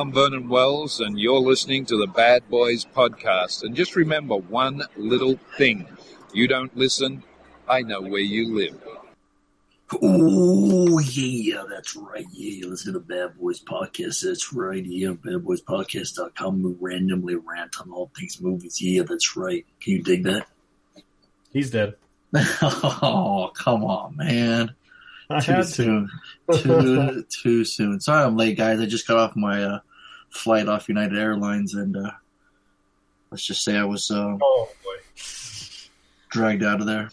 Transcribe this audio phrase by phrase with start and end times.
[0.00, 3.64] Hi, I'm Vernon Wells, and you're listening to the Bad Boys Podcast.
[3.64, 5.86] And just remember one little thing
[6.32, 7.22] you don't listen,
[7.68, 8.82] I know where you live.
[10.00, 12.24] Oh yeah, that's right.
[12.32, 14.22] Yeah, listen to the Bad Boys Podcast.
[14.24, 14.82] That's right.
[14.82, 16.62] Yeah, badboyspodcast.com.
[16.62, 18.80] We randomly rant on all things movies.
[18.80, 19.66] Yeah, that's right.
[19.82, 20.46] Can you dig that?
[21.52, 21.96] He's dead.
[22.62, 24.74] oh, come on, man.
[25.30, 25.70] I Too had to.
[25.70, 26.10] soon.
[26.54, 28.00] Too too soon.
[28.00, 28.80] Sorry I'm late, guys.
[28.80, 29.80] I just got off my uh,
[30.30, 32.10] flight off United Airlines, and uh,
[33.30, 34.96] let's just say I was uh, Oh boy.
[36.30, 37.10] dragged out of there.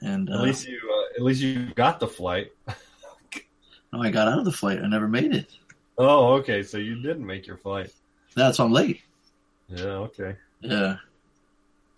[0.00, 2.52] And At uh, least you, uh, at least you got the flight.
[3.92, 4.80] no, I got out of the flight.
[4.82, 5.46] I never made it.
[5.96, 6.62] Oh, okay.
[6.62, 7.90] So you didn't make your flight.
[8.34, 9.00] That's why I'm late.
[9.68, 9.84] Yeah.
[9.84, 10.36] Okay.
[10.60, 10.96] Yeah.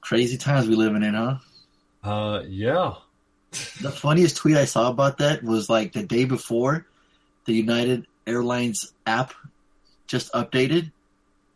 [0.01, 1.39] Crazy times we living in, huh?
[2.05, 2.95] Uh, yeah.
[3.80, 6.86] The funniest tweet I saw about that was like the day before
[7.47, 9.33] the United Airlines app
[10.06, 10.92] just updated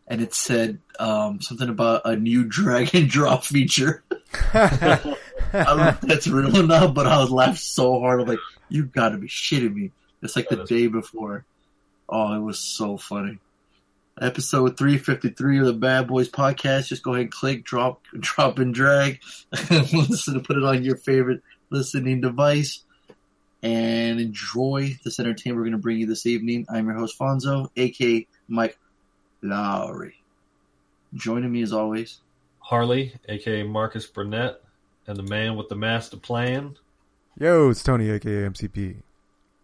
[0.07, 4.03] and it said um, something about a new drag and drop feature.
[4.53, 5.15] I
[5.53, 8.21] don't know if that's real or not, but I was laughing so hard.
[8.21, 9.91] I'm like, you gotta be shitting me.
[10.21, 11.45] It's like the day before.
[12.07, 13.39] Oh, it was so funny.
[14.21, 16.87] Episode 353 of the Bad Boys podcast.
[16.87, 19.21] Just go ahead and click, drop, drop and drag.
[19.71, 22.83] Listen to put it on your favorite listening device
[23.63, 26.65] and enjoy this entertainment we're going to bring you this evening.
[26.69, 28.77] I'm your host, Fonso, aka Mike
[29.41, 30.15] Lowry.
[31.13, 32.19] Joining me as always,
[32.59, 34.61] Harley, aka Marcus Burnett,
[35.07, 36.75] and the man with the master plan.
[37.39, 38.97] Yo, it's Tony, aka MCP.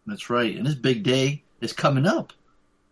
[0.05, 2.31] that's right, and this big day is coming up.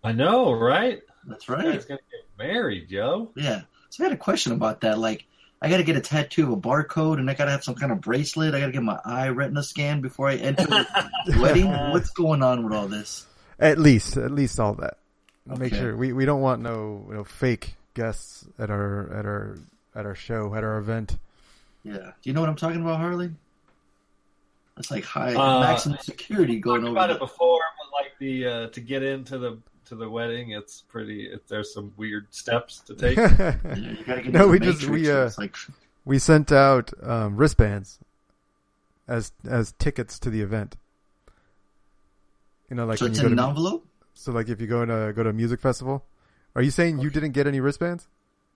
[0.03, 1.01] I know, right?
[1.25, 1.63] That's right.
[1.63, 3.31] guy's gonna get married, yo.
[3.35, 3.61] Yeah.
[3.89, 4.99] So I had a question about that.
[4.99, 5.25] Like,
[5.61, 7.75] I got to get a tattoo of a barcode, and I got to have some
[7.75, 8.53] kind of bracelet.
[8.53, 11.71] I got to get my eye retina scan before I enter the wedding.
[11.91, 13.25] What's going on with all this?
[13.57, 14.97] At least, at least all that.
[15.45, 19.57] Make sure we, we don't want no no fake guests at our at our
[19.93, 21.17] at our show at our event.
[21.83, 21.97] Yeah.
[21.97, 23.31] Do you know what I'm talking about, Harley?
[24.77, 26.97] It's like high Uh, maximum security going Talked over.
[26.97, 30.49] about the- it before, but like the uh, to get into the to the wedding,
[30.51, 31.27] it's pretty.
[31.27, 33.15] It, there's some weird steps to take.
[33.17, 35.55] Yeah, you gotta get No, we the just- we, uh, like
[36.05, 37.99] we sent out um, wristbands
[39.07, 40.75] as as tickets to the event.
[42.69, 43.87] You know, like so when it's you in go an envelope.
[44.15, 46.03] So like if you go to go to a music festival.
[46.55, 48.07] Are you saying you didn't get any wristbands?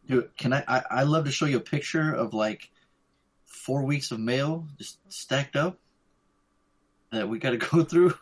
[0.08, 0.82] Dude, can I, I?
[0.90, 2.72] I love to show you a picture of like
[3.46, 5.78] four weeks of mail just stacked up
[7.12, 8.14] that we got to go through.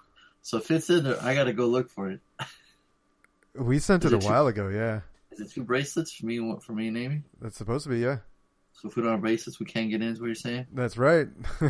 [0.41, 2.19] So if it's in there, I got to go look for it.
[3.53, 4.67] We sent Is it a it two- while ago.
[4.69, 6.37] Yeah, Is it two bracelets for me?
[6.37, 7.23] and one For me and Amy.
[7.41, 7.99] that's supposed to be.
[7.99, 8.17] Yeah,
[8.73, 10.07] So if we don't have bracelets, we can't get in.
[10.09, 10.67] Is what you're saying?
[10.73, 11.27] that's right.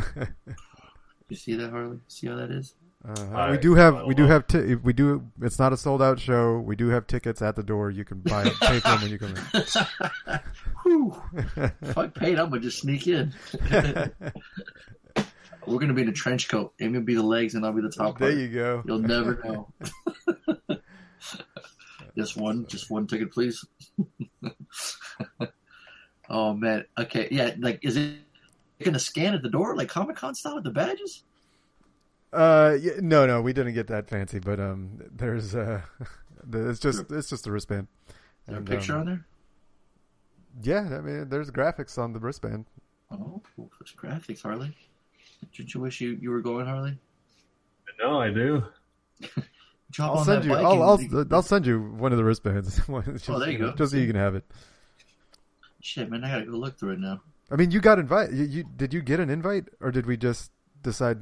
[1.28, 1.98] You see that, Harley?
[2.08, 2.74] See how that is?
[3.08, 6.20] Uh, we do have we do have ti- we do it's not a sold out
[6.20, 6.58] show.
[6.58, 7.90] We do have tickets at the door.
[7.90, 9.34] You can buy pay for them when you come
[10.82, 11.16] Whew.
[11.56, 11.72] in.
[11.80, 13.32] If I paid, I'm gonna just sneak in.
[15.66, 16.74] We're gonna be in a trench coat.
[16.80, 18.40] Amy will be the legs, and I'll be the top there part.
[18.40, 18.82] you go.
[18.86, 19.72] You'll never know.
[22.16, 23.64] just one, just one ticket, please.
[26.28, 26.84] oh man.
[26.98, 27.28] Okay.
[27.30, 27.54] Yeah.
[27.58, 28.16] Like, is it
[28.82, 31.24] gonna scan at the door like Comic Con style with the badges?
[32.32, 35.80] Uh, yeah, no, no, we didn't get that fancy, but um, there's uh,
[36.52, 37.88] it's just it's just a wristband.
[38.08, 38.14] Is
[38.46, 39.26] there a picture um, on there?
[40.62, 42.66] Yeah, I mean, there's graphics on the wristband.
[43.10, 44.76] Oh, there's graphics, Harley.
[45.54, 46.98] Did you wish you, you were going, Harley?
[48.00, 48.64] no, I do.
[49.90, 50.52] Jump I'll on send that you.
[50.52, 52.76] bike I'll I'll, I'll send you one of the wristbands.
[53.06, 53.76] just, Oh, there you know, go.
[53.76, 54.44] Just so you can have it.
[55.80, 57.22] Shit, man, I gotta go look through it now.
[57.50, 58.32] I mean, you got invite.
[58.32, 60.50] You, you did you get an invite, or did we just
[60.82, 61.20] decide?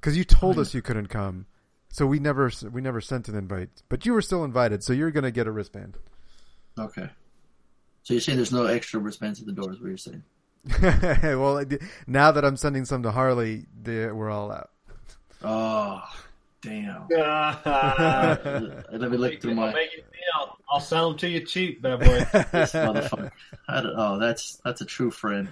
[0.00, 1.46] Because you told us you couldn't come,
[1.90, 3.82] so we never we never sent an invite.
[3.88, 5.96] But you were still invited, so you're gonna get a wristband.
[6.78, 7.08] Okay.
[8.04, 9.72] So you're saying there's no extra wristbands at the door?
[9.72, 10.22] Is what you're saying?
[11.38, 11.64] well,
[12.06, 14.70] now that I'm sending some to Harley, they, we're all out.
[15.42, 16.02] Oh,
[16.62, 17.06] damn.
[17.16, 17.60] I'll
[18.92, 20.04] Let me look through my make it.
[20.70, 22.06] I'll sell them to you cheap, bad boy.
[22.52, 23.30] this motherfucker.
[23.68, 25.48] I don't, oh, that's that's a true friend.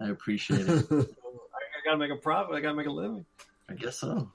[0.00, 0.86] I appreciate it.
[0.90, 2.54] I gotta make a profit.
[2.54, 3.24] I gotta make a living.
[3.68, 4.30] I guess so.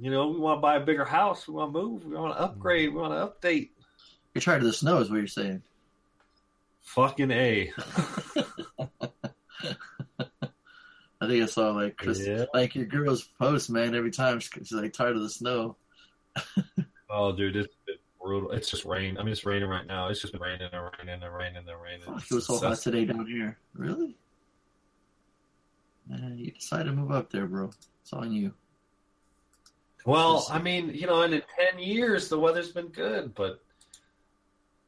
[0.00, 1.46] You know, we want to buy a bigger house.
[1.46, 2.04] We want to move.
[2.06, 2.92] We want to upgrade.
[2.94, 3.70] We want to update.
[4.34, 5.62] You're tired of the snow, is what you're saying.
[6.80, 7.72] Fucking a.
[11.20, 12.46] I think I saw like Chris, Yeah.
[12.52, 13.94] like your girl's post, man.
[13.94, 15.76] Every time she- she's like tired of the snow.
[17.14, 17.68] Oh, dude, it's
[18.22, 18.52] brutal.
[18.52, 19.18] It's just rain.
[19.18, 20.08] I mean, it's raining right now.
[20.08, 22.06] It's just been raining and raining and raining and raining.
[22.06, 23.58] Fuck, it was so hot today down here.
[23.74, 24.16] Really?
[26.08, 27.70] Man, you decide to move up there, bro.
[28.02, 28.54] It's on you.
[30.04, 33.62] Well, I mean, you know, and in ten years the weather's been good, but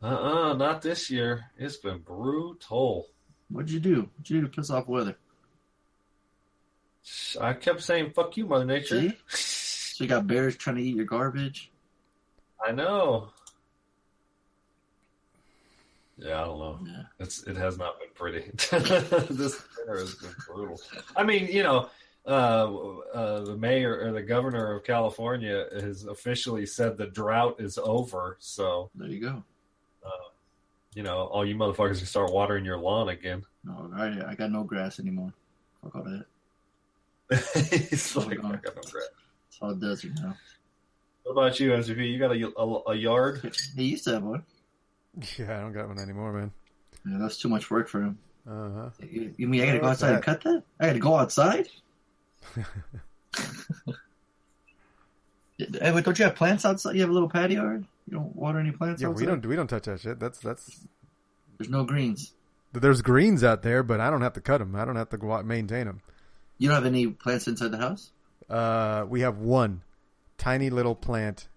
[0.02, 1.44] uh uh not this year.
[1.56, 3.08] It's been brutal.
[3.49, 4.11] What'd you do?
[4.16, 5.16] What'd you do to piss off weather?
[7.40, 9.14] I kept saying "fuck you, Mother Nature."
[9.94, 11.70] So you got bears trying to eat your garbage.
[12.61, 13.28] I know.
[16.16, 16.78] Yeah, I don't know.
[16.87, 17.02] Yeah.
[17.19, 18.50] It's it has not been pretty.
[19.31, 20.81] this winter has been brutal.
[21.16, 21.88] I mean, you know,
[22.26, 22.75] uh,
[23.12, 28.37] uh, the mayor or the governor of California has officially said the drought is over.
[28.38, 29.44] So There you go.
[30.94, 33.44] you know, all you motherfuckers can start watering your lawn again.
[33.64, 35.32] No, I, I got no grass anymore.
[35.82, 36.25] Fuck all that.
[37.31, 39.08] it's like, I got no crap.
[39.49, 40.37] It's all desert now.
[41.25, 42.12] What about you, SVP?
[42.12, 43.55] You got a, a, a yard?
[43.75, 44.44] He used to have one.
[45.38, 46.50] Yeah, I don't got one anymore, man.
[47.06, 48.19] Yeah, that's too much work for him.
[48.49, 48.90] Uh huh.
[49.00, 50.62] You, you mean I gotta go outside and cut that?
[50.81, 51.69] I gotta go outside?
[55.58, 56.94] hey, but don't you have plants outside?
[56.94, 57.87] You have a little patio yard?
[58.06, 59.20] You don't water any plants Yeah, outside?
[59.20, 60.20] we don't we don't touch that shit.
[60.20, 60.87] That's that's.
[61.58, 62.32] There's no greens.
[62.72, 64.75] There's greens out there, but I don't have to cut them.
[64.75, 66.00] I don't have to go out and maintain them.
[66.58, 68.11] You don't have any plants inside the house?
[68.50, 69.82] Uh, we have one
[70.38, 71.49] tiny little plant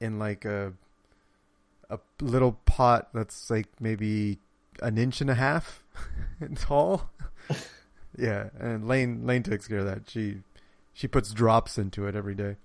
[0.00, 0.72] in like a
[1.90, 4.38] a little pot that's like maybe
[4.82, 5.82] an inch and a half
[6.56, 7.10] tall.
[8.18, 10.08] yeah, and Lane Lane takes care of that.
[10.08, 10.38] She
[10.92, 12.56] she puts drops into it every day.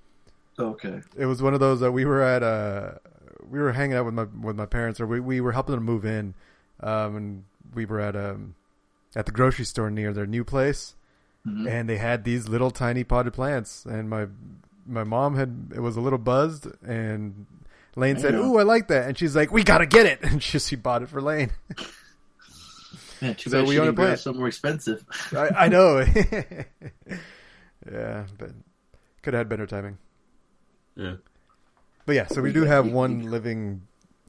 [0.57, 1.01] Okay.
[1.17, 2.91] It was one of those that we were at uh
[3.49, 5.83] we were hanging out with my with my parents or we, we were helping them
[5.83, 6.33] move in
[6.81, 7.43] um and
[7.73, 8.55] we were at um
[9.15, 10.95] at the grocery store near their new place
[11.47, 11.69] Mhm.
[11.69, 14.25] and they had these little tiny potted plants and my
[14.87, 17.45] my mom had it was a little buzzed and
[17.95, 18.35] Lane said.
[18.35, 21.01] "Ooh, I like that," and she's like, "We gotta get it," and she, she bought
[21.01, 21.51] it for Lane.
[23.21, 25.05] Yeah, too So bad we she own a didn't something more expensive.
[25.35, 25.99] I, I know.
[27.91, 28.51] yeah, but
[29.21, 29.97] could have had better timing.
[30.95, 31.15] Yeah.
[32.05, 33.81] But yeah, so we do have one living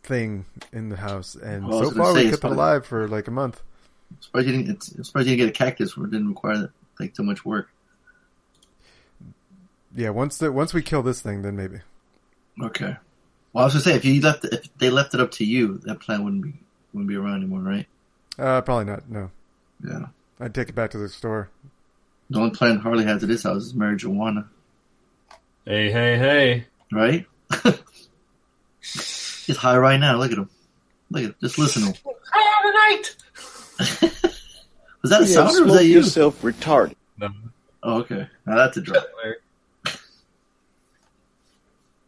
[0.03, 3.29] thing in the house, and Well, so far say, we kept it alive for like
[3.29, 3.63] a month.
[4.11, 6.29] I'm surprised you didn't, it's, I'm surprised you didn't get a cactus where it didn't
[6.29, 7.69] require like too much work.
[9.95, 11.81] Yeah, once the once we kill this thing, then maybe.
[12.63, 12.97] Okay.
[13.57, 15.79] Well, I was gonna say if you left if they left it up to you,
[15.85, 16.53] that plant wouldn't be
[16.93, 17.87] wouldn't be around anymore, right?
[18.39, 19.09] Uh, probably not.
[19.09, 19.31] No,
[19.83, 20.09] Yeah.
[20.39, 21.49] I'd take it back to the store.
[22.29, 24.49] The only plant Harley has at his house is marijuana,
[25.65, 26.67] Hey, hey, hey.
[26.93, 27.25] right?
[28.83, 30.19] He's high right now.
[30.19, 30.51] Look at him.
[31.11, 31.35] Look at him.
[31.41, 32.15] Just listen to him.
[32.63, 33.17] Tonight.
[35.03, 35.95] Was that a You sound or was that you?
[35.95, 36.95] yourself retarded.
[37.19, 37.29] No.
[37.83, 38.29] Oh, okay.
[38.45, 39.07] Now that's a drop.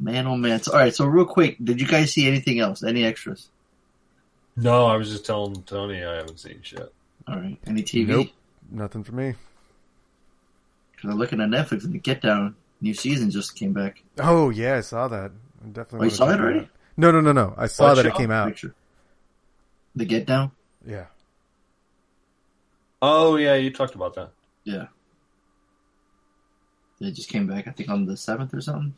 [0.00, 0.62] Man, oh man.
[0.62, 0.94] So, all right.
[0.94, 2.82] So real quick, did you guys see anything else?
[2.82, 3.48] Any extras?
[4.56, 6.92] No, I was just telling Tony I haven't seen shit.
[7.26, 7.58] All right.
[7.66, 8.06] Any TV?
[8.08, 8.28] Nope.
[8.70, 9.34] Nothing for me.
[10.92, 14.02] Because I'm looking at Netflix and the Get Down new season just came back.
[14.18, 15.30] Oh yeah, I saw that.
[15.64, 16.00] I definitely.
[16.06, 16.60] Oh, you saw it already?
[16.60, 16.68] out.
[16.96, 17.54] No, no, no, no.
[17.56, 18.48] I saw What that it came out.
[18.48, 18.74] Picture.
[19.94, 20.50] The Get Down.
[20.86, 21.06] Yeah.
[23.00, 24.30] Oh yeah, you talked about that.
[24.64, 24.86] Yeah.
[27.00, 27.68] It just came back.
[27.68, 28.94] I think on the seventh or something.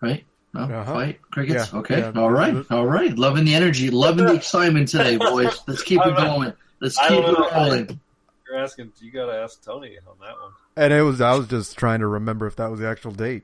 [0.00, 0.24] Right?
[0.54, 0.92] No Uh-huh.
[0.94, 1.72] fight crickets.
[1.72, 1.98] Yeah, Okay.
[1.98, 2.12] yeah.
[2.16, 2.64] All right.
[2.70, 3.16] All right.
[3.16, 3.90] Loving the energy.
[3.90, 5.60] Loving the excitement today, boys.
[5.66, 6.52] Let's keep it going.
[6.80, 7.50] Let's keep it know.
[7.54, 8.00] rolling.
[8.48, 8.92] You're asking.
[9.00, 10.52] You got to ask Tony on that one.
[10.76, 13.42] And it was I was just trying to remember if that was the actual date.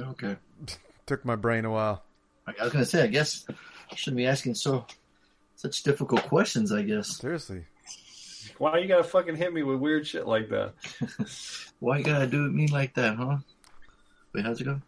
[0.00, 0.36] Okay.
[1.06, 2.02] Took my brain a while.
[2.46, 3.02] I was gonna say.
[3.02, 3.44] I guess
[3.90, 4.86] I shouldn't be asking so
[5.56, 6.70] such difficult questions.
[6.72, 7.16] I guess.
[7.18, 7.64] Seriously.
[8.58, 10.74] Why you gotta fucking hit me with weird shit like that?
[11.80, 13.38] Why you gotta do it me like that, huh?
[14.32, 14.80] Wait, how's it go?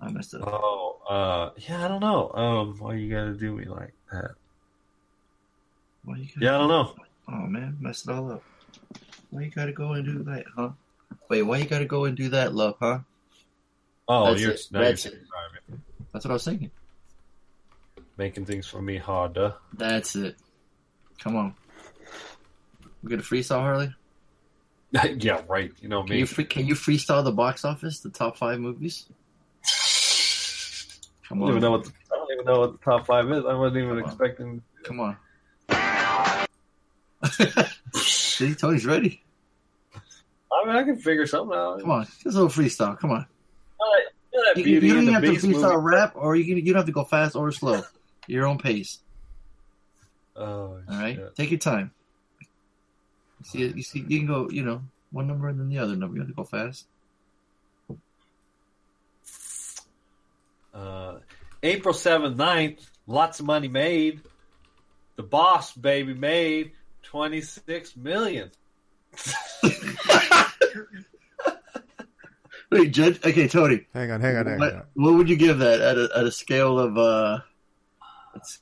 [0.00, 0.48] I messed it up.
[0.52, 2.30] Oh, uh, yeah, I don't know.
[2.32, 4.30] Um, why you gotta do me like that?
[6.04, 6.94] Why you gotta Yeah, I don't know.
[7.28, 8.42] Oh man, messed it all up.
[9.30, 10.70] Why you gotta go and do that, huh?
[11.28, 13.00] Wait, why you gotta go and do that, love, huh?
[14.08, 14.60] Oh, That's you're it.
[14.72, 15.20] now That's you're it.
[15.28, 15.80] sorry,
[16.12, 16.70] That's what I was thinking.
[18.16, 19.54] making things for me harder.
[19.74, 20.36] That's it.
[21.20, 21.54] Come on.
[23.02, 23.94] We get a freestyle, Harley?
[25.18, 25.70] yeah, right.
[25.80, 26.18] You know Can me.
[26.20, 29.06] you free, can you freestyle the box office, the top five movies?
[31.30, 33.44] I don't even know what the, I don't even know what the top five is.
[33.46, 34.04] I wasn't even Come on.
[34.10, 34.62] expecting.
[34.84, 35.16] Come on.
[37.94, 39.22] See, Tony's ready.
[40.52, 41.80] I mean, I can figure something out.
[41.80, 42.98] Come on, just a little freestyle.
[42.98, 43.26] Come on.
[44.32, 45.96] You know You, you don't even have to freestyle movie?
[45.96, 47.82] rap, or you can, you don't have to go fast or slow.
[48.26, 48.98] Your own pace.
[50.36, 51.36] Oh, All right, shit.
[51.36, 51.90] take your time.
[52.40, 54.82] You see, you see, you can go, you know,
[55.12, 56.16] one number and then the other number.
[56.16, 56.86] You have to go fast.
[60.80, 61.18] Uh,
[61.62, 64.22] April 7th, 9th, lots of money made.
[65.16, 66.72] The boss baby made
[67.02, 68.50] 26 million.
[72.70, 73.18] Wait, Judge.
[73.24, 73.86] Okay, Tony.
[73.92, 74.82] Hang on, hang on, hang What, on.
[74.94, 77.40] what would you give that at a, at a scale of uh?
[78.32, 78.60] Let's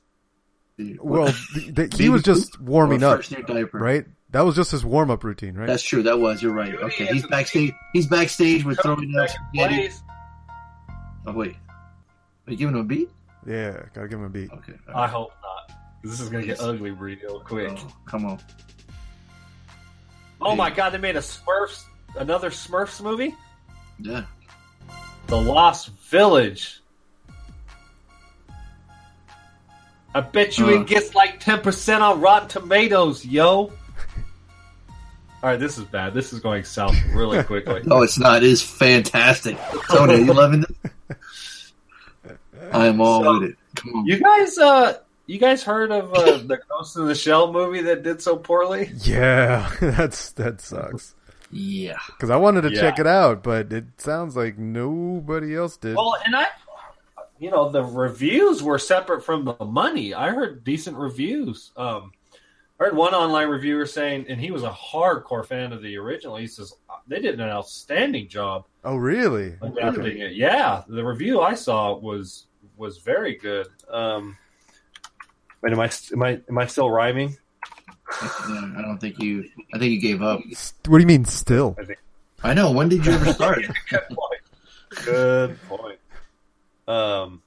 [0.77, 0.97] see.
[0.99, 3.77] Well, th- th- he was just warming up, diaper.
[3.77, 4.05] right?
[4.31, 5.67] That was just his warm up routine, right?
[5.67, 6.01] That's true.
[6.03, 6.41] That was.
[6.41, 6.73] You're right.
[6.73, 7.71] Okay, he's backstage.
[7.93, 9.75] He's backstage with throwing out spaghetti.
[9.75, 10.03] Please.
[11.27, 11.55] Oh wait,
[12.49, 13.09] are you giving him a beat?
[13.47, 14.51] yeah, gotta give him a beat.
[14.51, 14.73] Okay.
[14.93, 15.77] I hope not.
[16.03, 17.71] This is gonna get ugly real quick.
[17.77, 18.39] Oh, come on.
[20.41, 21.83] Oh my god, they made a Smurfs,
[22.15, 23.35] another Smurfs movie,
[23.99, 24.23] Yeah.
[25.27, 26.81] The Lost Village.
[30.15, 30.81] I bet you Uh.
[30.81, 33.71] it gets like ten percent on Rotten Tomatoes, yo.
[35.41, 36.13] All right, this is bad.
[36.13, 37.81] This is going south really quickly.
[37.85, 38.37] No, it's not.
[38.43, 39.57] It is fantastic.
[39.89, 41.17] Tony, are you loving this?
[42.73, 43.55] I am all So- with it.
[43.75, 44.05] Come on.
[44.07, 44.97] You guys, uh,
[45.27, 48.91] you guys heard of uh, the Ghost in the Shell movie that did so poorly?
[49.03, 51.13] Yeah, that's that sucks.
[51.51, 51.97] yeah.
[52.07, 52.81] Because I wanted to Yeah.
[52.81, 55.95] check it out, but it sounds like nobody else did.
[55.95, 56.47] Well, and I,
[57.37, 60.13] you know, the reviews were separate from the money.
[60.15, 61.71] I heard decent reviews.
[61.77, 62.11] Um,
[62.79, 66.37] I heard one online reviewer saying, and he was a hardcore fan of the original.
[66.37, 66.73] He says
[67.07, 69.55] they did an outstanding job oh, really?
[69.61, 70.33] adapting it.
[70.33, 72.45] Yeah, the review I saw was
[72.79, 73.67] was very good.
[73.89, 74.37] Um,
[75.61, 77.37] wait, am I am I am I still rhyming?
[78.21, 79.47] Yeah, I don't think you.
[79.73, 80.41] I think you gave up.
[80.87, 81.77] What do you mean still?
[82.41, 82.71] I know.
[82.71, 83.59] When did you ever start?
[83.89, 85.05] Good point.
[85.05, 85.99] Good point.
[86.87, 87.43] Um,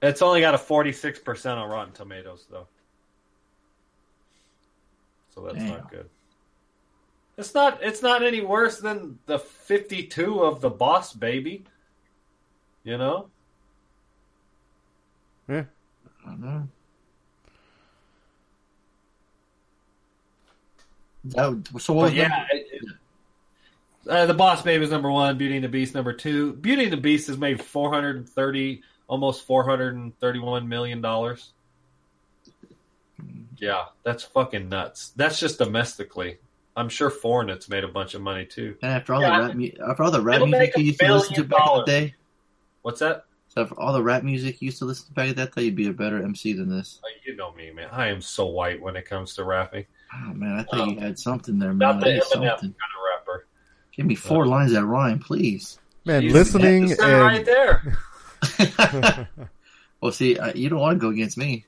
[0.00, 2.68] it's only got a forty six percent on Rotten Tomatoes, though,
[5.34, 5.68] so that's Damn.
[5.68, 6.08] not good.
[7.36, 7.82] It's not.
[7.82, 11.64] It's not any worse than the fifty two of the Boss Baby.
[12.84, 13.28] You know,
[15.48, 15.64] Yeah.
[16.26, 16.68] I don't know.
[21.24, 22.28] That, so what was yeah.
[22.28, 22.84] number- It, it-
[24.08, 25.36] uh, the Boss Baby is number one.
[25.36, 26.54] Beauty and the Beast number two.
[26.54, 30.66] Beauty and the Beast has made four hundred and thirty, almost four hundred and thirty-one
[30.68, 31.52] million dollars.
[33.58, 35.12] Yeah, that's fucking nuts.
[35.16, 36.38] That's just domestically.
[36.74, 38.76] I'm sure foreign it's made a bunch of money too.
[38.82, 39.48] And after all Yeah.
[39.52, 41.78] the rap, after all the rap music you used to listen to billion back in
[41.78, 42.14] the day,
[42.82, 43.24] What's that?
[43.48, 45.62] so for all the rap music you used to listen to back in that day,
[45.62, 47.00] you'd be a better MC than this.
[47.04, 47.88] Oh, you know me, man.
[47.90, 49.86] I am so white when it comes to rapping.
[50.14, 51.78] Oh man, I thought Um, you had something there, man.
[51.78, 52.00] Not man.
[52.00, 52.70] the I need Eminem kind something.
[52.70, 52.74] of
[53.26, 53.46] rapper.
[53.92, 55.78] Give me four uh, lines that rhyme, please.
[56.04, 59.28] Man, Jesus, listening that's right there.
[60.00, 61.66] well, see, I, you don't want to go against me.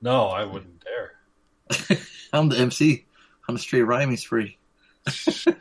[0.00, 1.98] No, I wouldn't dare.
[2.32, 3.04] I'm the MC.
[3.48, 4.58] I'm straight rhyming spree.
[5.06, 5.12] I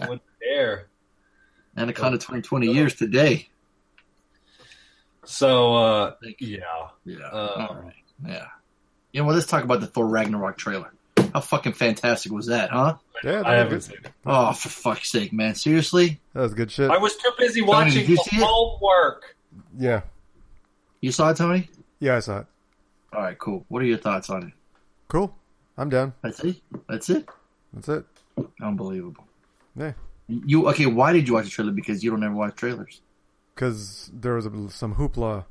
[0.00, 0.88] wouldn't dare.
[1.76, 3.48] Anaconda 2020 years today.
[5.24, 6.58] So, uh, Thank you.
[6.58, 6.88] yeah.
[7.04, 7.26] Yeah.
[7.26, 7.94] Uh, All right.
[8.26, 8.46] Yeah.
[9.12, 9.22] Yeah.
[9.22, 10.92] Well, let's talk about the Thor Ragnarok trailer.
[11.32, 12.96] How fucking fantastic was that, huh?
[13.24, 14.12] Yeah, I haven't seen it.
[14.26, 15.54] Oh, for fuck's sake, man!
[15.56, 16.20] Seriously?
[16.32, 16.90] that was good shit.
[16.90, 18.42] I was too busy Tony, watching you the see it?
[18.44, 19.34] homework.
[19.76, 20.02] Yeah,
[21.00, 21.68] You saw it, Tony?
[21.98, 22.46] yeah, I saw it.
[23.12, 23.64] All right, cool.
[23.68, 24.52] What are your thoughts on it?
[25.08, 25.34] Cool.
[25.76, 26.12] I'm down.
[26.22, 26.56] That's it.
[26.88, 27.28] That's it.
[27.72, 28.04] That's it.
[28.62, 29.24] Unbelievable.
[29.76, 29.92] Yeah,
[30.28, 30.86] You okay?
[30.86, 31.72] Why did you watch the trailer?
[31.72, 33.00] Because you don't ever watch trailers.
[33.54, 35.44] because there was a, some hoopla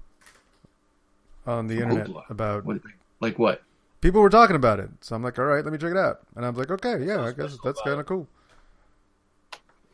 [1.46, 2.30] on the Some internet hoopla?
[2.30, 2.82] about What?
[3.22, 3.62] Like what?
[4.02, 4.90] people were talking about it.
[5.02, 6.22] So I'm like, all right, let me check it out.
[6.36, 8.28] And I was like, okay, yeah, I guess that's kind of cool.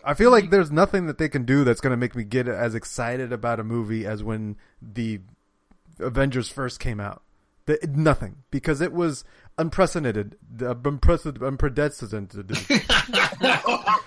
[0.04, 2.48] I feel like there's nothing that they can do that's going to make me get
[2.48, 5.20] as excited about a movie as when the
[6.00, 7.22] Avengers first came out.
[7.66, 9.24] The, nothing because it was
[9.60, 12.52] unprecedented, uh, unprecedented, unprecedented.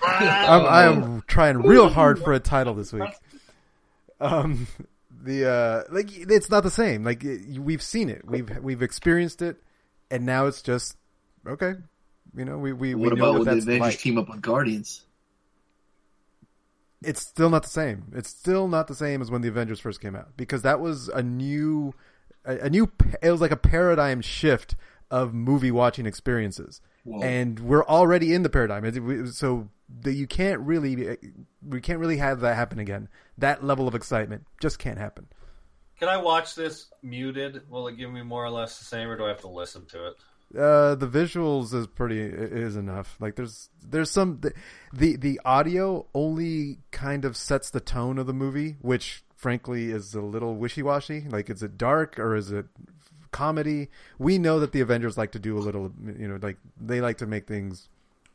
[0.02, 3.10] I'm, I am trying real hard for a title this week.
[4.20, 4.66] Um,
[5.22, 7.04] the uh, like it's not the same.
[7.04, 9.56] Like it, we've seen it, we've we've experienced it,
[10.10, 10.96] and now it's just
[11.46, 11.74] okay.
[12.34, 13.98] You know, we we, we What know about what when the Avengers like.
[13.98, 15.04] team up with Guardians?
[17.04, 18.12] It's still not the same.
[18.14, 21.08] It's still not the same as when the Avengers first came out because that was
[21.08, 21.94] a new,
[22.44, 22.90] a, a new.
[23.20, 24.76] It was like a paradigm shift
[25.12, 26.80] of movie watching experiences.
[27.04, 27.20] Whoa.
[27.22, 29.32] and we're already in the paradigm.
[29.32, 29.68] So
[30.00, 31.18] that you can't really,
[31.66, 33.08] we can't really have that happen again.
[33.38, 35.26] That level of excitement just can't happen.
[35.98, 37.68] Can I watch this muted?
[37.68, 39.84] Will it give me more or less the same, or do I have to listen
[39.86, 40.14] to it?
[40.56, 43.16] Uh, the visuals is pretty is enough.
[43.20, 44.52] Like there's there's some the,
[44.92, 50.14] the the audio only kind of sets the tone of the movie, which frankly is
[50.14, 51.24] a little wishy washy.
[51.28, 52.66] Like is it dark or is it
[53.32, 53.88] comedy?
[54.18, 57.18] We know that the Avengers like to do a little, you know, like they like
[57.18, 57.88] to make things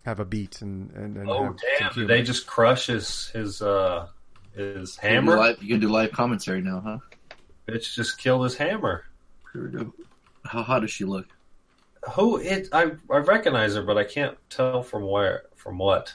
[0.05, 1.93] have a beat and and, and Oh damn!
[1.93, 4.07] Did they just crush his his uh
[4.55, 5.37] his You can hammer?
[5.37, 6.97] live- You can do live commentary now, huh?
[7.67, 9.05] Bitch just killed his hammer.
[9.53, 9.93] Here we go.
[10.45, 11.27] How hot does she look?
[12.13, 12.69] Who it?
[12.71, 16.13] I I recognize her, but I can't tell from where from what.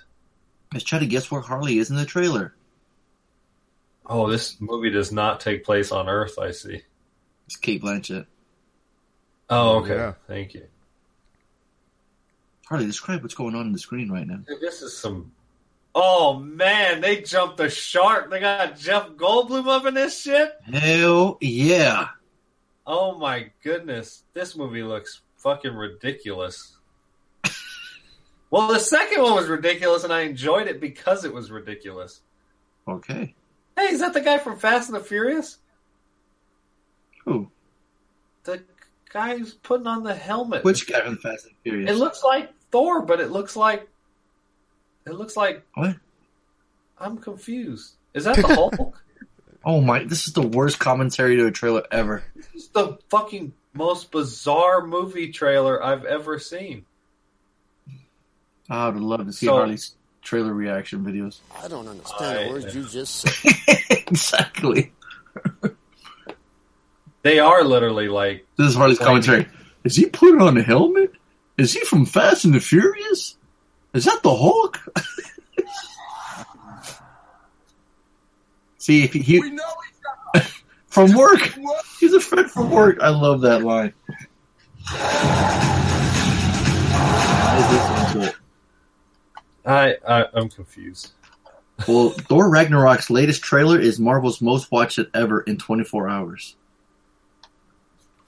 [0.72, 2.54] Let's try to guess where Harley is in the trailer.
[4.06, 6.38] Oh, this movie does not take place on Earth.
[6.38, 6.82] I see.
[7.46, 8.26] It's Cate Blanchett.
[9.54, 9.96] Oh, okay.
[9.96, 10.14] Yeah.
[10.26, 10.66] Thank you.
[12.66, 14.36] Harley, describe what's going on in the screen right now.
[14.48, 15.32] Dude, This is some.
[15.94, 18.30] Oh man, they jumped the shark.
[18.30, 20.50] They got Jeff Goldblum up in this shit.
[20.64, 22.08] Hell yeah.
[22.86, 26.78] Oh my goodness, this movie looks fucking ridiculous.
[28.50, 32.22] well, the second one was ridiculous, and I enjoyed it because it was ridiculous.
[32.88, 33.34] Okay.
[33.76, 35.58] Hey, is that the guy from Fast and the Furious?
[37.26, 37.50] Who?
[38.44, 38.62] The
[39.12, 40.64] guy who's putting on the helmet.
[40.64, 41.90] Which guy from Fast and Furious?
[41.90, 43.88] It looks like Thor, but it looks like
[45.06, 45.96] it looks like What?
[46.98, 47.94] I'm confused.
[48.14, 49.02] Is that the Hulk?
[49.64, 50.02] Oh my!
[50.04, 52.22] This is the worst commentary to a trailer ever.
[52.34, 56.84] this is the fucking most bizarre movie trailer I've ever seen.
[58.70, 61.40] I would love to see So- Harley's trailer reaction videos.
[61.62, 63.78] I don't understand I- the words you just said.
[64.08, 64.92] exactly.
[67.22, 69.22] They are literally like This is Harley's Explain.
[69.22, 69.48] commentary.
[69.84, 71.12] Is he putting on a helmet?
[71.58, 73.36] Is he from Fast and the Furious?
[73.94, 74.80] Is that the Hulk?
[78.78, 79.62] See if he, he know
[80.86, 81.40] from work.
[82.00, 82.98] He's a friend from work.
[83.00, 83.92] I love that line.
[86.94, 88.36] I was listening to it.
[89.64, 91.12] I, I I'm confused.
[91.86, 96.56] Well, Thor Ragnarok's latest trailer is Marvel's most watched it ever in 24 hours.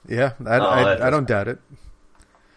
[0.07, 1.59] Yeah, I, Oh, I, I don't doubt it.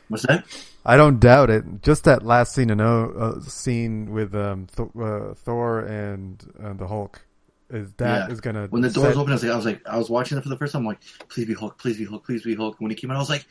[0.09, 0.45] What's that?
[0.87, 1.83] I don't doubt it.
[1.83, 6.73] Just that last scene, in o, uh, scene with um, Th- uh, Thor and uh,
[6.73, 7.21] the Hulk,
[7.69, 8.33] is that Yeah.
[8.33, 10.09] is gonna When the doors set- opened, I was like, I was like, I was
[10.09, 10.81] watching it for the first time.
[10.83, 12.77] I'm like, please be Hulk, please be Hulk, please be Hulk.
[12.79, 13.45] When he came out, I was like,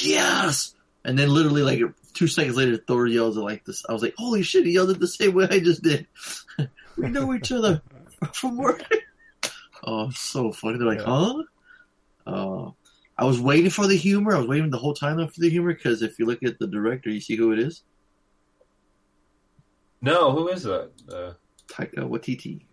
[0.00, 0.74] yes.
[1.04, 1.80] And then literally like
[2.14, 3.84] two seconds later, Thor yells at like this.
[3.88, 6.06] I was like, holy shit, he yelled it the same way I just did.
[6.96, 7.82] we know each other
[8.32, 8.84] from work.
[9.84, 10.78] oh, so funny.
[10.78, 11.04] They're like, Yeah.
[11.06, 11.42] huh?
[12.26, 12.70] Uh,
[13.16, 14.34] I was waiting for the humor.
[14.34, 16.66] I was waiting the whole time for the humor because if you look at the
[16.66, 17.82] director, you see who it is.
[20.02, 20.90] No, who is that?
[21.10, 21.32] Uh,
[21.68, 22.66] Taika Waititi.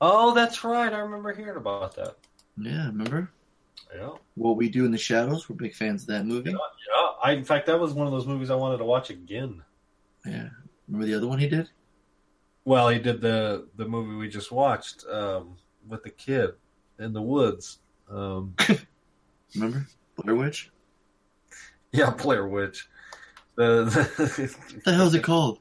[0.00, 0.92] oh, that's right.
[0.92, 2.16] I remember hearing about that.
[2.56, 3.30] Yeah, remember
[3.94, 5.48] Yeah, what we do in the shadows?
[5.48, 6.50] We're big fans of that movie.
[6.50, 6.56] yeah.
[7.22, 9.62] I, in fact, that was one of those movies I wanted to watch again.
[10.26, 10.48] Yeah,
[10.88, 11.68] remember the other one he did?
[12.64, 16.50] Well, he did the the movie we just watched um, with the kid
[16.98, 17.78] in the woods.
[18.10, 18.54] Um,
[19.54, 19.86] Remember
[20.16, 20.70] Blair Witch?
[21.92, 22.88] yeah, Blair Witch.
[23.56, 23.84] The,
[24.74, 25.58] What the hell is it called?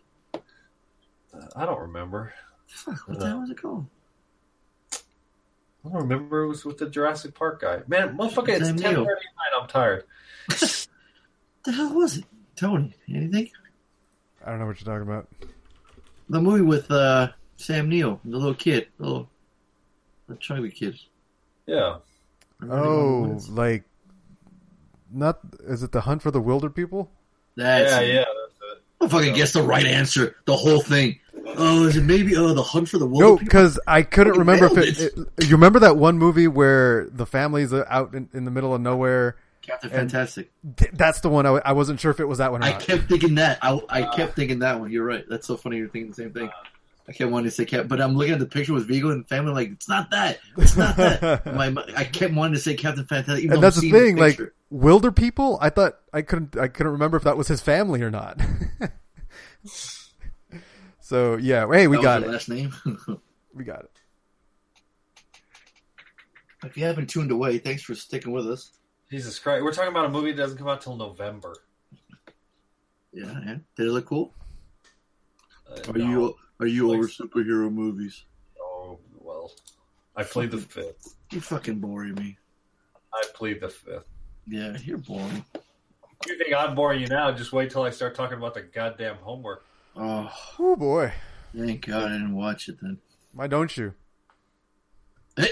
[1.56, 2.34] I don't remember.
[2.68, 3.88] Fuck, what the hell is it called?
[4.94, 6.44] I don't remember.
[6.44, 7.82] It was with the Jurassic Park guy.
[7.88, 9.06] Man, motherfucker, it's Sam ten thirty Neill.
[9.06, 9.62] nine.
[9.62, 10.04] I'm tired.
[11.66, 12.24] The hell was it?
[12.56, 13.50] Tony, anything?
[14.46, 15.28] I don't know what you're talking about.
[16.30, 19.30] The movie with uh, Sam Neill, the little kid, the little,
[20.30, 20.98] the chubby kid.
[21.68, 21.98] Yeah.
[22.60, 23.84] Remember what it Oh, like
[25.12, 27.10] not is it the Hunt for the Wilder People?
[27.56, 28.16] that's yeah, yeah.
[28.20, 28.28] That's
[28.78, 28.84] it.
[29.02, 30.36] I fucking guess the right answer.
[30.46, 31.20] The whole thing.
[31.58, 34.40] Oh, is it maybe oh the hunt for the wilder No, because I couldn't Fucking
[34.48, 38.14] remember if nailed it, it- You remember that one movie where the family's uh, out
[38.14, 39.36] in, in the middle of nowhere?
[39.62, 40.52] Captain and- Fantastic.
[40.78, 41.46] Th- That's the one.
[41.46, 42.82] I, w- I wasn't sure if it was that one or I not.
[42.82, 43.58] kept thinking that.
[43.64, 44.92] I, I uh, kept thinking that one.
[44.92, 45.24] You're right.
[45.28, 45.78] That's so funny.
[45.78, 46.50] You're thinking the same thing.
[47.10, 49.28] I kept wanting to say Cap, but I'm looking at the picture with Viggo and
[49.28, 49.52] family.
[49.52, 50.38] Like it's not that.
[50.58, 51.44] It's not that.
[51.56, 53.44] My, my- I kept wanting to say Captain Fantastic.
[53.46, 54.18] Even and that's I'm the seeing thing.
[54.18, 54.40] Like.
[54.72, 56.56] Wilder people, I thought I couldn't.
[56.56, 58.40] I couldn't remember if that was his family or not.
[61.00, 62.34] so yeah, hey, we That got your it.
[62.34, 62.74] Last name.
[63.56, 63.92] We got it.
[66.64, 68.70] if you haven't tuned away, thanks for sticking with us.
[69.10, 69.64] Jesus Christ.
[69.64, 71.56] We're talking about a movie that doesn't come out till November.
[73.12, 73.56] Yeah, yeah.
[73.76, 74.36] Did it look cool?
[75.68, 76.06] Uh, Are no.
[76.10, 78.24] you are you Like- over superhero movies?
[78.62, 79.52] Oh, well.
[80.16, 81.16] I plead the fifth.
[81.32, 82.38] You fucking boring me.
[83.14, 84.08] I played the fifth.
[84.48, 85.46] Yeah, you're boring.
[86.28, 87.32] You think I'm boring you now?
[87.32, 89.64] Just wait till I start talking about the goddamn homework.
[89.96, 91.14] Oh, Oh boy,
[91.56, 92.98] thank God I didn't watch it then.
[93.34, 93.94] why don't you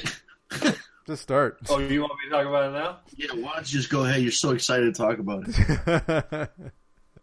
[1.08, 1.58] just start?
[1.70, 2.98] Oh, you want me to talk about it now?
[3.16, 4.22] yeah, why don't you just go ahead?
[4.22, 6.50] You're so excited to talk about it.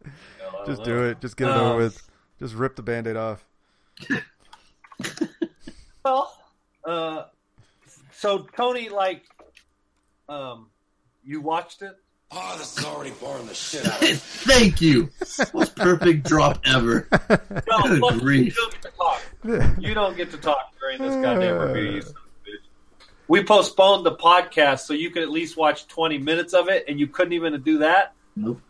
[0.07, 0.85] No, just know.
[0.85, 1.21] do it.
[1.23, 2.03] Just get it Um, over with.
[2.39, 3.43] Just rip the band-aid off.
[6.05, 6.37] Well,
[6.85, 7.25] uh,
[8.13, 9.23] so Tony, like,
[10.29, 10.69] um,
[11.25, 11.93] you watched it?
[12.31, 14.15] Oh, this is already boring the shit out of me.
[14.15, 15.09] Thank you.
[15.55, 17.09] Most perfect drop ever.
[17.11, 18.21] No, Good fuck you.
[18.21, 18.57] grief.
[18.57, 19.23] You don't get to talk.
[19.81, 21.93] You don't get to talk during this goddamn review.
[21.93, 22.59] You son of a bitch.
[23.29, 26.99] We postponed the podcast so you could at least watch 20 minutes of it, and
[27.01, 28.13] you couldn't even do that?
[28.37, 28.61] Nope.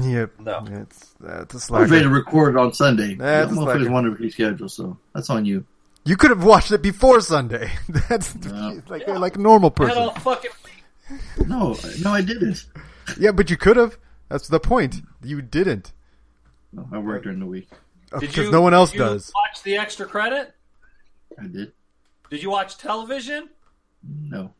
[0.00, 0.40] Yep.
[0.40, 0.64] No.
[0.70, 3.14] It's that's a I was ready to record on Sunday.
[3.14, 3.90] That's a Motherfuckers slacker.
[3.90, 5.64] wanted to reschedule, so that's on you.
[6.04, 7.70] You could have watched it before Sunday.
[8.08, 8.80] That's No.
[8.88, 9.98] like like a normal person.
[9.98, 10.50] all fucking
[11.46, 12.64] No, no, I didn't.
[13.18, 13.98] Yeah, but you could have.
[14.28, 15.02] That's the point.
[15.24, 15.92] You didn't
[16.72, 17.68] No, I worked during the week.
[18.12, 19.32] Oh, because no one else did you does.
[19.34, 20.54] Watch the extra credit.
[21.40, 21.72] I did.
[22.30, 23.48] Did you watch television?
[24.04, 24.52] No.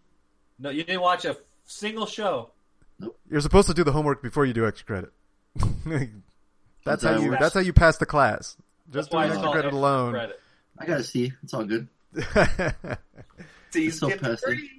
[0.58, 2.50] No, you didn't watch a single show.
[3.30, 5.12] You're supposed to do the homework before you do extra credit.
[5.84, 6.08] that's
[6.84, 7.30] That's how how you.
[7.38, 8.56] That's how you pass the class.
[8.90, 10.12] Just why doing extra credit extra alone.
[10.12, 10.40] credit.
[10.78, 11.32] I gotta see.
[11.42, 11.88] It's all good.
[13.70, 14.44] See, so getting passive.
[14.44, 14.70] pretty.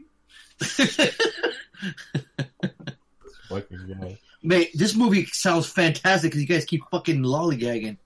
[3.50, 4.18] Fucking guy.
[4.44, 7.98] Mate, this movie sounds fantastic because you guys keep fucking lollygagging.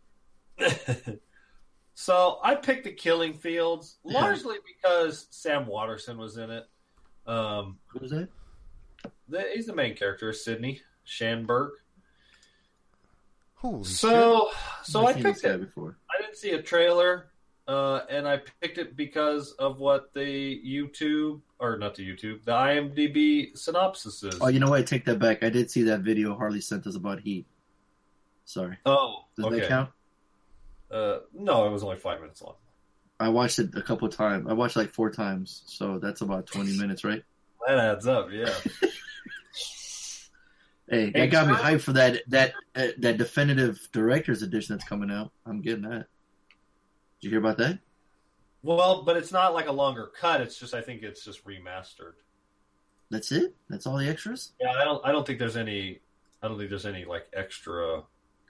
[1.94, 6.66] so I picked the Killing Fields largely because Sam Waterston was in it.
[7.28, 8.30] Um, What was that?
[9.28, 11.72] The, he's the main character, Sydney Schanberg.
[13.56, 13.96] Holy shit!
[13.98, 14.50] So,
[14.84, 15.62] so I I've seen picked it.
[15.62, 15.98] before.
[16.10, 17.28] I didn't see a trailer,
[17.68, 22.52] uh, and I picked it because of what the YouTube or not the YouTube, the
[22.54, 24.38] IMDb synopsis is.
[24.42, 24.80] Oh, you know what?
[24.80, 25.44] I take that back.
[25.44, 27.46] I did see that video Harley sent us about Heat.
[28.46, 28.78] Sorry.
[28.86, 29.60] Oh, Does okay.
[29.60, 29.90] that count?
[30.90, 32.56] Uh, no, it was only five minutes long.
[33.20, 34.48] I watched it a couple of times.
[34.50, 37.24] I watched like four times, so that's about twenty minutes, right?
[37.68, 38.54] That adds up, yeah.
[40.90, 44.88] Hey, that got me Charlie- hyped for that that uh, that definitive director's edition that's
[44.88, 45.32] coming out.
[45.46, 46.08] I'm getting that.
[47.22, 47.80] Did you hear about that?
[48.64, 50.42] well, but it's not like a longer cut.
[50.42, 52.16] It's just I think it's just remastered.
[53.10, 53.56] That's it.
[53.70, 54.52] That's all the extras.
[54.60, 55.06] Yeah, I don't.
[55.06, 56.00] I don't think there's any.
[56.44, 58.02] I don't think there's any like extra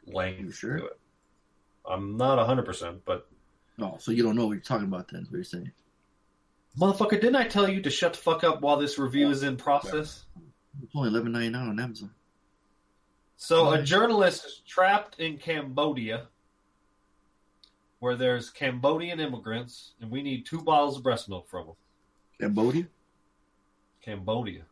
[0.07, 0.77] length You sure?
[0.77, 0.99] to it.
[1.87, 3.27] I'm not hundred percent, but
[3.79, 5.21] oh, so you don't know what you're talking about then.
[5.29, 5.71] What you're saying?
[6.77, 9.57] Motherfucker, didn't I tell you to shut the fuck up while this review is in
[9.57, 10.25] process?
[10.81, 12.11] It's only eleven ninety nine on Amazon.
[13.35, 16.27] So a journalist is trapped in Cambodia,
[17.99, 21.75] where there's Cambodian immigrants, and we need two bottles of breast milk from them.
[22.39, 22.87] Cambodia.
[24.03, 24.63] Cambodia.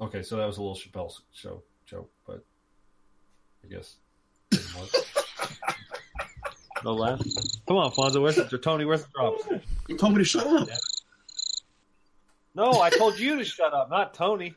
[0.00, 2.44] Okay, so that was a little Chappelle show joke, but
[3.64, 3.96] I guess.
[6.84, 7.20] No laugh.
[7.66, 8.22] Come on, Fonso.
[8.22, 8.84] Where's the Tony?
[8.84, 9.44] Where's the drops?
[9.88, 10.68] You told me to shut up.
[12.54, 14.54] No, I told you to shut up, not Tony.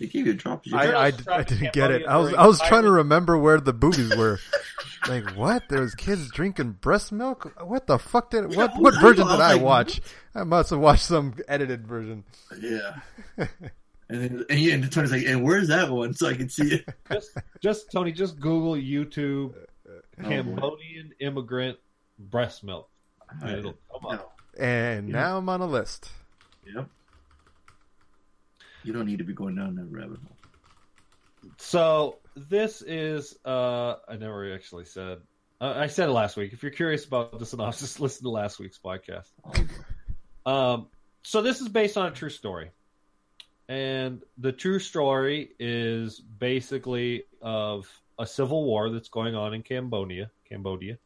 [0.00, 0.64] They gave you a drop.
[0.72, 2.06] I, I, I didn't get it.
[2.08, 4.40] I was I was trying to remember where the boobies were.
[5.08, 5.68] like what?
[5.68, 7.52] There was kids drinking breast milk.
[7.62, 8.46] What the fuck did?
[8.46, 9.34] What Yeah, what I version know.
[9.34, 10.00] I did was I like, watch?
[10.34, 12.24] I must have watched some edited version.
[12.60, 12.96] Yeah.
[14.12, 16.74] and then and, yeah, and Tony's like, and where's that one so I can see
[16.74, 16.88] it?
[17.12, 17.30] Just,
[17.62, 19.54] just Tony, just Google YouTube
[19.88, 20.28] Oh, boy.
[20.28, 21.78] Cambodian immigrant
[22.18, 22.88] breast milk.
[23.20, 23.58] All right.
[23.58, 24.36] It'll come up.
[24.58, 24.64] No.
[24.64, 25.14] And Yeah.
[25.14, 26.10] now I'm on a list.
[26.74, 26.88] Yep.
[28.84, 30.36] You don't need to be going down that rabbit hole.
[31.58, 35.18] So this is uh I never actually said
[35.60, 36.52] uh, I said it last week.
[36.52, 39.28] If you're curious about the synopsis, listen to last week's podcast.
[40.44, 40.88] Um,
[41.22, 42.70] so this is based on a true story,
[43.68, 50.30] and the true story is basically of a civil war that's going on in Cambodia,
[50.48, 50.98] Cambodia,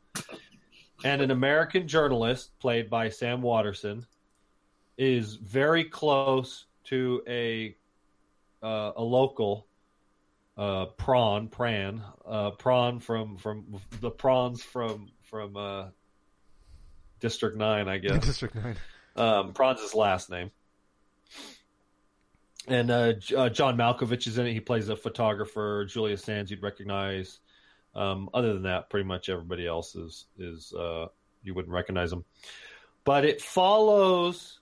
[1.05, 4.07] and an American journalist played by Sam Waterston
[4.99, 7.77] is very close to a
[8.62, 9.66] uh, a local
[10.57, 15.87] uh, prawn, pran, uh, prawn from from the prawns from from uh,
[17.21, 18.25] District Nine, I guess.
[18.27, 18.77] District Nine.
[19.16, 20.51] Um, Prawn's his last name.
[22.68, 24.52] And uh, uh, John Malkovich is in it.
[24.52, 25.85] He plays a photographer.
[25.88, 27.38] Julian Sands you'd recognize.
[27.94, 31.07] Um, other than that, pretty much everybody else is is uh,
[31.42, 32.24] you wouldn't recognize them.
[33.05, 34.59] But it follows.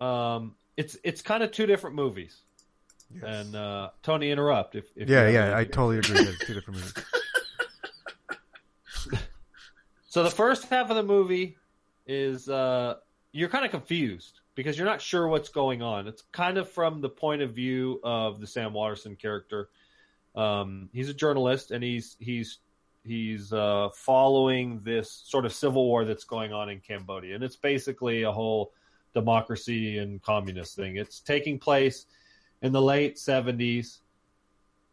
[0.00, 2.36] Um, it's it's kind of two different movies.
[3.12, 3.24] Yes.
[3.26, 6.36] And uh, Tony, interrupt if, if yeah, yeah, I totally agree.
[6.46, 6.94] Two different movies.
[10.10, 11.56] So the first half of the movie
[12.04, 12.94] is uh,
[13.30, 16.06] you're kind of confused because you're not sure what's going on.
[16.06, 19.68] It's kind of from the point of view of the Sam Waterston character.
[20.34, 22.58] Um, he's a journalist and he's he's
[23.04, 27.56] he's uh, following this sort of civil war that's going on in Cambodia, and it's
[27.56, 28.72] basically a whole
[29.14, 30.96] democracy and communist thing.
[30.96, 32.06] It's taking place
[32.62, 34.00] in the late '70s.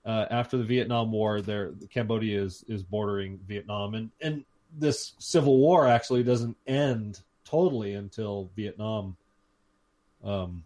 [0.06, 4.46] Uh, after the Vietnam War, there Cambodia is is bordering Vietnam, and and
[4.78, 9.16] this civil war actually doesn't end totally until Vietnam
[10.24, 10.64] um,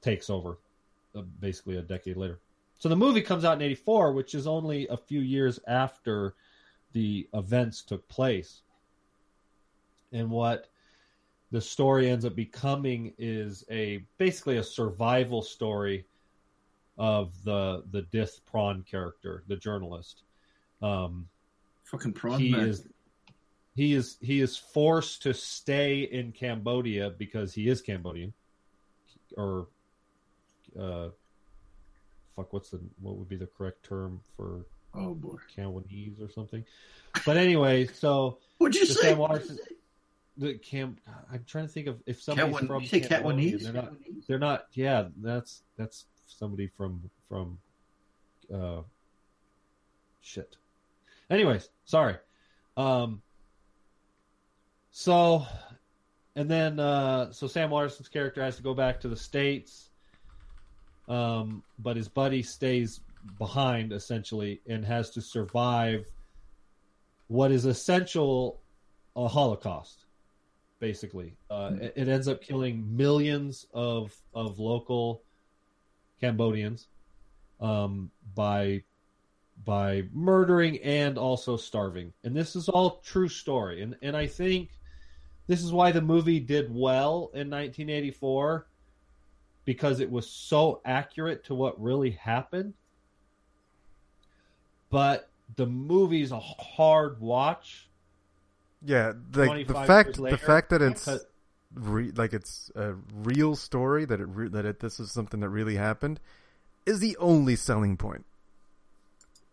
[0.00, 0.58] takes over,
[1.16, 2.38] uh, basically a decade later.
[2.78, 6.34] So the movie comes out in '84, which is only a few years after
[6.92, 8.62] the events took place.
[10.12, 10.68] And what
[11.50, 16.06] the story ends up becoming is a basically a survival story
[16.98, 20.22] of the the Dith Pran character, the journalist.
[20.82, 21.28] Um,
[21.84, 22.68] Fucking prawn he man.
[22.68, 22.86] is
[23.74, 28.32] he is he is forced to stay in Cambodia because he is Cambodian,
[29.36, 29.68] or
[30.78, 31.08] uh,
[32.36, 34.64] fuck, what's the what would be the correct term for
[34.94, 35.36] Oh boy.
[35.54, 36.64] Cantonese or something?
[37.26, 39.00] But anyway, so What'd you the say?
[39.10, 39.62] Sam What'd you say?
[40.38, 40.96] the Cam.
[41.32, 43.62] I'm trying to think of if somebody's Cat- from you say Cambodia, Catwanese?
[43.64, 43.92] They're not.
[44.28, 44.66] They're not.
[44.72, 47.58] Yeah, that's that's somebody from from.
[48.52, 48.82] Uh,
[50.22, 50.56] shit.
[51.28, 52.16] Anyways, sorry.
[52.76, 53.20] Um.
[54.90, 55.46] So,
[56.38, 59.90] and then uh, so Sam Waterston's character has to go back to the states.
[61.08, 63.00] Um, but his buddy stays
[63.38, 66.06] behind essentially and has to survive
[67.26, 68.60] what is essential
[69.16, 70.04] a Holocaust,
[70.78, 71.34] basically.
[71.50, 75.22] Uh, it, it ends up killing millions of of local
[76.20, 76.86] Cambodians
[77.60, 78.84] um, by
[79.64, 82.12] by murdering and also starving.
[82.22, 83.82] And this is all true story.
[83.82, 84.77] And and I think
[85.48, 88.68] this is why the movie did well in 1984
[89.64, 92.74] because it was so accurate to what really happened.
[94.90, 97.88] But the movie's a hard watch.
[98.82, 101.08] Yeah, the the fact the fact that it's
[101.74, 105.48] re, like it's a real story that it re, that it, this is something that
[105.48, 106.20] really happened
[106.86, 108.24] is the only selling point.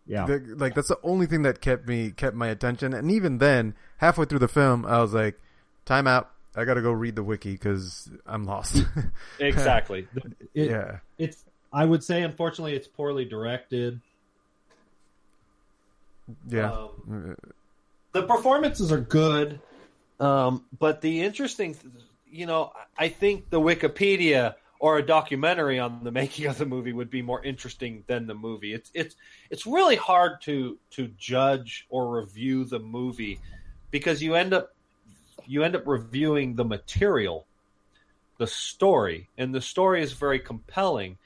[0.06, 0.26] Yeah.
[0.26, 2.94] The- like that's the only thing that kept me kept my attention.
[2.94, 5.38] And even then, halfway through the film, I was like,
[5.86, 6.30] "Time out!
[6.54, 8.84] I got to go read the wiki because I'm lost."
[9.40, 10.06] exactly.
[10.52, 14.00] It- yeah, It's I would say unfortunately it's poorly directed.
[16.48, 16.72] yeah.
[16.72, 17.36] Um,
[18.12, 19.60] the performances are good,
[20.20, 21.92] um, but the interesting, th-
[22.30, 26.92] you know, I think the Wikipedia or a documentary on the making of the movie
[26.92, 28.72] would be more interesting than the movie.
[28.72, 29.16] It's it's
[29.50, 33.40] it's really hard to to judge or review the movie
[33.90, 34.74] because you end up
[35.44, 37.46] you end up reviewing the material,
[38.38, 41.18] the story, and the story is very compelling.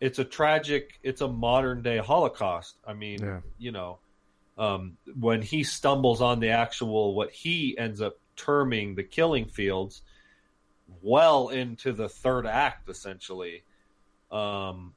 [0.00, 2.76] It's a tragic, it's a modern day Holocaust.
[2.86, 3.40] I mean, Yeah.
[3.58, 3.98] you know,
[4.58, 10.02] um, when he stumbles on the actual what he ends up terming the killing fields
[11.02, 13.62] well into the third act essentially
[14.30, 14.94] um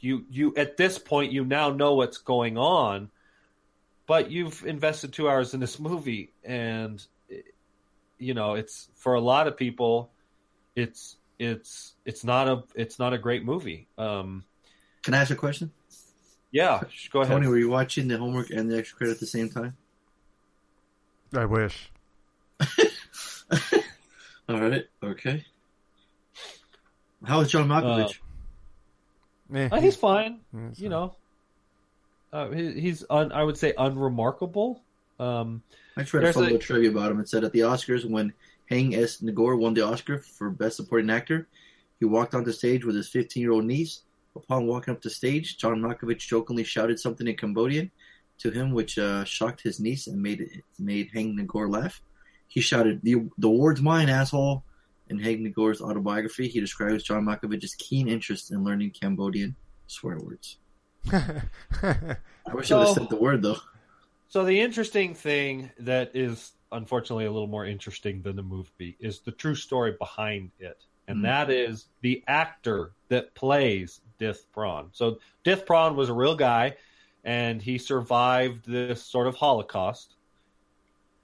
[0.00, 3.10] you you at this point you now know what's going on
[4.10, 7.06] but you've invested 2 hours in this movie and
[8.18, 10.10] you know it's for a lot of people
[10.74, 14.42] it's it's it's not a it's not a great movie um
[15.04, 15.70] Can I ask a question?
[16.50, 16.80] yeah
[17.12, 19.48] go ahead Tony, were you watching the homework and the extra credit at the same
[19.48, 19.76] time?
[21.32, 21.76] I wish.
[24.48, 24.84] All right.
[25.10, 25.44] Okay.
[27.24, 28.18] How is John Malkovich?
[29.54, 30.90] Eh, Uh, he's fine he's you fine.
[30.90, 31.06] know,
[32.32, 34.82] uh, he, he's un, I would say unremarkable.
[35.18, 35.62] Um,
[35.96, 37.20] I tried to follow a- trivia about him.
[37.20, 38.32] It said at the Oscars when
[38.70, 39.20] Haing S.
[39.20, 41.48] Ngor won the Oscar for Best Supporting Actor,
[41.98, 44.02] he walked onto stage with his 15 year old niece.
[44.36, 47.90] Upon walking up the stage, John Malkovich jokingly shouted something in Cambodian
[48.38, 52.00] to him, which uh, shocked his niece and made made Haing Ngor laugh.
[52.46, 54.62] He shouted, "The the award's mine, asshole!"
[55.08, 59.56] In Haing Ngor's autobiography, he describes John Malkovich's keen interest in learning Cambodian
[59.88, 60.58] swear words.
[61.12, 62.16] I
[62.54, 63.56] wish I would have So- said the word though.
[64.28, 69.20] so the interesting thing that is unfortunately a little more interesting than the movie is
[69.20, 71.22] the true story behind it, and Mm.
[71.22, 74.88] that is the actor that plays Dith Pran.
[74.92, 76.76] So Dith Pran was a real guy,
[77.24, 80.14] and he survived this sort of Holocaust,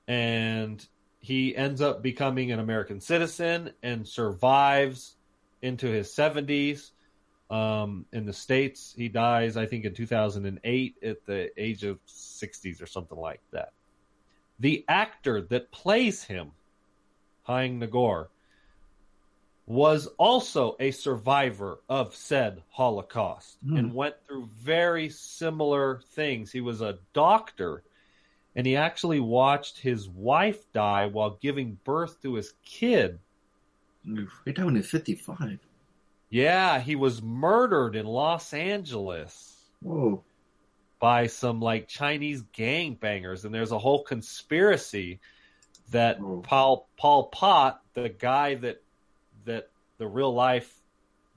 [0.08, 0.84] and
[1.20, 5.16] he ends up becoming an American citizen and survives
[5.62, 6.90] into his 70s.
[7.48, 12.82] Um, in the States, he dies, I think, in 2008 at the age of 60s
[12.82, 13.72] or something like that.
[14.58, 16.50] The actor that plays him,
[17.46, 18.28] Haing Ngor,
[19.66, 23.76] was also a survivor of said Holocaust Hmm.
[23.76, 26.52] and went through very similar things.
[26.52, 27.82] He was a doctor
[28.54, 33.18] and he actually watched his wife die while giving birth to his kid.
[34.08, 35.58] Oof, He died when he was 55.
[36.30, 40.24] Yeah, he was murdered in Los Angeles Whoa.
[40.98, 45.20] by some like Chinese gangbangers, and there's a whole conspiracy
[45.92, 46.40] that Whoa.
[46.40, 48.82] Pol Pol Pot, the guy that
[49.44, 50.72] that the real life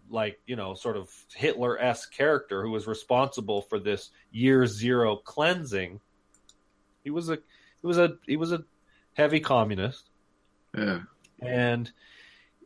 [0.09, 5.15] like you know sort of Hitler esque character who was responsible for this year zero
[5.17, 5.99] cleansing,
[7.03, 7.37] he was a
[7.81, 8.63] he was a he was a
[9.13, 10.09] heavy communist
[10.75, 11.01] Yeah.
[11.39, 11.91] and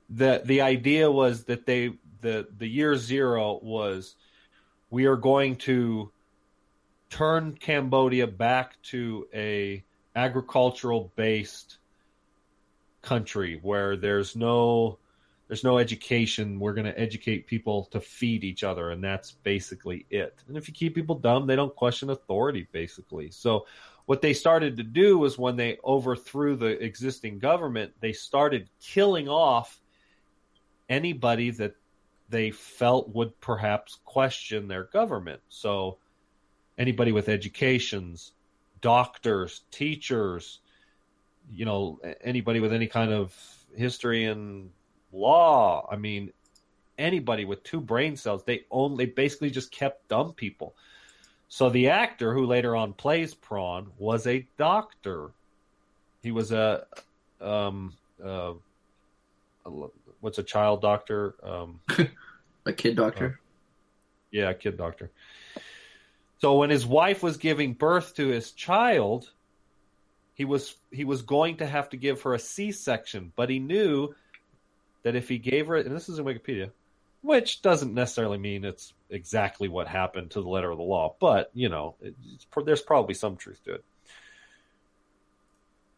[0.09, 1.91] the the idea was that they
[2.23, 4.15] the the year zero was
[4.89, 6.11] we are going to
[7.09, 9.83] turn Cambodia back to a
[10.15, 11.77] agricultural based
[13.03, 14.97] country where there's no
[15.47, 16.59] there's no education.
[16.59, 20.43] We're going to educate people to feed each other and that's basically it.
[20.47, 23.29] And if you keep people dumb they don't question authority basically.
[23.29, 23.67] So
[24.05, 29.27] what they started to do was when they overthrew the existing government they started killing
[29.27, 29.79] off
[30.89, 31.75] anybody that
[32.29, 35.41] they felt would perhaps question their government.
[35.49, 35.97] So
[36.77, 38.31] anybody with educations
[38.81, 40.59] doctors teachers
[41.49, 43.33] you know anybody with any kind of
[43.75, 44.71] history and
[45.13, 46.33] law i mean
[46.97, 50.75] anybody with two brain cells they only basically just kept dumb people.
[51.47, 55.31] So the actor who later on plays Pran was a doctor.
[56.21, 56.85] He was a
[57.41, 58.53] um uh
[59.65, 59.87] a-
[60.23, 61.79] what's a child doctor um
[62.65, 63.39] A kid doctor.
[64.31, 65.11] yeah, a kid doctor.
[66.39, 69.29] So when his wife was giving birth to his child,
[70.33, 74.15] he was he was going to have to give her a C-section, but he knew
[75.03, 76.71] that if he gave her, and this is in Wikipedia,
[77.21, 81.51] which doesn't necessarily mean it's exactly what happened to the letter of the law, but
[81.53, 83.83] you know, it's, there's probably some truth to it.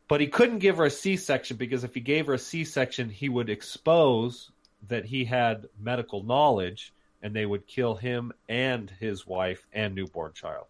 [0.07, 3.29] But he couldn't give her a C-section because if he gave her a C-section, he
[3.29, 4.51] would expose
[4.87, 10.33] that he had medical knowledge and they would kill him and his wife and newborn
[10.33, 10.65] child.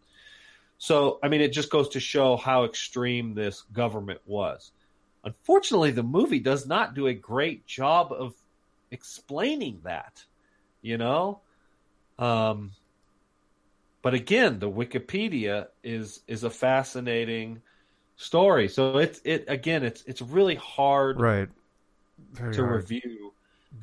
[0.78, 4.71] So, I mean, it just goes to show how extreme this government was.
[5.24, 8.34] Unfortunately, the movie does not do a great job of
[8.91, 10.24] explaining that,
[10.82, 11.41] you know?
[12.19, 12.71] Um,
[14.02, 17.62] but again, the Wikipedia is is a fascinating
[18.17, 18.67] story.
[18.67, 21.49] So it's it again, it's it's really hard Right.
[22.34, 22.63] Very to hard.
[22.63, 23.34] review.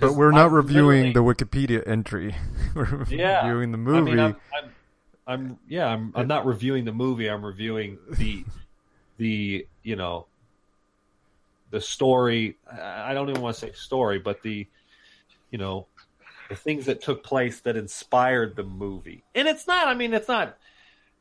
[0.00, 2.34] But we're not I'm reviewing the Wikipedia entry.
[2.74, 3.54] we're Yeah.
[3.54, 4.00] reviewing the I movie.
[4.00, 4.74] mean, I'm, I'm,
[5.26, 7.28] I'm, yeah, I'm, I'm not reviewing the movie.
[7.28, 8.46] I'm reviewing the,
[9.18, 10.28] the, you know,
[11.70, 12.58] the story.
[12.70, 14.68] I I don't even want to say story, but the,
[15.50, 15.88] you know,
[16.48, 19.24] the things that took place that inspired the movie.
[19.34, 19.88] And it's not.
[19.88, 20.58] I mean, it's not.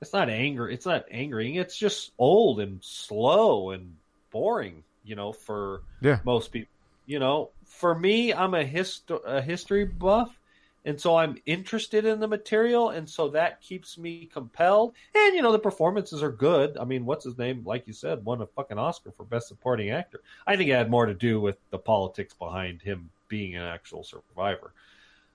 [0.01, 0.69] It's not anger.
[0.69, 1.55] It's not angering.
[1.55, 3.95] It's just old and slow and
[4.31, 4.83] boring.
[5.03, 6.19] You know, for yeah.
[6.23, 6.69] most people.
[7.05, 10.37] You know, for me, I'm a, histo- a history buff,
[10.85, 14.93] and so I'm interested in the material, and so that keeps me compelled.
[15.15, 16.77] And you know, the performances are good.
[16.77, 17.63] I mean, what's his name?
[17.65, 20.21] Like you said, won a fucking Oscar for best supporting actor.
[20.45, 24.03] I think it had more to do with the politics behind him being an actual
[24.03, 24.71] survivor.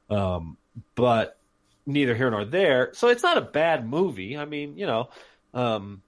[0.09, 0.57] Um,
[0.95, 1.39] but
[1.87, 2.91] neither here nor there.
[2.93, 4.37] So it's not a bad movie.
[4.37, 5.11] I mean, you know,
[5.55, 6.03] um,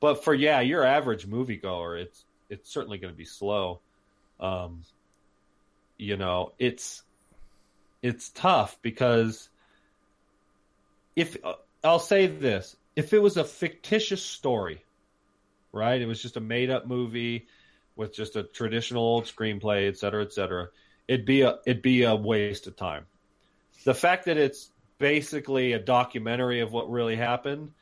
[0.00, 3.80] but for yeah, your average moviegoer, it's it's certainly going to be slow.
[4.38, 4.82] Um,
[5.96, 7.02] you know, it's
[8.02, 9.48] it's tough because
[11.16, 14.84] if uh, I'll say this, if it was a fictitious story,
[15.72, 16.00] right?
[16.00, 17.46] It was just a made up movie
[17.96, 20.68] with just a traditional old screenplay, et cetera, et cetera.
[21.08, 23.06] It'd be a it'd be a waste of time.
[23.84, 27.72] The fact that it's basically a documentary of what really happened,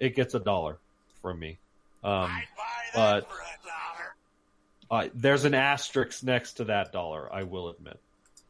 [0.00, 0.78] it gets a dollar
[1.20, 1.58] from me.
[2.04, 2.42] Um,
[2.94, 3.28] but
[4.90, 7.32] uh, there's an asterisk next to that dollar.
[7.32, 7.98] I will admit.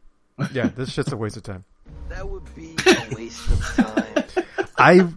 [0.52, 1.64] yeah, this shit's a waste of time.
[2.08, 4.24] That would be a waste of time.
[4.78, 5.08] I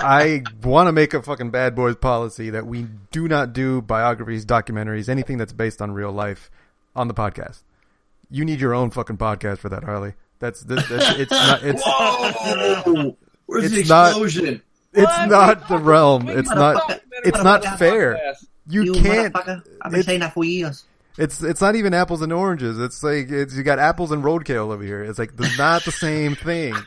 [0.00, 4.44] I want to make a fucking bad boys policy that we do not do biographies,
[4.44, 6.50] documentaries, anything that's based on real life
[6.96, 7.62] on the podcast.
[8.30, 10.14] You need your own fucking podcast for that, Harley.
[10.38, 10.86] That's this.
[10.88, 11.62] That's, it's not.
[11.62, 13.16] It's Whoa!
[13.46, 14.62] Where's the It's not- explosion?
[14.92, 16.28] it's not the realm.
[16.28, 17.00] It's not.
[17.24, 18.34] It's not fair.
[18.68, 19.34] You can't.
[19.82, 20.84] I've been saying that for years.
[21.18, 22.78] It's it's not even apples and oranges.
[22.78, 25.02] It's like it's you got apples and roadkill over here.
[25.04, 26.74] It's like it's not the same thing.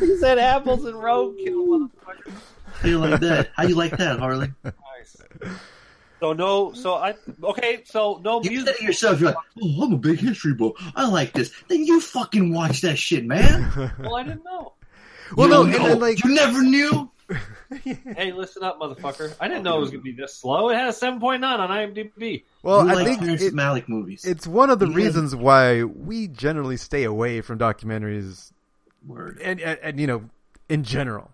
[0.00, 2.32] He said apples and roadkill, motherfucker.
[2.80, 3.50] How you like that?
[3.54, 4.48] How you like that, Harley?
[4.64, 5.16] Nice.
[6.20, 8.68] So no, so I okay, so no You music.
[8.68, 9.20] said it yourself.
[9.20, 10.72] You're like, oh, I'm a big history buff.
[10.96, 11.52] I like this.
[11.68, 13.70] Then you fucking watch that shit, man.
[13.98, 14.72] Well, I didn't know.
[15.36, 15.92] Well, You no, don't and, know.
[15.92, 17.10] and like you never knew.
[18.16, 19.34] Hey, listen up, motherfucker!
[19.40, 20.68] I didn't know it was gonna be this slow.
[20.68, 22.44] It had a seven point nine on IMDb.
[22.62, 24.24] well, you I like think Terrence it- Malick movies.
[24.24, 24.94] it's one of the Yeah.
[24.96, 28.52] reasons why we generally stay away from documentaries
[29.06, 29.40] Word.
[29.42, 30.28] and, and, and you know
[30.68, 31.30] in general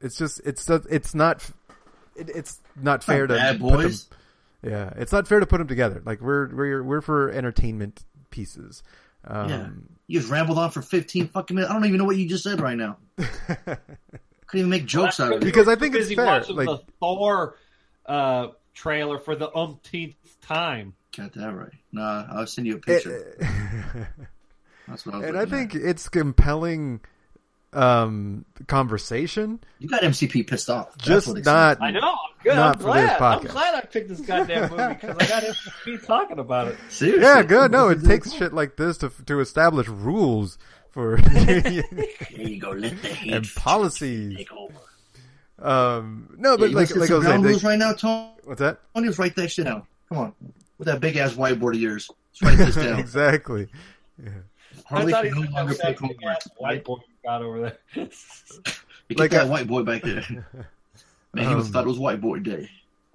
[0.00, 1.48] it's just it's it's not
[2.16, 3.92] it, it's not fair to Bad put them-
[4.62, 8.82] yeah it's not fair to put them together like we're we're we're for entertainment pieces
[9.24, 9.68] um, Yeah.
[10.06, 11.70] You just rambled on for 15 fucking minutes.
[11.70, 12.96] I don't even know what you just said right now.
[13.16, 13.86] Couldn't
[14.54, 15.44] even make jokes out of it.
[15.44, 17.56] Because I think it's busy fair, watching like- the Thor
[18.06, 20.94] uh, trailer for the umpteenth time.
[21.16, 21.70] Got that right.
[21.92, 23.36] Nah, I'll send you a picture.
[24.88, 27.00] That's what I was and I looking think it's compelling
[27.72, 29.60] um conversation.
[29.78, 30.92] you got MCP pissed off.
[30.94, 31.80] That's Just what not.
[31.80, 32.16] I know.
[32.40, 32.54] I'm good.
[32.56, 33.22] Not I'm for this glad.
[33.22, 36.78] I'm glad I picked this goddamn movie because I got him talking about it.
[36.88, 37.22] Seriously.
[37.22, 37.70] Yeah, good.
[37.70, 40.56] No, it takes shit like this to to establish rules
[40.90, 41.82] for There
[42.36, 42.70] you go.
[42.70, 44.36] Let the hate and policies.
[44.36, 44.74] take over.
[45.58, 48.30] Um, no, but you like like I was saying, ground rules they, right now, Tony.
[48.44, 48.80] what's that?
[48.96, 49.82] Just write that shit down.
[50.08, 50.34] Come on,
[50.78, 52.10] with that big ass whiteboard of yours.
[52.42, 52.98] Let's write this down.
[53.00, 53.68] exactly.
[54.86, 56.60] Harley I thought can he no longer that pick big ass homework.
[56.60, 57.78] white boy you got over there.
[59.08, 60.46] You Like that a- white boy back there.
[61.32, 62.70] Man, he must Um, thought it was white boy day.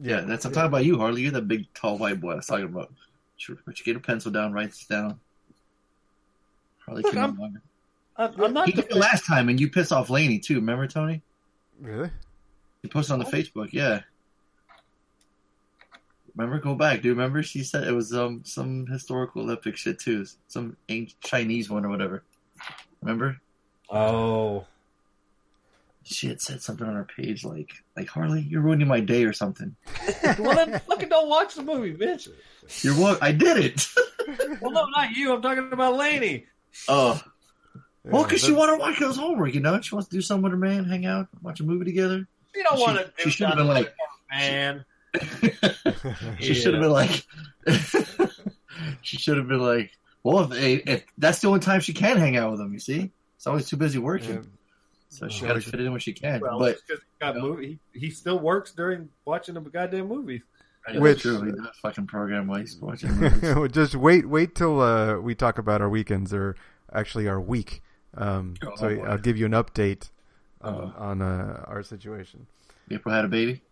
[0.00, 1.22] yeah, that's I'm talking about you, Harley.
[1.22, 2.92] You're that big, tall white boy I was talking about.
[3.36, 5.20] Sure, but you get a pencil down, write this down.
[6.84, 7.62] Harley Look, can no I'm- longer.
[8.18, 8.66] I'm, I'm not.
[8.66, 10.54] He did it last time, and you pissed off Laney too.
[10.54, 11.20] Remember, Tony?
[11.80, 12.10] Really?
[12.82, 13.68] He posted on the Facebook.
[13.72, 14.00] Yeah.
[16.34, 16.58] Remember?
[16.58, 17.02] Go back.
[17.02, 17.42] Do you remember?
[17.42, 21.90] She said it was um some historical Olympic shit too, some ancient Chinese one or
[21.90, 22.22] whatever.
[23.02, 23.38] Remember?
[23.90, 24.66] Oh,
[26.08, 29.32] She had said something on her page like like Harley, you're ruining my day or
[29.32, 29.74] something.
[30.38, 32.28] well then fucking don't watch the movie, bitch.
[32.84, 33.22] You're what?
[33.22, 33.86] I did it.
[34.60, 35.32] Well, no, not you.
[35.32, 36.46] I'm talking about Laney.
[36.88, 37.22] Oh.
[38.04, 39.80] Well, because she Yeah, wanted to watch those homework, you know?
[39.80, 42.26] She wants to do something with her man, hang out, watch a movie together.
[42.54, 43.12] You don't want to.
[43.22, 43.94] she should have been like-
[44.32, 44.84] man.
[46.40, 47.24] she should have been like,
[49.02, 49.92] she should have been like,
[50.22, 53.12] well, if, if that's the only time she can hang out with him, you see?
[53.38, 54.46] She's always too busy working.
[55.22, 55.28] Yeah.
[55.28, 56.40] So she Oh, got to fit in when she can.
[56.40, 57.78] Well, but he got movie.
[57.92, 60.42] He, he still works during watching the goddamn movies.
[60.86, 61.42] That's Which- true.
[61.42, 61.52] He
[61.82, 63.72] fucking program while he's watching movies.
[63.72, 66.54] Just wait, wait till uh, we talk about our weekends or
[66.92, 67.82] actually our week.
[68.16, 69.02] Um, Oh, so boy.
[69.04, 70.10] I'll give you an update
[70.62, 70.92] on, Uh-oh.
[70.96, 72.46] on uh, our situation.
[72.90, 73.62] April had a baby.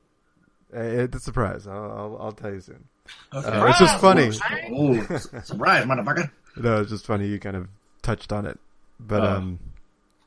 [0.74, 1.66] Uh, it's a surprise.
[1.68, 2.84] I'll, I'll, I'll tell you soon.
[3.32, 3.46] Okay.
[3.48, 4.30] Uh, it's just funny.
[4.72, 5.00] Oh,
[5.44, 6.30] surprise, motherfucker.
[6.56, 7.26] No, it's just funny.
[7.26, 7.68] You kind of
[8.02, 8.58] touched on it,
[9.00, 9.26] but Oh.
[9.26, 9.58] um,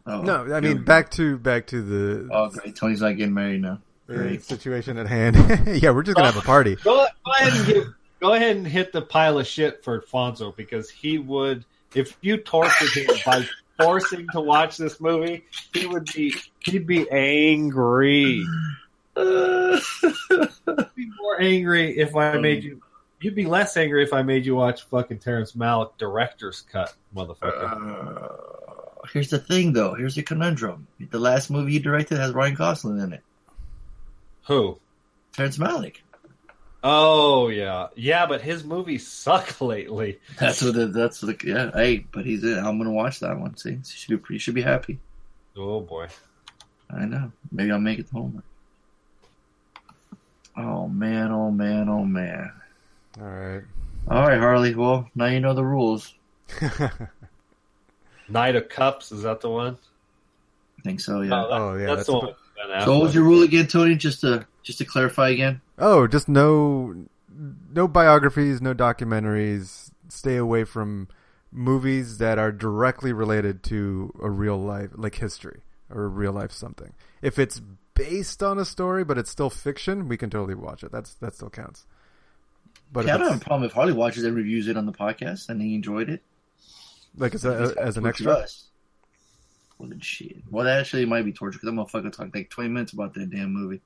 [0.07, 2.33] Oh, no, I here mean back to back to the go.
[2.33, 2.75] Oh, great.
[2.75, 3.79] Tony's not getting married now.
[4.07, 4.41] Great.
[4.43, 5.35] situation at hand.
[5.81, 6.75] yeah, we're just gonna have a party.
[6.77, 10.55] Go, go ahead and give, go ahead and hit the pile of shit for Fonso
[10.55, 13.45] because he would if you tortured him by
[13.79, 18.45] forcing to watch this movie, he would be he'd be angry.
[19.15, 19.79] Uh,
[20.29, 22.81] He'd be more angry if I made you.
[23.19, 28.66] You'd be less angry if I made you watch fucking Terrence Malick director's cut, motherfucker.
[28.66, 28.66] uh,
[29.11, 29.93] here's the thing, though.
[29.93, 30.87] Here's the conundrum.
[30.99, 33.23] The last movie he directed has Ryan Gosling in it.
[34.47, 34.79] Who?
[35.33, 35.97] Terrence Malick.
[36.83, 40.19] Oh yeah, yeah, but his movies suck lately.
[40.39, 40.73] That's what.
[40.73, 41.39] The, that's what.
[41.39, 41.71] The, yeah.
[41.73, 42.57] Hey, but he's in.
[42.57, 43.57] I'm gonna watch that one.
[43.57, 44.33] See, you should be.
[44.35, 44.99] You should be happy.
[45.57, 46.07] Oh boy.
[46.89, 47.31] I know.
[47.51, 48.41] Maybe I'll make it home.
[50.55, 51.31] Oh man.
[51.31, 51.89] Oh man.
[51.89, 52.51] Oh man.
[53.19, 53.63] All right.
[54.09, 54.73] All right, Harley.
[54.73, 56.13] Well, now you know the rules.
[58.29, 59.77] Knight of Cups is that the one?
[60.79, 61.21] I think so.
[61.21, 61.33] Yeah.
[61.45, 62.25] Oh, that- Oh, yeah, that's, that's the a- one.
[62.27, 62.35] with
[62.69, 63.95] Ben so, what was your rule again, Tony?
[63.95, 65.61] Just to just to clarify again.
[65.77, 67.05] Oh, just no,
[67.73, 69.91] no biographies, no documentaries.
[70.09, 71.07] Stay away from
[71.51, 76.51] movies that are directly related to a real life, like history or a real life
[76.51, 76.93] something.
[77.21, 77.61] If it's
[77.93, 80.91] based on a story, but it's still fiction, we can totally watch it.
[80.91, 81.85] That's that still counts.
[82.91, 84.91] But Yeah, I don't have a problem if Harley watches and reviews it on the
[84.93, 86.23] podcast and he enjoyed it.
[87.17, 88.67] Like as, a, as an extra, us.
[89.77, 90.37] Well, then shit.
[90.49, 93.13] Well, that actually might be torture because I'm gonna fucking talk like 20 minutes about
[93.15, 93.81] that damn movie.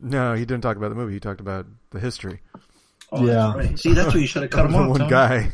[0.00, 1.14] no, he didn't talk about the movie.
[1.14, 2.40] He talked about the history.
[3.12, 3.52] Oh, Yeah.
[3.56, 3.78] that's right.
[3.78, 4.88] See, that's what you should have cut him off.
[4.88, 5.10] one Tony.
[5.10, 5.52] guy.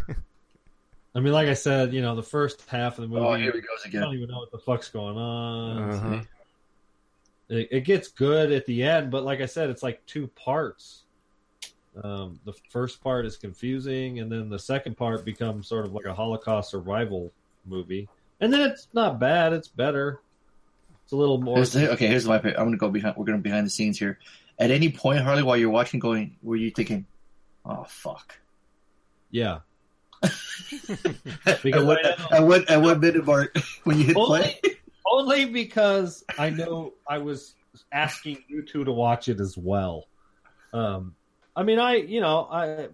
[1.15, 3.51] I mean, like I said, you know, the first half of the movie, Oh, here
[3.53, 4.03] he goes again.
[4.03, 5.91] I don't even know what the fuck's going on.
[5.91, 6.23] Uh-huh.
[7.49, 11.00] It, it gets good at the end, but like I said, it's like two parts.
[12.03, 16.05] Um, the first part is confusing, and then the second part becomes sort of like
[16.05, 17.33] a Holocaust survival
[17.67, 18.09] movie.
[18.41, 20.21] And then it's not bad; it's better.
[21.05, 21.57] It's a little more.
[21.57, 22.37] Here's the- okay, here's my.
[22.37, 23.17] I'm gonna go behind.
[23.17, 24.19] We're gonna behind the scenes here.
[24.59, 27.07] At any point, Harley, while you're watching, going, were you thinking,
[27.65, 28.39] "Oh fuck"?
[29.33, 29.59] Yeah,
[30.23, 34.59] at, Because what, I know- at what at what minute mark when you hit play?
[35.11, 37.55] only, only because I know I was
[37.93, 40.07] asking you two to watch it as well.
[40.73, 41.15] Um,
[41.57, 42.89] I mean, I you know I.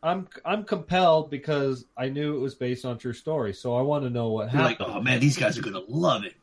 [0.00, 4.04] I'm I'm compelled because I knew it was based on true story, so I want
[4.04, 4.96] to know what You're like, happened.
[4.96, 6.34] "Oh man, these guys are gonna love it."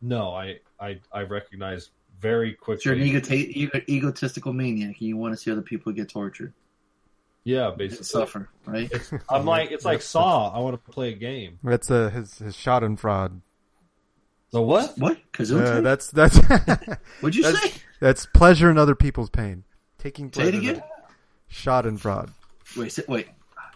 [0.00, 1.90] No, I I I recognize
[2.20, 2.82] very quickly.
[2.84, 6.52] You're an egota- ego- egotistical maniac, and you want to see other people get tortured,
[7.42, 8.04] yeah, and basically.
[8.04, 8.88] suffer, right?
[9.28, 10.50] I'm like it's like Saw.
[10.54, 11.58] I want to play a game.
[11.64, 13.40] That's uh, his his shot and fraud.
[14.52, 14.96] The what?
[14.98, 15.18] What?
[15.32, 16.38] Because Uh, that's that's
[17.20, 17.80] what'd you that's- say?
[18.00, 19.64] That's pleasure in other people's pain.
[19.98, 20.82] Taking Say it again.
[21.48, 22.32] Shot and fraud.
[22.76, 23.28] Wait, say, wait.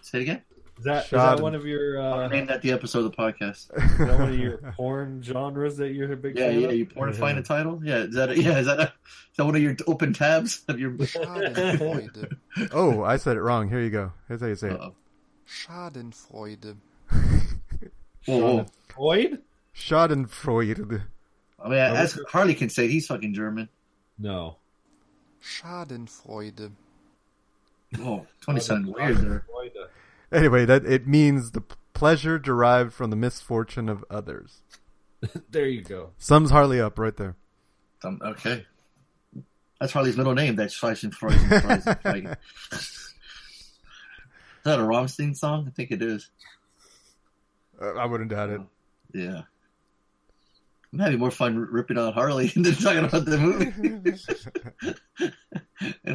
[0.02, 0.42] Say it again.
[0.78, 3.70] Is that, is that one of your uh, Name that the episode of the podcast.
[3.76, 6.68] is that one of your porn genres that you're a big Yeah, fan yeah.
[6.68, 6.74] of?
[6.74, 7.80] You want to find a title?
[7.84, 7.98] Yeah.
[7.98, 8.36] Is that?
[8.36, 8.58] Yeah.
[8.58, 8.80] Is that?
[8.80, 10.90] A, is that one of your open tabs of your?
[10.92, 12.36] Schadenfreude.
[12.72, 13.68] Oh, I said it wrong.
[13.68, 14.12] Here you go.
[14.28, 14.80] Here's how you say it.
[14.80, 14.94] Uh-oh.
[15.48, 16.76] Schadenfreude.
[18.26, 18.66] Whoa,
[18.96, 19.38] whoa.
[19.76, 21.02] Schadenfreude.
[21.62, 23.68] I mean, as Harley can say, it, he's fucking German.
[24.18, 24.56] No.
[25.42, 26.72] Schadenfreude.
[27.98, 29.44] Whoa, Tony sounded weird there.
[30.32, 31.62] Anyway, that it means the
[31.92, 34.60] pleasure derived from the misfortune of others.
[35.50, 36.10] There you go.
[36.18, 37.34] Sums Harley up right there.
[38.02, 38.66] Um, okay.
[39.80, 40.54] That's Harley's middle name.
[40.54, 42.36] That's Schadenfreude.
[42.72, 43.14] Is
[44.64, 45.64] that a Rammstein song?
[45.66, 46.28] I think it is.
[47.80, 48.60] Uh, I wouldn't doubt it.
[49.14, 49.42] Yeah.
[50.94, 54.14] I'm having more fun ripping on Harley than talking about the movie.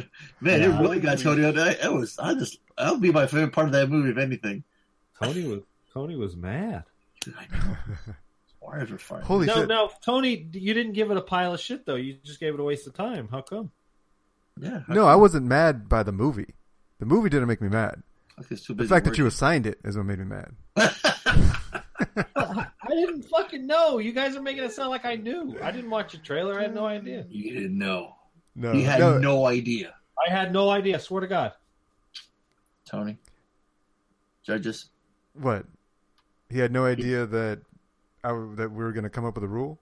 [0.40, 1.84] Man, it really got Tony on that.
[1.84, 4.64] It was, I just, that would be my favorite part of that movie, if anything.
[5.22, 5.60] Tony was
[5.92, 6.84] Tony was mad.
[7.26, 7.76] I know.
[8.62, 9.20] Wires were fire.
[9.20, 9.68] Holy No, shit!
[9.68, 11.96] no, Tony, you didn't give it a pile of shit though.
[11.96, 13.28] You just gave it a waste of time.
[13.30, 13.70] How come?
[14.58, 14.80] Yeah.
[14.88, 16.54] No, I wasn't mad by the movie.
[17.00, 18.02] The movie didn't make me mad.
[18.38, 20.54] I was too The busy fact that you assigned it is what made me mad.
[22.36, 23.98] I didn't fucking know.
[23.98, 25.56] You guys are making it sound like I knew.
[25.62, 26.58] I didn't watch a trailer.
[26.58, 27.26] I had no idea.
[27.28, 28.16] You didn't know.
[28.54, 29.94] No, You had no, no idea.
[30.26, 30.98] I had no idea.
[30.98, 31.52] Swear to God.
[32.84, 33.16] Tony.
[34.44, 34.88] Judges.
[35.34, 35.64] What?
[36.48, 37.60] He had no idea that
[38.24, 39.78] I, w- that we were going to come up with a rule.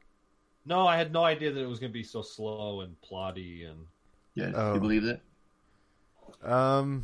[0.67, 3.69] No, I had no idea that it was going to be so slow and plotty
[3.69, 3.79] and.
[4.35, 4.75] Yeah, Oh.
[4.75, 5.21] you believe that?
[6.49, 7.03] Um,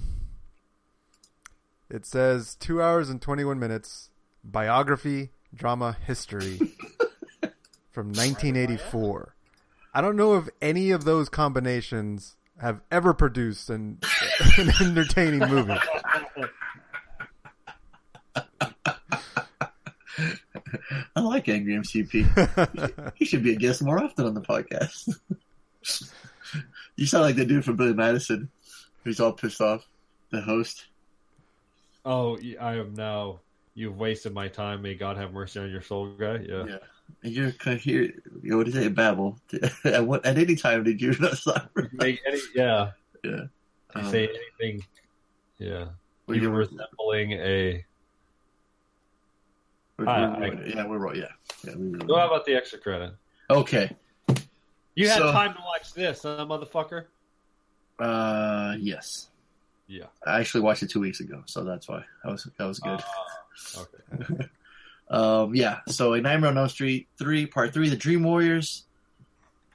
[1.91, 4.11] it says two hours and twenty-one minutes.
[4.45, 6.57] Biography, drama, history
[7.91, 9.35] from 1984.
[9.95, 13.99] I don't know if any of those combinations have ever produced an,
[14.59, 15.75] an entertaining movie.
[21.17, 23.13] I like Angry MCP.
[23.15, 25.17] he should be a guest more often on the podcast.
[26.97, 28.51] you sound like the dude from Billy Madison.
[29.05, 29.87] Who's all pissed off.
[30.31, 30.87] The host.
[32.05, 33.41] Oh, I am now.
[33.75, 34.83] You've wasted my time.
[34.83, 36.45] May God have mercy on your soul, guy.
[36.49, 36.65] Yeah.
[36.69, 36.79] Yeah.
[37.23, 38.03] And you're kind of here.
[38.43, 38.95] You know, what is it?
[38.95, 39.39] Babble.
[39.85, 41.71] at, what, at any time did you not stop?
[41.93, 42.93] Make any, yeah.
[43.23, 43.31] Yeah.
[43.31, 43.49] You
[43.95, 44.29] Um, say
[44.61, 44.85] anything.
[45.59, 45.87] Yeah.
[46.27, 47.85] We're, You're resembling a.
[49.99, 51.17] we're, I- we're- yeah, we're right.
[51.17, 51.25] Yeah.
[51.65, 53.15] yeah we, So how about the extra credit?
[53.51, 53.91] okay.
[54.95, 57.07] You had So- time to watch this, huh, motherfucker?
[57.99, 59.29] Uh, yes.
[59.87, 60.07] Yeah.
[60.27, 63.01] I actually watched it two weeks ago, so that's why that was that was good.
[63.05, 63.27] Ah,
[63.79, 64.49] okay.
[65.07, 65.81] Um, yeah.
[65.87, 68.85] So, a Nightmare on Elm Street three, part three, The Dream Warriors.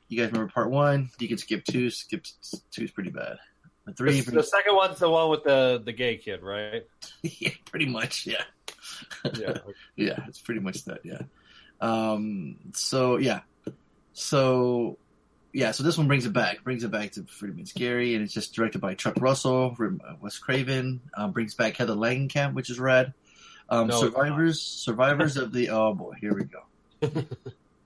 [0.07, 1.11] You guys remember part one?
[1.19, 1.91] You can skip two.
[1.91, 2.25] Skip
[2.71, 3.37] two is pretty bad.
[3.85, 6.85] The three, The, the second one's the one with the the gay kid, right?
[7.21, 8.25] yeah, pretty much.
[8.25, 8.41] Yeah,
[9.37, 9.57] Yeah.
[9.95, 10.25] yeah.
[10.27, 11.05] It's pretty much that.
[11.05, 11.21] Yeah.
[11.79, 12.57] Um.
[12.73, 13.41] So yeah.
[14.13, 14.97] So
[15.53, 15.71] yeah.
[15.71, 16.63] So this one brings it back.
[16.63, 19.77] Brings it back to pretty much scary, and it's just directed by Chuck Russell,
[20.19, 21.01] Wes Craven.
[21.15, 23.13] Um, brings back Heather Langenkamp, which is rad.
[23.69, 25.69] Um, No, survivors, survivors of the.
[25.69, 26.63] Oh boy, here we go.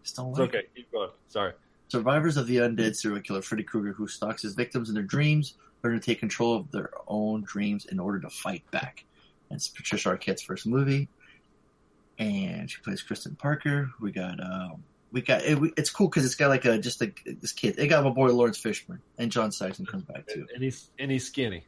[0.03, 0.63] Just don't It's like okay.
[0.75, 1.09] Keep going.
[1.29, 1.53] Sorry.
[1.89, 5.55] Survivors of the undead serial killer Freddy Krueger, who stalks his victims in their dreams,
[5.83, 9.05] learn to take control of their own dreams in order to fight back.
[9.49, 11.07] And it's Patricia Arquette's first movie,
[12.17, 13.91] and she plays Kristen Parker.
[13.99, 15.43] We got, um, we got.
[15.43, 17.75] It, we- it's cool because it's got like a just a this kid.
[17.77, 20.47] It got my boy Laurence Fishburne, and John Saxon comes back too.
[20.53, 21.65] And he's and he's skinny.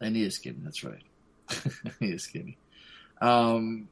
[0.00, 0.58] And he is skinny.
[0.62, 1.02] That's right.
[2.00, 2.56] he is skinny.
[3.20, 3.88] Um,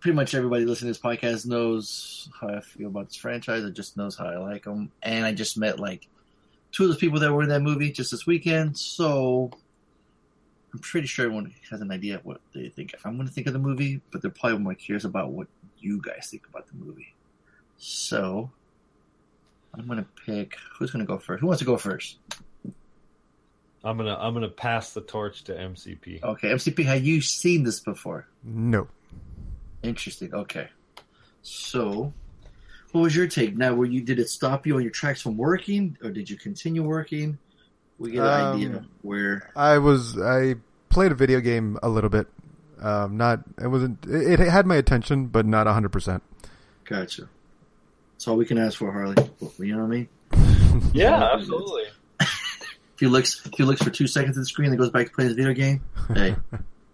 [0.00, 3.62] pretty much everybody listening to this podcast knows how I feel about this franchise.
[3.62, 4.90] Or just knows how I like them.
[5.02, 6.08] And I just met like
[6.72, 8.78] two of the people that were in that movie just this weekend.
[8.78, 9.50] So
[10.72, 12.94] I'm pretty sure everyone has an idea of what they think.
[13.04, 16.00] I'm going to think of the movie, but they're probably more curious about what you
[16.00, 17.14] guys think about the movie.
[17.78, 18.50] So
[19.74, 20.56] I'm going to pick.
[20.78, 21.40] Who's going to go first?
[21.40, 22.18] Who wants to go first?
[23.82, 26.22] I'm gonna I'm gonna pass the torch to MCP.
[26.22, 28.26] Okay, MCP, have you seen this before?
[28.44, 28.88] No.
[29.82, 30.34] Interesting.
[30.34, 30.68] Okay.
[31.42, 32.12] So,
[32.92, 33.56] what was your take?
[33.56, 36.36] Now, were you did it stop you on your tracks from working, or did you
[36.36, 37.38] continue working?
[37.98, 39.50] We get an Um, idea where.
[39.56, 40.56] I was I
[40.90, 42.26] played a video game a little bit.
[42.80, 46.22] Um, not it wasn't it, it had my attention, but not hundred percent.
[46.84, 47.28] Gotcha.
[48.12, 49.16] That's all we can ask for, Harley.
[49.58, 50.08] You know what I mean?
[50.92, 51.84] Yeah, absolutely.
[53.00, 55.06] If he looks, if he looks for two seconds at the screen, and goes back
[55.06, 55.80] to playing his video game.
[56.14, 56.36] Hey,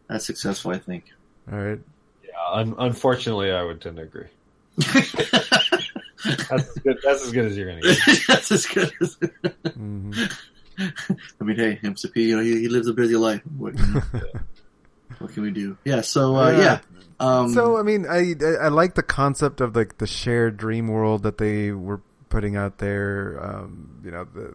[0.09, 1.07] that's successful, I think.
[1.51, 1.81] All right.
[2.23, 4.29] Yeah, un- unfortunately, I would tend to agree.
[4.79, 6.99] That's as good.
[7.03, 7.99] That's as good as you're gonna get.
[8.29, 9.17] that's as good as.
[9.75, 10.13] hmm
[11.41, 13.43] I mean, hey, MCP, you know, he, he lives a busy life.
[13.57, 13.75] What-
[15.19, 15.77] what can we do?
[15.85, 16.03] Yeah.
[16.03, 16.59] So uh, Yeah.
[16.59, 16.81] yeah.
[17.19, 20.87] Um, so I mean, I I I like the concept of like the shared dream
[20.89, 23.41] world that they were putting out there.
[23.43, 24.55] Um, you know, the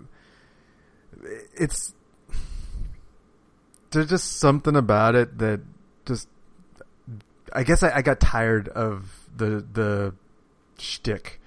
[1.54, 1.94] it's
[3.92, 5.62] there's just something about it that
[6.06, 6.28] just
[7.54, 10.14] I guess I, I got tired of the the
[10.78, 11.40] shtick.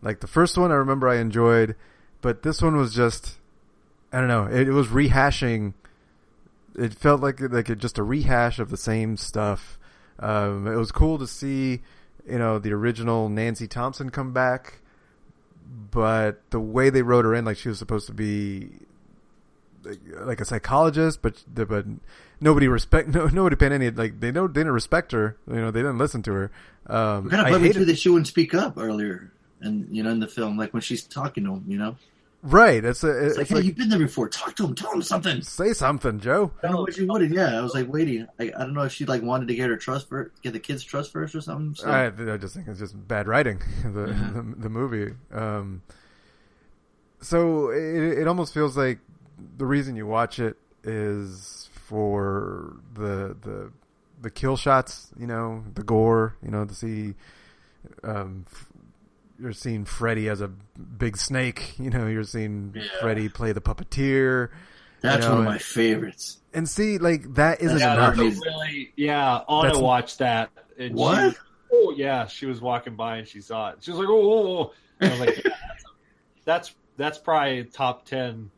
[0.00, 1.74] Like the first one, I remember I enjoyed,
[2.20, 3.38] but this one was just
[4.12, 4.44] I don't know.
[4.44, 5.74] It, it was rehashing.
[6.76, 9.78] It felt like like it, just a rehash of the same stuff.
[10.20, 11.80] Um, it was cool to see,
[12.28, 14.80] you know, the original Nancy Thompson come back,
[15.90, 18.70] but the way they wrote her in, like she was supposed to be
[19.84, 21.86] like, like a psychologist, but but
[22.40, 25.36] nobody respect no nobody paid any like they don't they didn't respect her.
[25.48, 26.50] You know, they didn't listen to her.
[26.86, 30.02] Um, kind of I put hated- too that she wouldn't speak up earlier, and you
[30.02, 31.96] know, in the film, like when she's talking to him, you know,
[32.42, 32.82] right.
[32.84, 34.28] It's a, it's, it's, like, like, hey, you've been there before.
[34.28, 34.74] Talk to him.
[34.74, 35.42] Tell him something.
[35.42, 36.50] say something, Joe.
[36.62, 37.32] I don't know what you wanted.
[37.34, 38.26] Yeah, I was like waiting.
[38.40, 40.60] I, I don't know if she like wanted to get her trust for get the
[40.60, 41.74] kids trust first or something.
[41.74, 41.90] So.
[41.90, 44.30] I, I just think it's just bad writing the Yeah.
[44.32, 45.14] the, the movie.
[45.32, 45.82] Um,
[47.20, 48.98] so it it almost feels like
[49.56, 53.72] the reason you watch it is for the the
[54.20, 57.14] the kill shots, you know, the gore, you know, to see
[58.02, 58.66] um f-
[59.40, 62.82] you're seeing Freddy as a big snake, you know, you're seeing Yeah.
[63.00, 64.48] Freddy play the puppeteer
[65.00, 66.38] That's you know, one of and- my favorites.
[66.52, 68.16] and see like that isn't Yeah, enough.
[68.16, 69.40] that's- really, yeah.
[69.48, 70.50] Anna That's- watched that.
[70.78, 71.32] And What?
[71.34, 71.38] She,
[71.72, 73.78] oh yeah, she was walking by and she saw it.
[73.80, 74.72] She was like, oh, oh, oh.
[75.00, 75.84] And I was like, yeah, that's,
[76.44, 78.50] that's that's probably top ten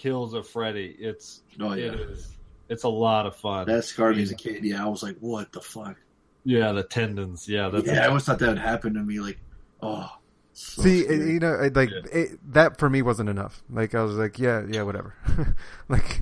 [0.00, 0.96] kills of Freddy.
[0.98, 2.28] It's Oh yeah, it is.
[2.68, 3.66] It's a lot of fun.
[3.66, 4.64] that scarred me as a kid.
[4.64, 5.96] Yeah, I was like, what the fuck?
[6.44, 7.46] yeah, the tendons.
[7.48, 9.20] Yeah, that's yeah, I always thought that would happen to me.
[9.20, 9.38] Like,
[9.82, 10.10] oh,
[10.52, 12.00] so See, it, you know, it, like Yeah.
[12.12, 13.62] it, that for me wasn't enough.
[13.70, 15.14] Like I was like, yeah, yeah, whatever.
[15.88, 16.20] like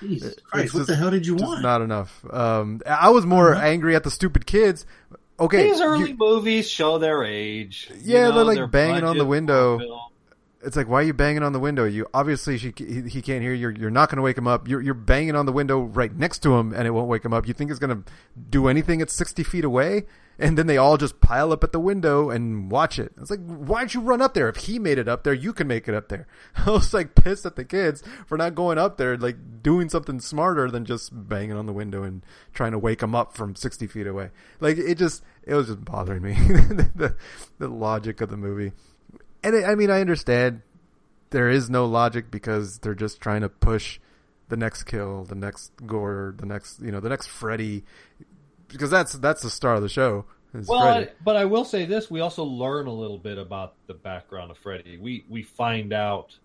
[0.00, 1.62] Jesus it's Christ, what just- the hell did you want?
[1.62, 2.24] not enough.
[2.30, 3.64] Um, I was more Uh-huh.
[3.64, 4.84] angry at the stupid kids.
[5.38, 7.90] Okay, These early you- movies show their age.
[7.94, 9.78] You Yeah, know, they're, like, their banging on the window.
[9.78, 10.00] film.
[10.66, 11.84] It's like, why are you banging on the window?
[11.84, 13.70] You obviously she, he, he can't hear you.
[13.70, 14.66] You're not going to wake him up.
[14.66, 17.32] You're you're banging on the window right next to him, and it won't wake him
[17.32, 17.46] up.
[17.46, 18.10] You think it's going to
[18.50, 20.06] do anything at sixty feet away?
[20.38, 23.12] And then they all just pile up at the window and watch it.
[23.18, 24.50] It's like, why'd you run up there?
[24.50, 26.26] If he made it up there, you can make it up there.
[26.56, 30.20] I was like pissed at the kids for not going up there, like doing something
[30.20, 33.86] smarter than just banging on the window and trying to wake him up from sixty
[33.86, 34.30] feet away.
[34.60, 36.34] Like it just, it was just bothering me.
[36.34, 37.14] the,
[37.58, 38.72] the logic of the movie.
[39.46, 40.62] And it, I mean, I understand
[41.30, 44.00] there is no logic because they're just trying to push
[44.48, 47.84] the next kill, the next gore, the next, you know, the next Freddy,
[48.66, 50.24] because that's that's the star of the show.
[50.52, 53.94] Well, I, but I will say this: we also learn a little bit about the
[53.94, 54.98] background of Freddy.
[54.98, 56.36] We we find out.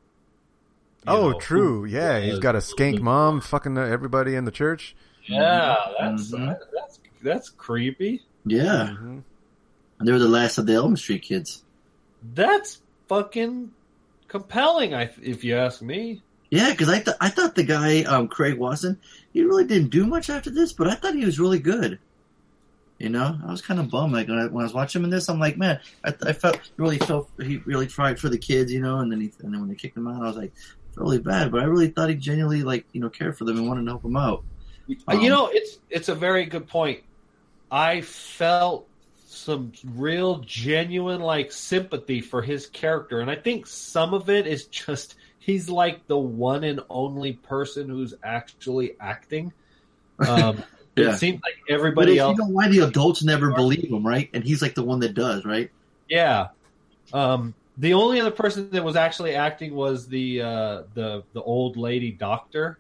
[1.08, 1.86] oh, know, true.
[1.86, 4.96] Yeah, he's got a skank mom fucking everybody in the church.
[5.26, 6.56] Yeah, that's Mhm.
[6.72, 8.22] that's that's creepy.
[8.46, 9.24] yeah, Mhm.
[10.04, 11.64] they were the last of the Elm Street kids.
[12.34, 12.82] That's
[13.12, 13.72] fucking
[14.30, 14.94] compelling.
[14.94, 16.22] I, if you ask me.
[16.50, 18.98] Yeah, because I th- I thought the guy um, Craig Wasson
[19.34, 22.00] he really didn't do much after this, but I thought he was really good.
[23.00, 24.14] You know, I was kind of bummed.
[24.14, 26.34] Like when I, when I was watching him in this, I'm like, man, I, I
[26.34, 29.00] felt really felt he really tried for the kids, you know.
[29.00, 30.54] And then he and then when they kicked him out, I was like,
[30.96, 31.52] really bad.
[31.52, 33.92] But I really thought he genuinely like you know cared for them and wanted to
[33.92, 34.44] help them out.
[34.90, 37.02] Uh, you Um, know, it's it's a very good point.
[37.72, 38.88] I felt
[39.34, 44.68] some real genuine like sympathy for his character, and I think some of it is
[44.68, 49.54] just he's like the one and only person who's actually acting.
[50.26, 50.64] Um,
[50.98, 51.10] Yeah.
[51.10, 54.30] It seems like everybody if, else, you know why the adults never believe him, right?
[54.34, 55.72] And he's like the one that does, right?
[56.10, 56.50] yeah.
[57.14, 61.78] Um, the only other person that was actually acting was the uh, the the old
[61.78, 62.80] lady doctor.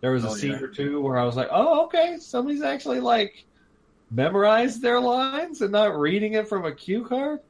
[0.00, 0.60] There was a Oh, scene yeah.
[0.60, 3.46] or two where I was like, "Oh, okay, somebody's actually like
[4.10, 7.40] memorized their lines and not reading it from a cue card."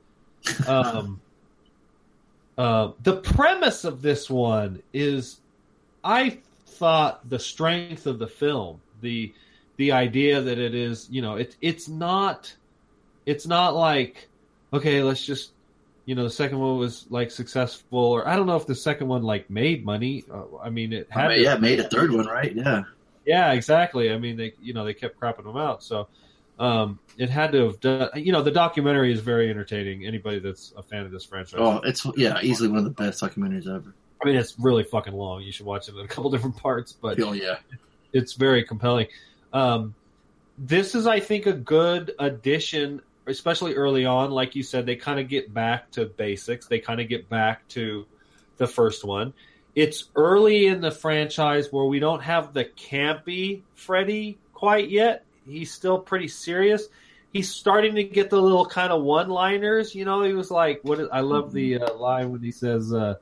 [0.66, 1.20] Um,
[2.58, 5.40] uh, the premise of this one is,
[6.04, 9.32] I thought the strength of the film, the
[9.76, 12.54] the idea that it is, you know, it's it's not,
[13.24, 14.28] it's not like,
[14.74, 15.52] okay, let's just,
[16.04, 19.08] you know, the second one was like successful, or I don't know if the second
[19.08, 20.24] one like made money.
[20.30, 22.54] Uh, I mean, it I had, mean, yeah, made a third one, right?
[22.54, 22.82] Yeah.
[23.24, 24.12] yeah, exactly.
[24.12, 26.08] I mean, they you know they kept crapping them out, so
[26.60, 28.10] um, it had to have done.
[28.14, 30.06] You know, the documentary is very entertaining.
[30.06, 33.22] Anybody that's a fan of this franchise, Oh, it's yeah, easily one of the best
[33.22, 33.94] documentaries ever.
[34.22, 35.42] I mean, it's really fucking long.
[35.42, 37.56] You should watch it in a couple different parts, but Oh yeah.
[38.12, 39.06] it's very compelling.
[39.52, 39.94] Um,
[40.58, 44.30] this is, I think, a good addition, especially early on.
[44.30, 46.66] Like you said, they kind of get back to basics.
[46.66, 48.06] They kind of get back to
[48.58, 49.32] the first one.
[49.74, 55.24] It's early in the franchise where we don't have the campy Freddy quite yet.
[55.50, 56.88] He's still pretty serious.
[57.32, 59.94] He's starting to get the little kind of one-liners.
[59.94, 62.92] You know, he was like, "What?" Is, I love the uh, line when he says,
[62.92, 63.16] uh,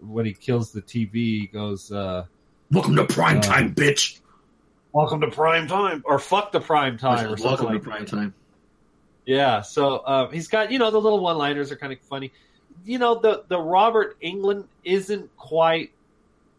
[0.00, 2.26] when he kills the TV, he goes, uh,
[2.70, 4.20] Welcome to prime Uh, time, bitch.
[4.92, 8.34] "Welcome to prime time," or "Fuck the prime time," or Welcome like to prime time.
[9.24, 12.32] Yeah, so uh, he's got you know the little one-liners are kind of funny.
[12.84, 15.92] You know the the Robert Englund isn't quite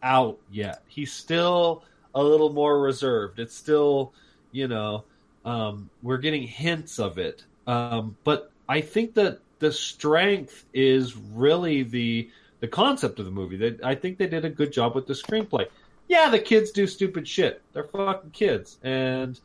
[0.02, 0.82] out yet.
[0.88, 1.84] He's still
[2.16, 3.40] a little more reserved.
[3.40, 4.14] It's still
[4.52, 5.06] you know
[5.46, 11.84] um, we're getting hints of it, um, but I think that the strength is really
[11.84, 12.30] the
[12.60, 13.58] the concept of the movie.
[13.58, 15.68] They, I think they did a good job with the screenplay.
[16.08, 17.62] Yeah, the kids do stupid shit.
[17.74, 19.40] They're fucking kids, and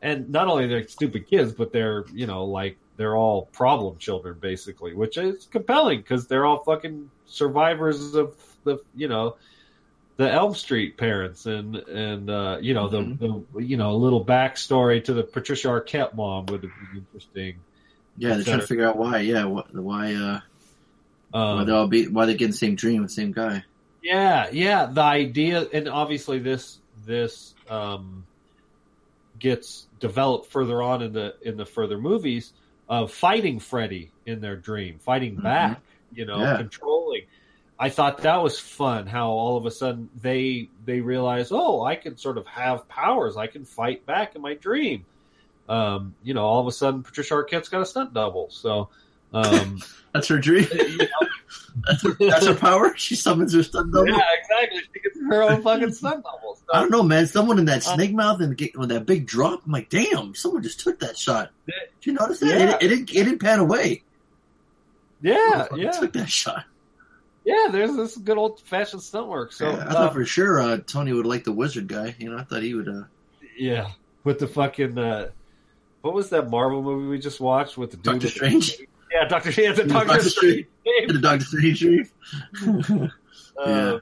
[0.00, 4.38] and not only they're stupid kids, but they're you know like they're all problem children
[4.40, 9.36] basically, which is compelling because they're all fucking survivors of the you know
[10.16, 14.24] the Elm Street parents and and uh, you know the, the you know a little
[14.24, 17.56] backstory to the Patricia Arquette mom would have been interesting.
[18.18, 19.18] Yeah, they're trying to figure out why.
[19.20, 20.14] Yeah, what, why?
[20.14, 20.40] Uh,
[21.30, 22.08] why Um, they all be?
[22.08, 23.64] Why they getting the same dream the same guy?
[24.02, 24.86] Yeah, yeah.
[24.86, 28.26] The idea, and obviously this this um,
[29.38, 32.52] gets developed further on in the in the further movies
[32.88, 35.42] of fighting Freddy in their dream, fighting Mhm.
[35.42, 35.80] back,
[36.12, 36.56] you know, Yeah.
[36.58, 37.22] controlling.
[37.78, 39.06] I thought that was fun.
[39.06, 43.36] How all of a sudden they they realize, oh, I can sort of have powers.
[43.36, 45.04] I can fight back in my dream.
[45.68, 48.50] Um, you know, all of a sudden Patricia Arquette's got a stunt double.
[48.50, 48.90] So,
[49.32, 49.80] um,
[50.12, 50.66] That's her dream.
[50.72, 51.06] you know,
[51.86, 52.94] That's her, that's her power.
[52.96, 54.08] She summons her stunt double.
[54.08, 54.80] yeah, exactly.
[54.92, 56.56] She gets her own fucking stunt double.
[56.56, 57.26] So, I don't know, man.
[57.26, 59.62] Someone in that Uh, snake mouth and get, with that big drop.
[59.64, 61.50] I'm like, damn, someone just took that shot.
[61.66, 62.46] Did you notice that?
[62.48, 62.76] Yeah.
[62.76, 64.02] It, it, didn't, it didn't pan away.
[65.22, 66.64] Yeah, yeah, took that shot.
[67.44, 67.68] Yeah.
[67.70, 69.52] There's this good old fashioned stunt work.
[69.52, 72.14] So Yeah, I uh, thought for sure uh, Tony would like the wizard guy.
[72.18, 72.88] You know, I thought he would.
[72.88, 73.02] Uh,
[73.56, 73.90] yeah,
[74.24, 75.28] with the fucking uh,
[76.00, 78.20] what was that Marvel movie we just watched with the dude?
[78.20, 78.76] Doctor with the- Strange.
[79.12, 79.50] yeah, Doctor.
[79.50, 80.66] Yeah, the Yeah, Doctor Doctor Strange.
[80.84, 82.08] the Doctor Strange.
[83.54, 83.98] Uh, Yeah.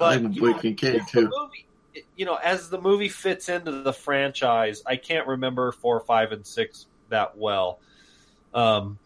[0.00, 1.30] I but like you know, Kincaid as the too.
[1.38, 6.32] movie, you know, as the movie fits into the franchise, I can't remember four, five,
[6.32, 7.78] and six that well.
[8.54, 8.98] Um,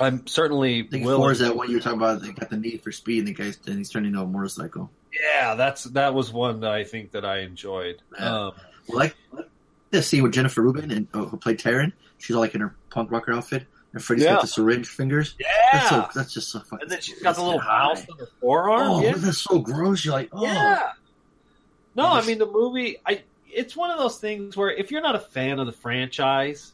[0.00, 1.38] I'm certainly I think willing.
[1.38, 2.22] that one you're talking about.
[2.22, 4.90] They got the need for speed, and the guy's and he's turning into a motorcycle.
[5.12, 8.00] Yeah, that's that was one that I think that I enjoyed.
[8.18, 8.46] Yeah.
[8.46, 8.52] Um,
[8.88, 9.14] like
[9.90, 11.92] the scene with Jennifer Rubin and uh, who played Taryn.
[12.18, 14.34] She's all like in her punk rocker outfit, and Freddy's Yeah.
[14.34, 15.34] got the syringe fingers.
[15.38, 16.08] yeah, That's so.
[16.14, 16.82] That's just so fucking.
[16.82, 18.80] and then she's got the little mouse on her forearm.
[18.90, 19.12] Oh, yeah.
[19.16, 20.04] that's so gross.
[20.04, 20.92] You're like, oh, Yeah.
[21.96, 22.96] No, I I mean the movie.
[23.04, 23.22] I
[23.52, 26.72] it's one of those things where if you're not a fan of the franchise,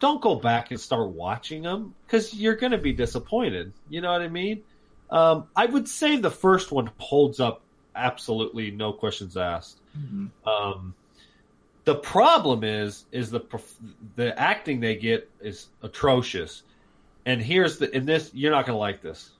[0.00, 3.72] don't go back and start watching them because you're going to be disappointed.
[3.88, 4.62] You know what I mean?
[5.10, 7.62] Um, I would say the first one holds up
[7.96, 9.80] absolutely, no questions asked.
[9.98, 10.30] Mhm.
[10.46, 10.94] Um,
[11.84, 13.40] the problem is is the
[14.16, 16.62] the acting they get is atrocious.
[17.24, 19.30] And here's the in this you're not going to like this.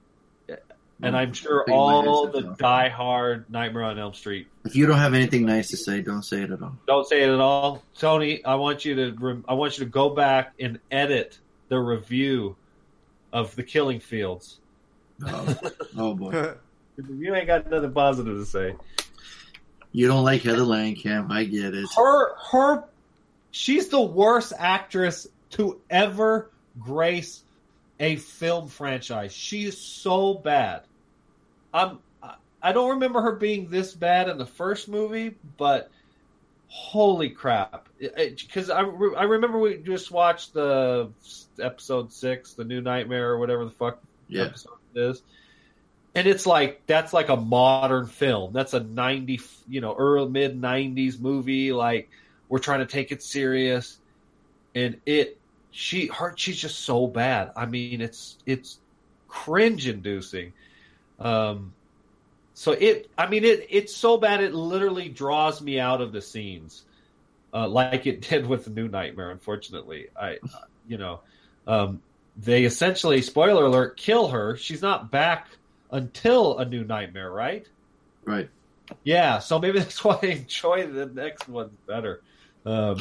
[1.01, 1.35] And I'm mm.
[1.35, 4.49] sure all the that's die-hard Nightmare on Elm Street.
[4.65, 6.77] If you don't have anything nice to say, don't say it at all.
[6.87, 8.45] Don't say it at all, Tony.
[8.45, 9.13] I want you to.
[9.13, 11.39] rem- I want you to go back and edit
[11.69, 12.57] the review
[13.33, 14.59] of the Killing Fields.
[15.25, 15.57] Oh,
[15.97, 16.55] oh boy,
[17.09, 18.75] You ain't got nothing positive to say.
[19.93, 21.31] you don't like Heather Langenkamp.
[21.31, 21.89] I get it.
[21.97, 22.85] Her, her,
[23.53, 27.45] she's the worst actress to ever grace
[28.01, 29.33] a film franchise.
[29.33, 30.83] She is so bad.
[31.73, 32.01] I'm.
[32.63, 35.91] I- don't remember her being this bad in the first movie, but
[36.67, 37.89] holy crap!
[37.99, 41.13] Because I, re- I remember we just watched the
[41.61, 45.23] episode six, the new Nightmare or whatever the fuck Yeah, episode it is.
[46.15, 48.53] And it's like that's like a modern film.
[48.53, 51.73] That's a ninety, you know, early mid nineties movie.
[51.73, 52.11] Like
[52.49, 54.01] we're trying to take it serious,
[54.75, 55.41] and it
[55.71, 57.53] she her she's just so bad.
[57.57, 58.81] I mean, it's it's
[59.29, 60.55] cringe inducing.
[61.19, 61.73] Um,
[62.55, 66.21] so it, I mean, it it's so bad it literally draws me out of the
[66.21, 66.85] scenes,
[67.55, 69.31] uh, like it did with the New Nightmare.
[69.31, 70.39] Unfortunately, I,
[70.89, 71.21] you know,
[71.67, 72.03] um,
[72.37, 74.57] they essentially, spoiler alert, kill her.
[74.57, 75.49] She's not back
[75.91, 77.67] until a New Nightmare, right?
[78.25, 78.49] right.
[79.05, 82.23] Yeah, so maybe that's why I enjoy the next one better.
[82.65, 82.99] Um,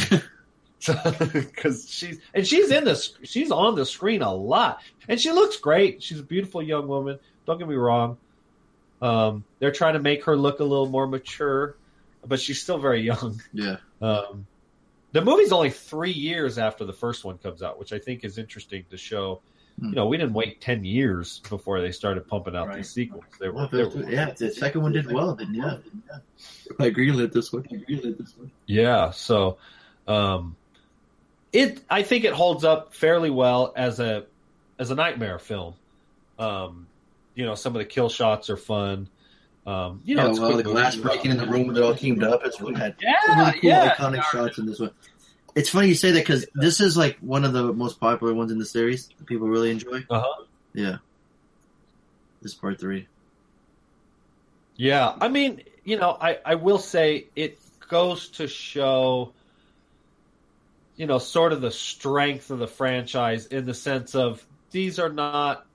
[1.34, 5.58] because she's and she's in this, she's on the screen a lot, and she looks
[5.58, 6.04] great.
[6.04, 7.20] She's a beautiful young woman.
[7.48, 8.18] Don't get me wrong.
[9.02, 11.76] Um, they're trying to make her look a little more mature,
[12.28, 13.42] but she's still very young.
[13.54, 14.46] Yeah, Um,
[15.14, 18.38] the movie's only three years after the first one comes out, which I think is
[18.38, 19.42] interesting to show.
[19.80, 19.90] Hmm.
[19.90, 22.78] You know, we didn't wait ten years before they started pumping out Right.
[22.78, 23.24] these sequels.
[23.40, 24.32] They were, well, they the, were yeah.
[24.32, 25.36] The second one did well.
[25.36, 25.78] Then yeah,
[26.80, 27.66] I agree with this one.
[27.72, 28.52] I agree with this one.
[28.66, 29.12] Yeah.
[29.12, 29.58] So,
[30.08, 30.56] Um,
[31.54, 34.26] it I think it holds up fairly well as a
[34.80, 35.76] as a nightmare film.
[36.40, 36.88] Um,
[37.38, 39.08] you know, some of the kill shots are fun.
[39.68, 41.94] Um, you know, Yeah, it's well, quick the glass breaking in the room that all
[41.94, 42.42] teamed up.
[42.44, 43.94] It's really had Yeah, really cool yeah.
[43.96, 44.92] iconic shots in this one.
[45.56, 48.52] It's funny you say that because this is like one of the most popular ones
[48.52, 49.08] in the series.
[49.20, 50.04] that People really enjoy.
[50.10, 50.44] Uh-huh.
[50.74, 50.98] Yeah.
[52.42, 53.08] This part three.
[54.76, 59.34] Yeah, I mean, you know, I, I will say it goes to show,
[60.96, 65.10] you know, sort of the strength of the franchise in the sense of these are
[65.10, 65.66] not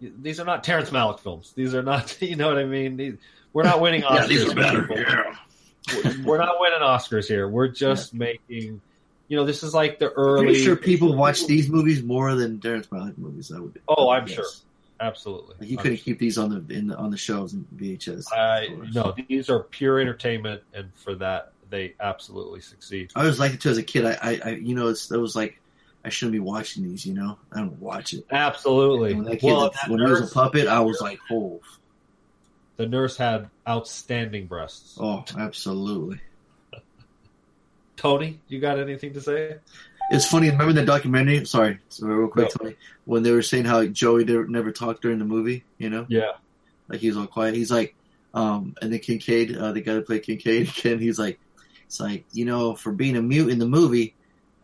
[0.00, 1.52] these are not Terrence Malick films.
[1.54, 2.96] These are not, you know what I mean?
[2.96, 3.14] These,
[3.52, 4.16] we're not winning Oscars.
[4.16, 4.88] Yeah, these are better.
[4.90, 5.36] Yeah.
[6.24, 7.48] We're not winning Oscars here.
[7.48, 8.80] We're just making,
[9.28, 10.40] you know, this is like the early.
[10.40, 13.52] I'm pretty sure people watch these movies more than Terrence Malick movies.
[13.52, 13.80] I would.
[13.88, 14.44] Oh, I I'm would sure.
[14.98, 15.54] Absolutely.
[15.60, 18.26] Like you couldn't keep these on the in the, on the shelves in VHS.
[18.32, 23.12] I no, these are pure entertainment, and for that, they absolutely succeed.
[23.14, 24.06] I was liked it too as a kid.
[24.06, 25.60] I, I, I you know, it's it was like
[26.06, 27.04] I shouldn't be watching these.
[27.04, 28.24] You know, I don't watch it.
[28.30, 29.12] Absolutely.
[29.14, 31.60] When that kid, Well, that when he was a puppet, I was like, oh,
[32.76, 34.96] The nurse had outstanding breasts.
[35.00, 36.20] oh, absolutely.
[37.96, 39.56] Tony, you got anything to say?
[40.10, 40.50] It's funny.
[40.50, 41.44] Remember the documentary?
[41.46, 42.64] Sorry, so real quick, No.
[42.64, 42.76] Tony.
[43.06, 46.32] When they were saying how Joey never, never talked during the movie, you know, Yeah.
[46.88, 47.54] like he was all quiet.
[47.54, 47.94] He's like,
[48.34, 51.40] um, and then Kincaid, uh, the guy that played Kincaid, again, he's like,
[51.86, 54.14] it's like you know, for being a mute in the movie,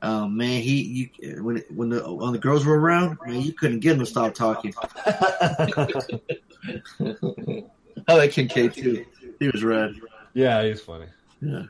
[0.03, 0.83] um, man, he
[1.21, 4.07] you when when the when the girls were around, man, you couldn't get him to
[4.07, 4.75] stop talking.
[8.09, 9.05] I like Kincaid too.
[9.39, 9.95] He was rad.
[10.35, 11.07] Yeah, he's funny.
[11.41, 11.65] Yeah,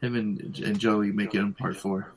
[0.00, 2.12] him and and Joey make it in part four.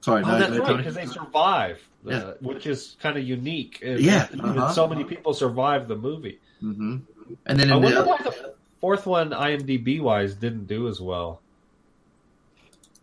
[0.00, 2.32] Sorry, Oh, no, that's right, because they survive, uh, Yeah.
[2.40, 3.80] which is kind of unique.
[3.82, 4.72] And- Yeah, uh-huh.
[4.72, 6.38] so many people survive the movie.
[6.60, 6.98] hmm
[7.46, 11.42] And then I wonder the, why the fourth one, IMDb wise, didn't do as well.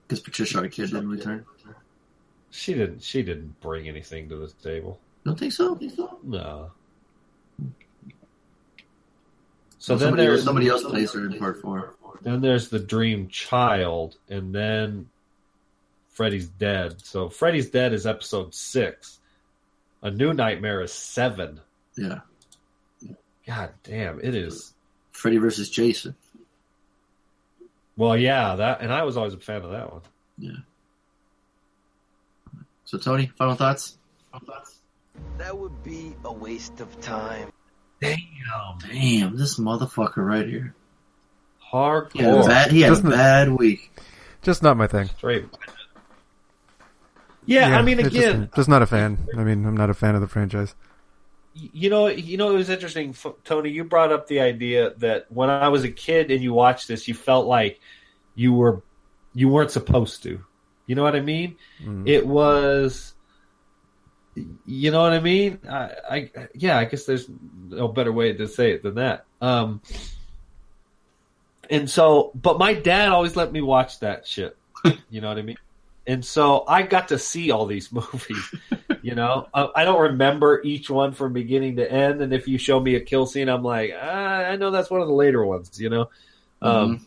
[0.08, 1.46] Because Patricia Arquette didn't return.
[2.52, 3.04] She didn't.
[3.04, 5.00] She didn't bring anything to the table.
[5.26, 5.78] Don't think so.
[6.24, 6.72] No.
[9.80, 11.96] So So then somebody, there's somebody else plays her in part four.
[12.22, 15.10] Then there's the Dream Child, and then
[16.10, 17.06] Freddy's Dead.
[17.06, 19.20] So Freddy's Dead is episode six.
[20.02, 21.60] A New Nightmare is seven.
[21.96, 22.20] Yeah,
[23.46, 24.74] God damn, it is.
[25.12, 26.16] Freddy versus Jason.
[27.98, 30.02] Well, yeah, that, and I was always a fan of that one.
[30.38, 30.52] Yeah.
[32.86, 33.98] So Tony, final thoughts?
[35.38, 37.52] That would be a waste of time.
[38.02, 38.20] Damn,
[38.92, 40.76] Damn, this motherfucker right here.
[41.72, 42.12] hardcore.
[42.14, 43.92] He had a bad, he had a Doesn't bad week.
[44.42, 45.08] Just not my thing.
[45.18, 45.46] Straight.
[47.46, 49.20] Yeah, I mean, again, just, just not a fan.
[49.38, 50.76] I mean, I'm not a fan of the franchise.
[51.56, 53.70] You know, you know, it was interesting, Tony.
[53.70, 57.08] You brought up the idea that when I was a kid and you watched this,
[57.08, 57.80] you felt like
[58.36, 58.84] you were
[59.34, 60.44] you weren't supposed to.
[60.86, 61.58] You know what I mean?
[61.84, 62.08] Mm.
[62.08, 63.14] It was,
[64.66, 65.60] you know what I mean?
[65.68, 67.28] I, I, yeah, I guess there's
[67.70, 69.26] no better way to say it than that.
[69.42, 69.82] Um,
[71.70, 74.56] and so, but my dad always let me watch that shit.
[75.10, 75.58] You know what I mean?
[76.08, 78.54] And so I got to see all these movies.
[79.02, 82.22] You know, I, I don't remember each one from beginning to end.
[82.22, 85.02] And if you show me a kill scene, I'm like, ah, I know that's one
[85.02, 85.80] of the later ones.
[85.80, 86.10] You know,
[86.62, 87.06] um,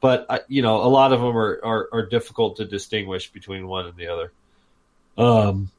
[0.00, 3.66] but I, you know, a lot of them are, are are difficult to distinguish between
[3.66, 4.32] one and the other.
[5.16, 5.70] Um,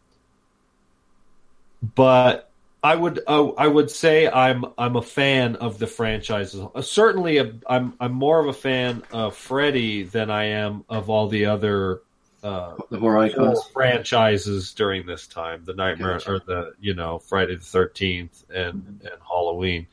[1.95, 2.49] but
[2.83, 6.61] I would uh, I would say I'm I'm a fan of the franchises.
[6.75, 11.09] Uh, certainly, a, I'm I'm more of a fan of Freddy than I am of
[11.09, 12.01] all the other
[12.43, 13.63] uh, The horror icons.
[13.73, 15.63] franchises during this time.
[15.65, 16.31] The Nightmare Gotcha.
[16.31, 19.87] or the you know Friday the Thirteenth and and Halloween.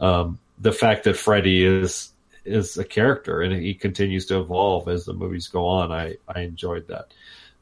[0.00, 2.12] Um, the fact that Freddy is
[2.44, 5.92] is a character and he continues to evolve as the movies go on.
[5.92, 7.12] I I enjoyed that.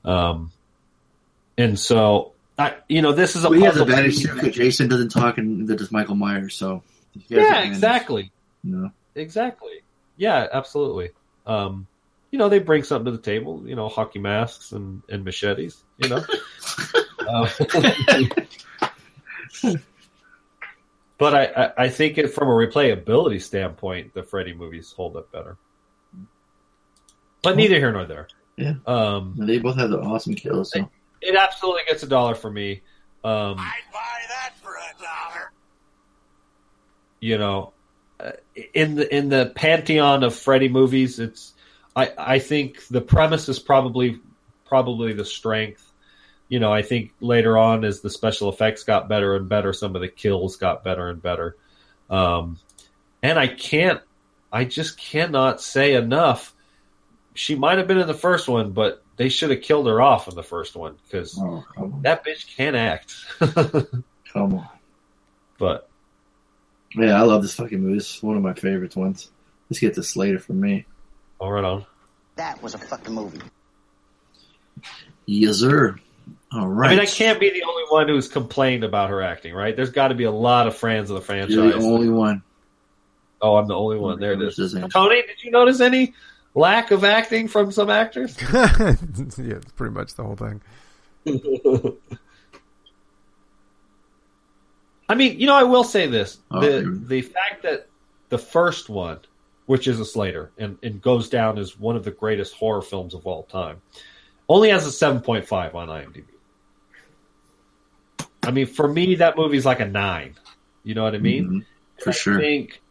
[0.09, 0.53] Um,
[1.57, 4.55] and so I you know this is a Well, he has puzzle advantage too because
[4.55, 6.55] Jason doesn't talk and does Michael Myers.
[6.55, 6.83] So
[7.29, 8.33] Yeah, advantage, exactly.
[8.63, 8.91] Know?
[9.15, 9.83] Exactly.
[10.17, 11.11] Yeah, absolutely.
[11.47, 11.87] Um,
[12.35, 13.63] you know, they bring something to the table.
[13.65, 15.85] You know, hockey masks and, and machetes.
[15.99, 16.25] You know,
[17.27, 17.49] Uh,
[21.17, 25.31] but I, I, I think it, from a replayability standpoint, the Freddy movies hold up
[25.31, 25.57] better.
[27.41, 28.27] But neither here nor there.
[28.57, 28.75] Yeah.
[28.85, 30.73] Um, They both have the awesome kills.
[30.73, 30.91] So.
[31.23, 32.83] it absolutely gets a dollar for me.
[33.23, 35.53] Um, I'd buy that for a dollar.
[37.21, 37.73] you know,
[38.21, 38.33] uh,
[38.75, 41.54] in the in the pantheon of Freddy movies, it's
[41.97, 44.21] I I think the premise is probably
[44.67, 45.91] probably the strength.
[46.49, 49.95] You know, I think later on as the special effects got better and better, some
[49.97, 51.57] of the kills got better and better.
[52.11, 52.59] Um,
[53.23, 54.01] and I can't,
[54.53, 56.55] I just cannot say enough
[57.35, 60.29] she might have been in the first one, but they should have killed her off
[60.29, 61.65] in the first one because Oh,
[62.03, 63.15] that bitch can't act.
[64.33, 64.69] Come on.
[65.59, 65.89] but
[66.95, 67.97] Yeah, I love this fucking movie.
[67.99, 69.31] Is one of my favorite ones.
[69.69, 70.87] Let's get this later for me.
[71.45, 71.85] All right on.
[72.37, 73.41] That was a fucking movie.
[75.27, 75.97] Yes, sir.
[76.53, 76.89] All right.
[76.89, 79.77] I mean, I can't be the only one who's complained about her acting, right?
[79.77, 81.55] There's got to be a lot of fans of the franchise.
[81.55, 82.43] You're the only one.
[83.43, 84.19] oh, I'm the only one.
[84.19, 84.57] There it is.
[84.57, 86.15] This Tony, did you notice any
[86.55, 88.37] lack of acting from some actors?
[88.53, 88.97] yeah,
[89.37, 90.63] it's pretty much the whole thing.
[95.11, 97.89] I mean, you know, I will say this: Oh, the here the fact that
[98.31, 99.19] the first one,
[99.67, 103.15] which is a Slater, and, and goes down as one of the greatest horror films
[103.15, 103.81] of all time,
[104.49, 106.25] only has a seven point five on IMDb.
[108.43, 110.35] I mean, for me, that movie's like a nine.
[110.83, 111.49] You know what I mean?
[111.49, 111.65] Mhm,
[112.03, 112.39] for I sure.
[112.39, 112.83] think,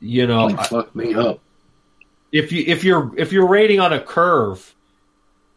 [0.00, 1.40] you know, Like, fuck me up.
[2.32, 4.74] if you if you're if you're rating on a curve,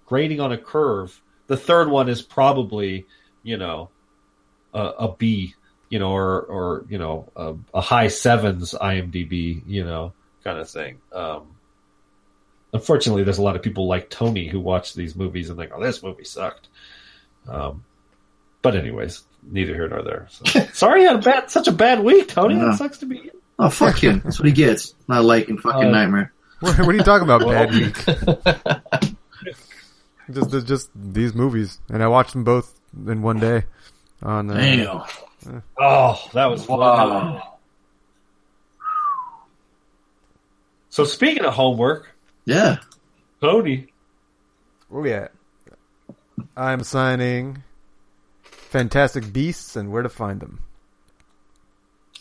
[0.06, 3.08] grading on a curve, the third one is probably
[3.42, 3.90] you know
[4.76, 5.56] a, a B,
[5.90, 10.14] you know, or or you know a, a high sevens IMDb, you know,
[10.50, 11.00] kind of thing.
[11.14, 11.56] Um,
[12.74, 15.82] unfortunately, there's a lot of people like Tony who watch these movies and think, "Oh,
[15.82, 16.70] this movie sucked."
[17.48, 17.84] Um,
[18.62, 20.28] but anyways, neither here nor there.
[20.30, 20.46] So.
[20.74, 22.56] Sorry, you had a bad, such a bad week, Tony.
[22.56, 22.66] Yeah.
[22.66, 23.32] That sucks to be you.
[23.60, 24.22] Oh, fuck him.
[24.24, 24.96] That's what he gets.
[25.08, 26.34] Not liking fucking Uh, Nightmare.
[26.60, 27.96] What, what are you talking about, bad week?
[30.30, 32.78] Just, just these movies, and I watched them both
[33.08, 33.64] in one day.
[34.22, 35.62] On uh, Damn.
[35.80, 36.80] Oh, that was fun.
[36.80, 37.59] Wow.
[40.90, 42.16] So speaking of homework,
[42.46, 42.78] Yeah.
[43.42, 43.88] Tony,
[44.92, 45.32] oh at?
[46.58, 47.64] I'm signing
[48.42, 50.62] Fantastic Beasts and Where to Find Them.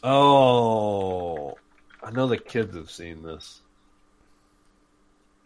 [0.02, 1.56] Oh,
[2.02, 3.60] I know the kids have seen this.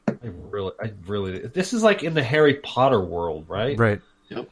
[0.09, 0.15] I
[0.51, 1.39] really, I really.
[1.39, 3.79] This is like in the Harry Potter world, right?
[3.79, 4.01] Right.
[4.29, 4.49] Yep.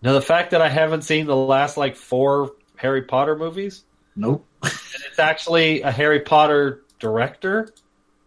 [0.00, 3.84] Now the fact that I haven't seen the last like four Harry Potter movies,
[4.18, 4.44] Nope.
[4.62, 4.72] and
[5.08, 7.72] it's actually a Harry Potter director,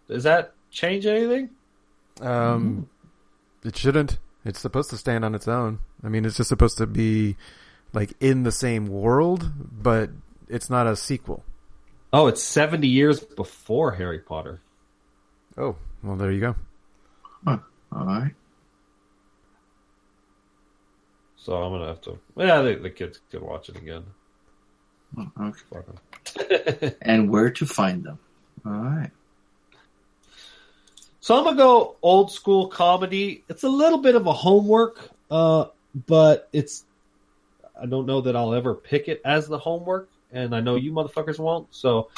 [0.07, 1.49] does that change anything?
[2.21, 2.89] Um,
[3.63, 4.17] it shouldn't.
[4.45, 5.79] It's supposed to stand on its own.
[6.03, 7.35] I mean, it's just supposed to be
[7.93, 10.09] like in the same world, but
[10.47, 11.43] it's not a sequel.
[12.13, 14.61] Oh, it's seventy years before Harry Potter.
[15.57, 16.55] Oh, well, there you go.
[17.93, 18.33] All right.
[21.35, 22.19] So I'm gonna have to.
[22.37, 24.03] Yeah, the, the kids can watch it again.
[25.17, 26.93] Oh, Okay.
[27.01, 28.19] And where to find them.
[28.65, 29.11] All right.
[31.19, 33.43] So I'm gonna go old school comedy.
[33.49, 35.65] It's a little bit of a homework, uh,
[36.07, 36.83] but it's.
[37.79, 40.91] I don't know that I'll ever pick it as the homework, and I know you
[40.91, 41.67] motherfuckers won't.
[41.71, 42.09] So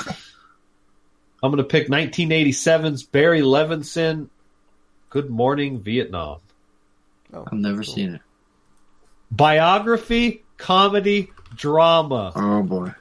[1.42, 4.30] I'm gonna pick 1987's Barry Levinson.
[5.10, 6.40] Good Morning Vietnam.
[7.34, 7.94] Oh, I've never cool.
[7.94, 8.22] seen it.
[9.32, 12.32] Biography, comedy, drama.
[12.36, 12.94] Oh, boy.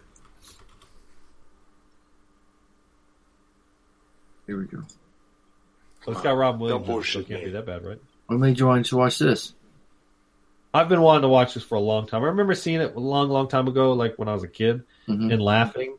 [4.46, 4.82] Here we go.
[6.04, 6.86] So it's got Robin Williams.
[6.86, 8.00] Don't in it, so it can't be that bad, right?
[8.26, 9.54] What made you want to watch this?
[10.74, 12.22] I've been wanting to watch this for a long time.
[12.22, 14.82] I remember seeing it a long, long time ago, like when I was a kid.
[15.08, 15.32] Mhm.
[15.32, 15.96] and laughing.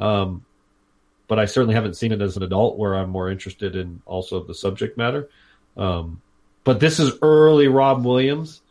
[0.00, 0.44] Um,
[1.28, 4.42] but I certainly haven't seen it as an adult, where I'm more interested in also
[4.42, 5.28] the subject matter.
[5.76, 6.20] Um,
[6.64, 8.62] but this is early Robin Williams,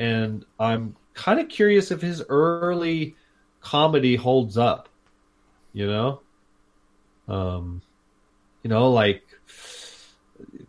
[0.00, 3.16] and I'm kind of curious if his early
[3.60, 4.88] comedy holds up.
[5.72, 6.20] You know,
[7.28, 7.80] um,
[8.62, 9.22] you know, like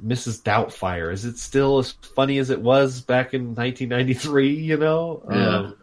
[0.06, 0.42] Mrs.
[0.42, 1.12] Doubtfire.
[1.12, 4.56] Is it still as funny as it was back in 1993?
[4.56, 5.58] You know, Yeah.
[5.58, 5.76] Um,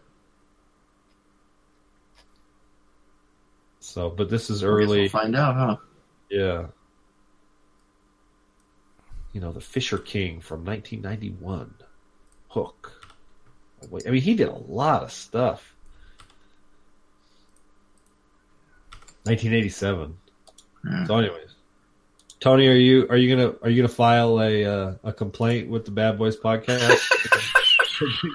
[3.80, 5.08] so, but this is guess we'll early.
[5.08, 5.76] find out, huh?
[6.30, 6.66] Yeah.
[9.32, 11.74] You know, the Fisher King from 1991.
[12.48, 12.99] Hook.
[13.88, 15.74] Wait, I mean, he did a lot of stuff.
[19.24, 20.16] 1987.
[20.84, 21.04] Yeah.
[21.06, 21.50] So, anyways,
[22.40, 25.84] Tony, are you are you gonna are you gonna file a uh, a complaint with
[25.84, 27.00] the Bad Boys podcast?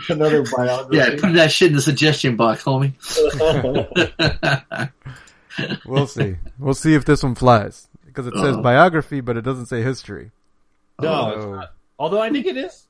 [0.09, 0.97] Another biography.
[0.97, 2.93] Yeah, put that shit in the suggestion box, homie.
[5.85, 6.35] We'll see.
[6.59, 8.61] we'll see if this one flies because it says Uh-oh.
[8.61, 10.31] biography, but it doesn't say history.
[11.01, 11.51] no, it's Oh.
[11.55, 11.71] not.
[11.97, 12.87] Although I think it is.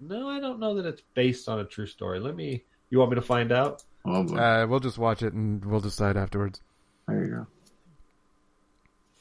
[0.00, 2.20] No, I don't know that it's based on a true story.
[2.20, 2.64] Let me.
[2.90, 3.82] You want me to find out?
[4.04, 4.26] oh.
[4.36, 6.60] Uh, we'll just watch it and we'll decide afterwards.
[7.08, 7.46] there you go.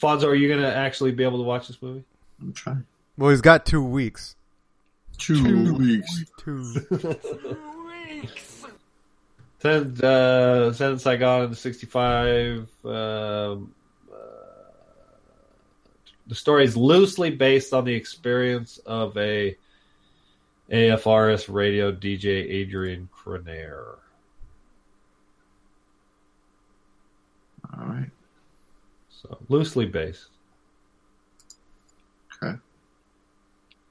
[0.02, 2.04] Fonso, are you going to actually be able to watch this movie?
[2.42, 2.86] I'm trying.
[3.18, 4.36] Well, he's got two weeks.
[5.18, 6.24] Two weeks.
[6.39, 6.74] Two.
[9.60, 12.68] Send, uh, send Saigon in 65.
[12.84, 13.76] Um,
[14.12, 14.16] uh,
[16.26, 19.56] The story is loosely based on the experience of a
[20.72, 23.97] AFRS radio DJ Adrian Cronauer.
[27.78, 28.09] All right.
[29.09, 30.28] So loosely based.
[32.41, 32.57] Okay.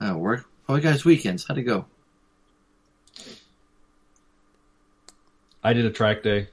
[0.00, 0.46] That'll work.
[0.68, 1.44] Oh, you guys' weekends?
[1.46, 1.84] How'd it go?
[5.62, 6.48] I did a track day.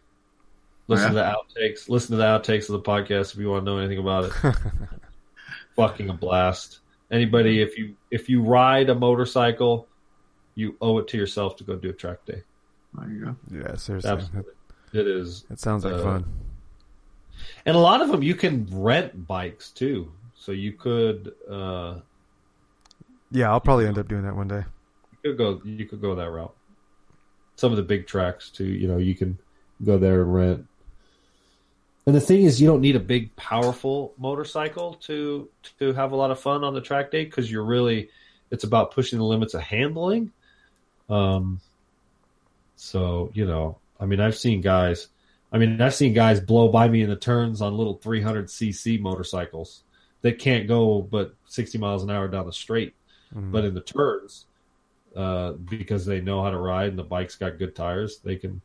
[0.88, 1.89] Listen oh, to the outtakes.
[1.89, 4.34] Listen to the outtakes of the podcast if you want to know anything about it.
[5.75, 6.80] Fucking a blast.
[7.11, 9.88] Anybody, if you if you ride a motorcycle,
[10.58, 12.41] you owe it to yourself to go do a track day.
[12.95, 13.36] There you go.
[13.51, 14.10] Yeah, seriously.
[14.10, 14.53] Absolutely,
[14.93, 15.45] it is.
[15.51, 16.26] It sounds like Uh, fun.
[17.66, 20.12] And a lot of them you can rent bikes too.
[20.36, 21.99] So you could uh
[23.32, 24.64] Yeah, I'll probably end up doing that one day.
[25.12, 26.55] you could go you could go that route.
[27.55, 29.38] Some of the big tracks too, you know, you can
[29.84, 30.66] go there and rent.
[32.08, 35.49] And the thing is, you don't need a big, powerful motorcycle to
[35.80, 38.10] to have a lot of fun on the track day because you're really
[38.49, 40.32] it's about pushing the limits of handling.
[41.10, 41.60] Um,
[42.76, 45.08] so you know, I mean, I've seen guys.
[45.51, 48.99] I mean, I've seen guys blow by me in the turns on little 300 cc
[48.99, 49.84] motorcycles
[50.22, 52.93] that can't go but 60 miles an hour down the straight
[53.36, 53.51] Mm.
[53.51, 54.45] but in the turns,
[55.14, 58.62] uh, because they know how to ride and the bike's got good tires, they can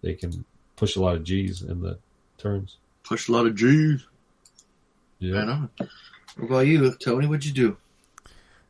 [0.00, 0.44] they can
[0.76, 1.98] push a lot of G's in the
[2.36, 2.76] turns.
[3.02, 4.06] Push a lot of G's.
[5.18, 5.70] Yeah, Right on.
[6.36, 7.26] What about you, Tony?
[7.26, 7.76] What'd you do?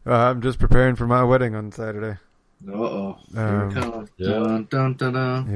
[0.07, 2.19] Uh, I'm just preparing for my wedding on Saturday.
[2.67, 3.19] Uh oh.
[3.37, 4.29] Um, Yeah.
[4.29, 5.51] Dun, dun, dun, dun.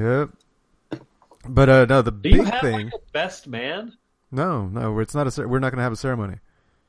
[0.91, 1.01] Yep.
[1.49, 2.85] But uh, no, the Do you big have thing.
[2.85, 3.93] like a best man?
[4.31, 5.47] No, no, it's not a.
[5.47, 6.37] We're not going to have a ceremony.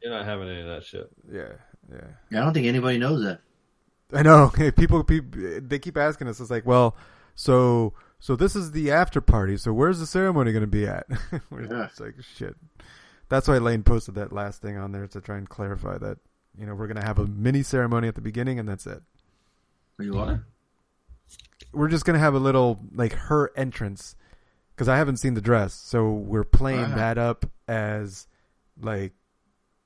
[0.02, 1.10] You're not having any of that shit.
[1.32, 1.48] Yeah,
[1.92, 1.98] yeah.
[2.30, 3.40] Yeah, I don't think anybody knows that.
[4.12, 4.48] I know.
[4.56, 6.38] Hey, people, people, they keep asking us.
[6.40, 6.96] It's like, well,
[7.34, 9.56] so, so this is the after party.
[9.56, 11.06] So where's the ceremony going to be at?
[11.50, 11.86] We're Yeah.
[11.86, 12.54] It's like shit.
[13.28, 16.18] That's why Lane posted that last thing on there to try and clarify that
[16.56, 19.02] you know we're going to have a mini ceremony at the beginning and that's it.
[19.98, 20.44] Oh, you are?
[21.72, 24.14] We're just going to have a little like her entrance
[24.74, 26.96] because I haven't seen the dress, so we're playing Wow.
[26.96, 28.26] that up as
[28.80, 29.12] like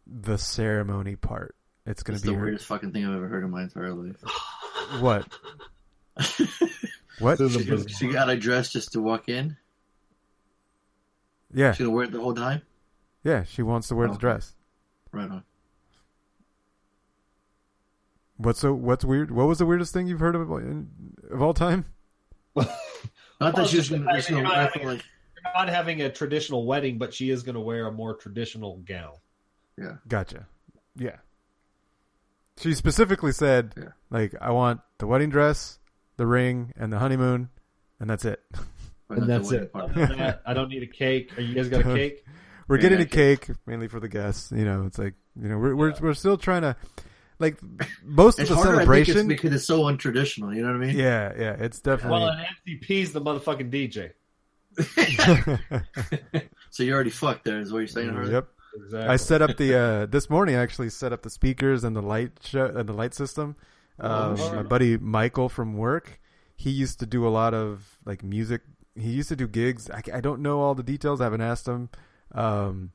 [0.06, 1.54] the ceremony part.
[1.86, 4.16] It's gonna the be her, weirdest fucking thing I've ever heard in my entire life.
[5.00, 5.26] what?
[7.18, 7.38] What?
[7.38, 9.56] She, she got a dress just to walk in.
[11.52, 12.62] Yeah, She's gonna wear it the whole time.
[13.24, 13.44] yeah.
[13.44, 14.18] She wants to wear the oh.
[14.18, 14.54] dress.
[15.12, 15.44] Right on.
[18.38, 19.30] What's so what's weird?
[19.30, 20.50] What was the weirdest thing you've heard of
[21.30, 21.84] of all time?
[22.56, 22.66] Not
[23.40, 25.04] Well, that she was just gonna, just fact gonna you're not like.
[25.54, 29.14] Not having a traditional wedding, but she is going to wear a more traditional gown.
[29.78, 30.46] Yeah, gotcha.
[30.96, 31.16] Yeah.
[32.58, 33.84] She specifically said, Yeah.
[34.10, 35.78] like, I want the wedding dress,
[36.16, 37.48] the ring, and the honeymoon,
[38.00, 38.42] and that's it.
[39.08, 39.72] but And that's it.
[39.72, 39.90] part.
[39.92, 41.32] Other than that, I don't need a cake.
[41.38, 42.24] Are you guys got a cake?
[42.66, 43.36] We're Yeah, getting a okay.
[43.36, 44.50] cake mainly for the guests.
[44.52, 46.76] You know, it's like you know we're we're we're still trying to
[47.38, 47.58] like
[48.04, 49.28] most It's of the harder, I think, it's celebration.
[49.28, 50.54] because it's so untraditional.
[50.54, 50.96] You know what I mean?
[50.96, 52.20] Yeah, yeah, it's definitely.
[52.20, 54.12] Well, an MCP's the motherfucking DJ.
[56.70, 58.32] So you already fucked there, is what you're saying, Harley?
[58.32, 58.48] yep.
[58.76, 59.08] Exactly.
[59.08, 60.54] I set up the uh this morning.
[60.54, 63.56] I actually set up the speakers and the light show and the light system.
[63.98, 66.20] Um, Oh, my buddy Michael from work,
[66.54, 68.60] he used to do a lot of like music.
[68.94, 69.90] He used to do gigs.
[69.90, 71.20] I, I don't know all the details.
[71.20, 71.88] I haven't asked him.
[72.32, 72.92] Um,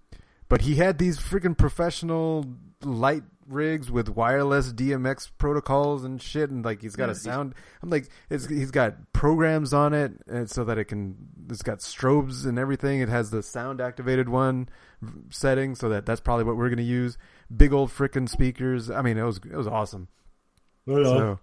[0.54, 2.46] but he had these freaking professional
[2.84, 7.56] light rigs with wireless DMX protocols and shit, and like he's got Yeah, a sound.
[7.82, 11.16] I'm like, it's, he's got programs on it, and so that it can.
[11.50, 13.02] It's got strobes and everything.
[13.02, 14.70] It has the sound activated one
[15.32, 17.18] setting, so that that's probably what we're gonna use.
[17.58, 18.92] Big old freaking speakers.
[18.92, 20.08] I mean, it was it was awesome.
[20.88, 21.40] So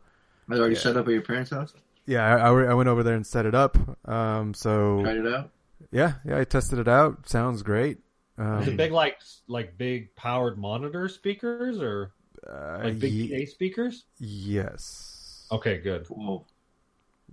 [0.49, 0.81] I already Yeah.
[0.82, 1.74] set up at your parents' house.
[2.07, 3.77] yeah, I, I I went over there and set it up.
[4.09, 5.51] Um, so Tried it out.
[5.91, 7.28] yeah, yeah, I tested it out.
[7.28, 7.99] Sounds great.
[8.40, 12.12] Um, Is it big like like big powered monitor speakers or
[12.48, 14.04] uh, like big ye- PA speakers?
[14.18, 15.46] yes.
[15.52, 16.06] Okay, good.
[16.06, 16.46] Whoa.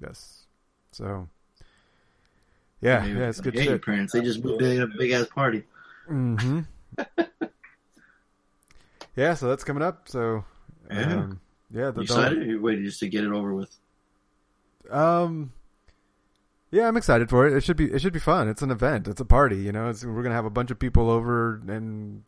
[0.02, 0.44] Yes.
[0.92, 1.30] So.
[2.82, 3.82] Yeah, Maybe- yeah, it's good shit.
[3.86, 4.12] parents.
[4.14, 5.64] They just moved in a big ass party.
[6.08, 6.60] hmm
[9.16, 10.10] yeah, so that's coming up.
[10.10, 10.44] So,
[10.92, 11.14] Yeah.
[11.22, 11.40] um,
[11.72, 12.38] yeah, the You excited?
[12.40, 13.76] Or you waited just to get it over with?
[14.90, 15.52] Um,
[16.72, 17.54] yeah, I'm excited for it.
[17.56, 18.48] It should be it should be fun.
[18.48, 19.08] It's an event.
[19.08, 19.58] It's a party.
[19.58, 22.24] You know, it's, we're gonna have a bunch of people over, and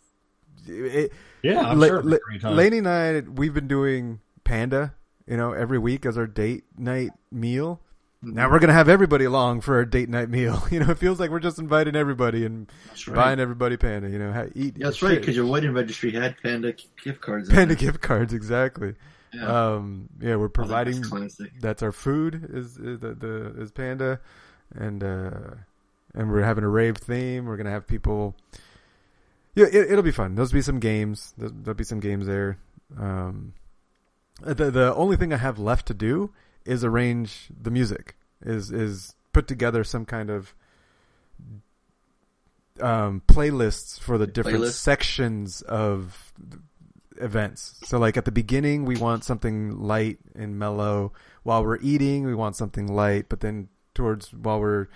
[0.68, 1.12] it,
[1.44, 2.00] Yeah, I'm La- sure.
[2.00, 2.56] it'll La- a great time.
[2.56, 4.94] Lainey and I, we've been doing Panda.
[5.28, 7.82] You know, every week as our date night meal.
[8.24, 8.36] Mm-hmm.
[8.36, 10.62] Now we're gonna have everybody along for our date night meal.
[10.72, 12.70] You know, it feels like we're just inviting everybody and
[13.08, 13.16] right.
[13.16, 14.10] buying everybody Panda.
[14.10, 14.76] You know, ha- eat.
[14.78, 15.20] Yeah, that's right.
[15.20, 17.48] Because your wedding registry had Panda gift cards.
[17.50, 17.92] Panda there.
[17.92, 18.96] gift cards exactly.
[19.34, 19.74] Yeah.
[19.76, 21.02] Um, yeah, we're providing.
[21.02, 24.20] That's that's our food is, is the, the is panda
[24.76, 25.32] and uh
[26.14, 28.36] and we're having a rave theme we're gonna have people
[29.56, 30.36] yeah, it, it'll be fun.
[30.36, 31.34] There'll be some games.
[31.38, 32.58] There'll, there'll be some games there.
[32.98, 33.54] Um,
[34.42, 36.32] the the only thing I have left to do
[36.66, 38.16] is arrange the music.
[38.42, 40.54] Is is put together some kind of
[42.80, 44.74] um, playlists for the different Playlist?
[44.74, 46.32] sections of
[47.20, 47.80] events.
[47.84, 51.14] So like at the beginning, we want something light and mellow.
[51.44, 53.28] While we're eating, we want something light.
[53.30, 54.88] But then towards while we're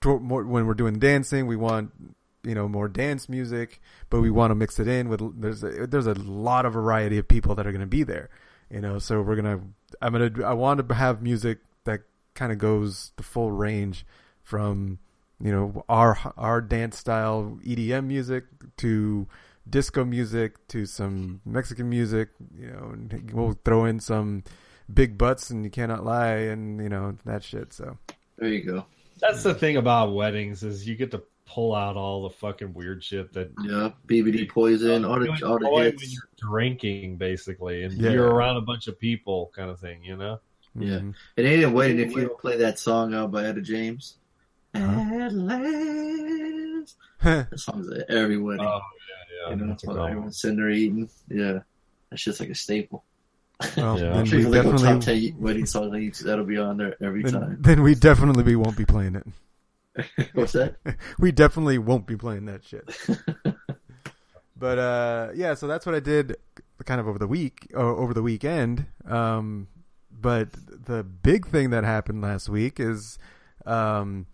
[0.00, 1.92] toward, more, when we're doing dancing, we want
[2.42, 3.80] you know more dance music.
[4.10, 7.18] But we want to mix it in with there's a, there's a lot of variety
[7.18, 8.30] of people that are going to be there.
[8.70, 9.60] You know, so we're gonna
[10.00, 12.00] I'm gonna I want to have music that
[12.34, 14.06] kind of goes the full range
[14.42, 14.98] from
[15.40, 18.44] you know our our dance style EDM music
[18.78, 19.26] to
[19.68, 22.30] disco music to some Mexican music.
[22.56, 24.44] You know, and we'll throw in some
[24.92, 27.72] big butts and you cannot lie and you know that shit.
[27.72, 27.96] So
[28.38, 28.86] There you go.
[29.20, 33.02] That's the thing about weddings is you get to pull out all the fucking weird
[33.04, 36.12] shit that Yeah, BBD poison, all you the all the enjoy when hits.
[36.12, 38.10] you're drinking, basically, and Yeah.
[38.10, 40.02] you're around a bunch of people, kind of thing.
[40.04, 40.40] You know.
[40.74, 41.00] Yeah.
[41.36, 44.16] It ain't a wedding if you don't play that song out by Etta James.
[44.74, 45.14] Uh-huh.
[45.20, 46.96] At last.
[47.22, 48.66] That song's at every wedding.
[48.66, 48.80] Oh
[49.44, 49.54] yeah, yeah.
[49.56, 51.08] you know, that's a while good everyone's sitting there eating.
[51.28, 51.58] Yeah,
[52.10, 53.04] that's just like a staple.
[53.76, 54.04] well, Yeah.
[54.10, 56.58] then I'm sure we you look at top definitely ten wedding songs, each that'll be
[56.58, 57.56] on there every then, time.
[57.60, 59.26] then we definitely we won't be playing it.
[60.34, 60.76] What's that?
[61.18, 62.88] we definitely won't be playing that shit.
[64.56, 66.36] but uh, yeah, so that's what I did,
[66.84, 68.86] kind of over the week, or over the weekend.
[69.06, 69.68] Um,
[70.10, 73.18] but the big thing that happened last week is,
[73.66, 74.26] um,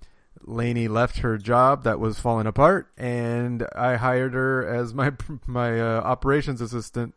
[0.43, 5.13] Lainey left her job that was falling apart, and I hired her as my
[5.47, 7.15] my uh, operations assistant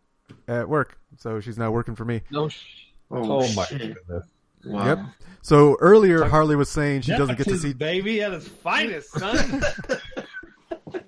[0.48, 0.98] at work.
[1.18, 2.22] So she's now working for me.
[2.32, 2.50] No.
[2.50, 2.64] Sh-
[3.12, 3.94] Oh, oh, my shit.
[3.94, 4.26] goodness.
[4.66, 4.86] Wow.
[4.88, 5.00] Yep.
[5.44, 7.74] So earlier, Like- Harley was saying she doesn't get to Nepotism, see.
[7.78, 9.62] baby at his finest, son.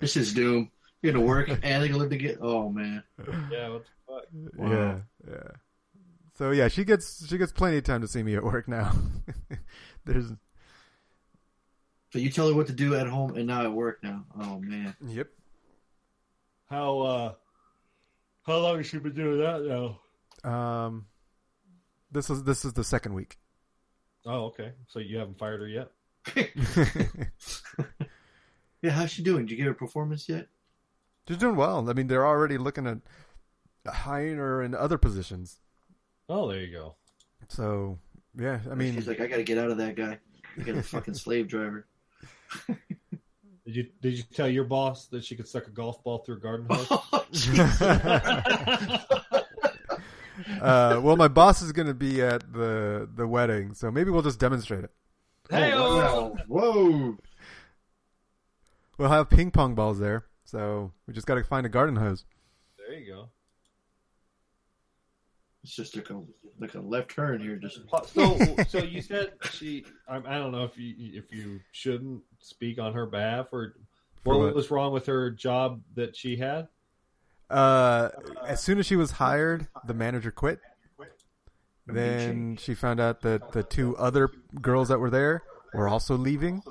[0.00, 0.70] This is doom.
[1.02, 2.38] You're gonna work and they're gonna live together.
[2.40, 3.02] Oh man.
[3.50, 4.24] yeah, what the fuck?
[4.56, 4.70] Wow.
[4.72, 4.98] Yeah,
[5.30, 5.48] yeah.
[6.36, 8.92] So yeah, she gets she gets plenty of time to see me at work now.
[10.04, 10.32] There's
[12.12, 14.24] So you tell her what to do at home and now at work now.
[14.38, 14.94] Oh man.
[15.06, 15.28] yep.
[16.68, 17.34] How uh,
[18.42, 19.62] how long has she been doing that
[20.44, 20.50] now?
[20.50, 21.06] Um,
[22.10, 23.38] this is this is the second week.
[24.26, 24.72] Oh, okay.
[24.88, 25.90] So you haven't fired her yet?
[28.82, 29.44] Yeah, how's she doing?
[29.44, 30.48] Did you get her performance yet?
[31.28, 31.88] She's doing well.
[31.88, 32.98] I mean, they're already looking at
[33.86, 35.58] hiring her in other positions.
[36.28, 36.94] Oh, there you go.
[37.48, 37.98] So
[38.38, 40.18] yeah, I mean, she's like, I gotta get out of that guy.
[40.58, 41.86] I got a fucking slave driver.
[43.66, 46.36] Did you did you tell your boss that she could suck a golf ball through
[46.36, 46.88] a garden hose?
[50.60, 54.10] Oh, uh, well, my boss is going to be at the the wedding, so maybe
[54.10, 54.90] we'll just demonstrate it.
[55.48, 56.36] Hey, Oh, wow.
[56.48, 57.16] Whoa.
[58.98, 62.24] We'll have ping pong balls there, so we just got to find a garden hose.
[62.78, 63.28] there you go.
[65.62, 66.22] It's just like a
[66.58, 67.56] like a left turn here.
[67.56, 68.38] Just So,
[68.68, 69.84] so you said she.
[70.08, 73.74] I, I don't know if you if you shouldn't speak on her behalf or
[74.24, 74.54] For what what?
[74.54, 76.68] was wrong with her job that she had.
[77.50, 78.10] Uh,
[78.46, 80.60] as soon as she was hired, the manager quit.
[81.86, 84.30] Then she found out that the two other
[84.60, 85.42] girls that were there
[85.74, 86.62] were also leaving.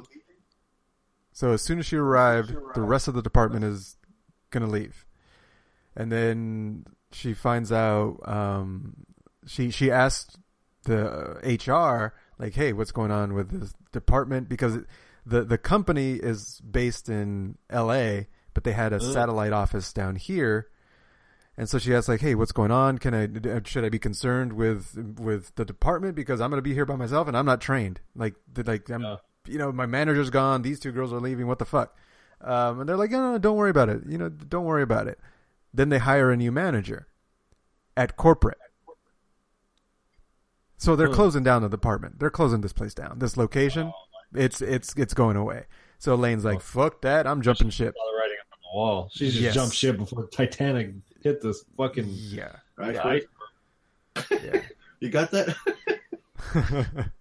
[1.33, 3.97] So as soon as she arrived, the rest of the department is
[4.49, 5.05] gonna leave.
[5.95, 8.17] And then she finds out.
[8.25, 9.05] Um,
[9.47, 10.37] she she asked
[10.83, 14.85] the HR like, "Hey, what's going on with this department?" Because it,
[15.25, 20.67] the the company is based in L.A., but they had a satellite office down here.
[21.57, 22.97] And so she asked, like, "Hey, what's going on?
[22.99, 26.73] Can I should I be concerned with with the department because I'm going to be
[26.73, 27.99] here by myself and I'm not trained?
[28.15, 29.17] Like, like I'm, Yeah.
[29.45, 30.61] you know, my manager's gone.
[30.61, 31.47] These two girls are leaving.
[31.47, 31.97] What the fuck?"
[32.41, 34.03] Um, and they're like, "No, no, don't worry about it.
[34.07, 35.19] You know, don't worry about it."
[35.73, 37.07] Then they hire a new manager
[37.95, 38.57] at corporate.
[40.77, 41.13] So they're Huh.
[41.15, 42.19] closing down the department.
[42.19, 43.19] They're closing this place down.
[43.19, 43.91] This location,
[44.33, 45.65] it's it's it's going away.
[45.97, 47.27] So Lane's like, "Fuck that!
[47.27, 49.09] I'm jumping ship." Saw the writing on the wall.
[49.11, 49.53] She just Yes.
[49.53, 50.91] jumped ship before Titanic
[51.21, 52.05] hit this fucking.
[52.07, 52.55] Yeah.
[52.77, 53.23] right.
[54.17, 54.31] ice.
[55.01, 55.55] You got that?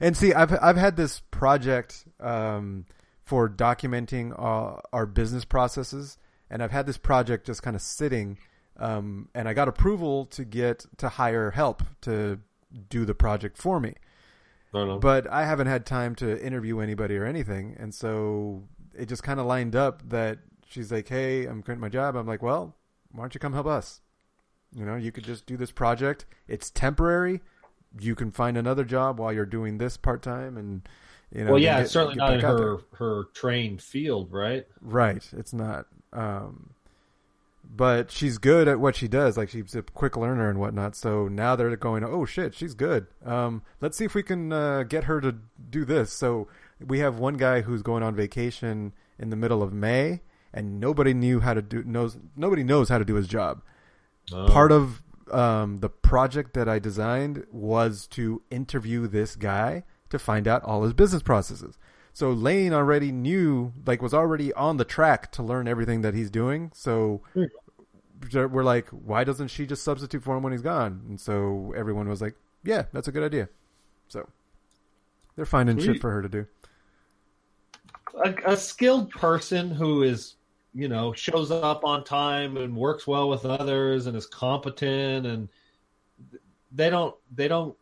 [0.00, 2.84] and see, I've I've had this project um,
[3.24, 6.18] for documenting our, our business processes,
[6.50, 8.38] and I've had this project just kind of sitting,
[8.76, 12.40] um, and I got approval to get to hire help to
[12.88, 13.94] do the project for me.
[14.72, 14.98] No, no.
[14.98, 19.38] But I haven't had time to interview anybody or anything, and so it just kind
[19.38, 20.38] of lined up that
[20.68, 22.74] she's like, "Hey, I'm quitting my job." I'm like, "Well,
[23.12, 24.00] why don't you come help us?
[24.74, 26.26] You know, you could just do this project.
[26.48, 27.40] It's temporary.
[28.00, 30.82] You can find another job while you're doing this part time, and
[31.30, 34.32] you know." well, yeah, get- it's certainly not in back there." her her trained field,
[34.32, 34.66] right?
[34.80, 35.28] Right.
[35.36, 35.86] It's not.
[36.14, 36.70] Um,
[37.76, 39.36] but she's good at what she does.
[39.36, 40.94] Like she's a quick learner and whatnot.
[40.96, 43.06] So now they're going, oh shit, she's good.
[43.24, 45.36] Um, let's see if we can uh, get her to
[45.70, 46.12] do this.
[46.12, 46.48] So
[46.84, 50.20] we have one guy who's going on vacation in the middle of May,
[50.52, 53.62] and nobody knew how to do knows nobody knows how to do his job.
[54.32, 54.46] Oh.
[54.48, 60.46] Part of um, the project that I designed was to interview this guy to find
[60.46, 61.78] out all his business processes.
[62.14, 66.30] So Lane already knew, like, was already on the track to learn everything that he's
[66.30, 66.70] doing.
[66.72, 67.20] So
[68.32, 71.02] we're like, why doesn't she just substitute for him when he's gone?
[71.08, 72.34] And so everyone was like,
[72.64, 73.48] yeah, that's a good idea.
[74.08, 74.28] So
[75.36, 76.46] they're finding shit for her to do.
[78.24, 80.36] a, a skilled person who is
[80.72, 85.48] you know shows up on time and works well with others and is competent and
[86.72, 87.76] they don't they don't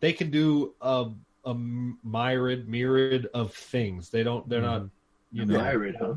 [0.00, 1.06] they can do a
[1.46, 4.82] a myriad myriad of things they don't they're not
[5.32, 6.14] you know Myriad, huh?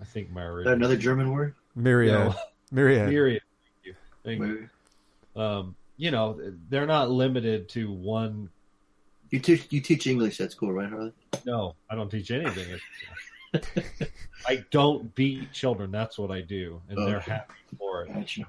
[0.00, 1.54] i think Is myriad that another German word?
[1.74, 2.12] Myriad.
[2.14, 2.34] No.
[2.70, 3.08] Myriad.
[3.08, 3.42] myriad
[4.24, 4.46] Thank you.
[4.46, 4.68] Thank
[5.36, 5.40] you.
[5.42, 6.38] Um you know
[6.68, 8.48] they're not limited to one
[9.30, 11.12] You teach you teach English at school, right, Harley?
[11.44, 12.78] No, I don't teach anything.
[14.46, 15.90] I don't beat children.
[15.90, 17.32] That's what I do, and they're Okay.
[17.32, 18.12] happy for it.
[18.14, 18.46] Gotcha.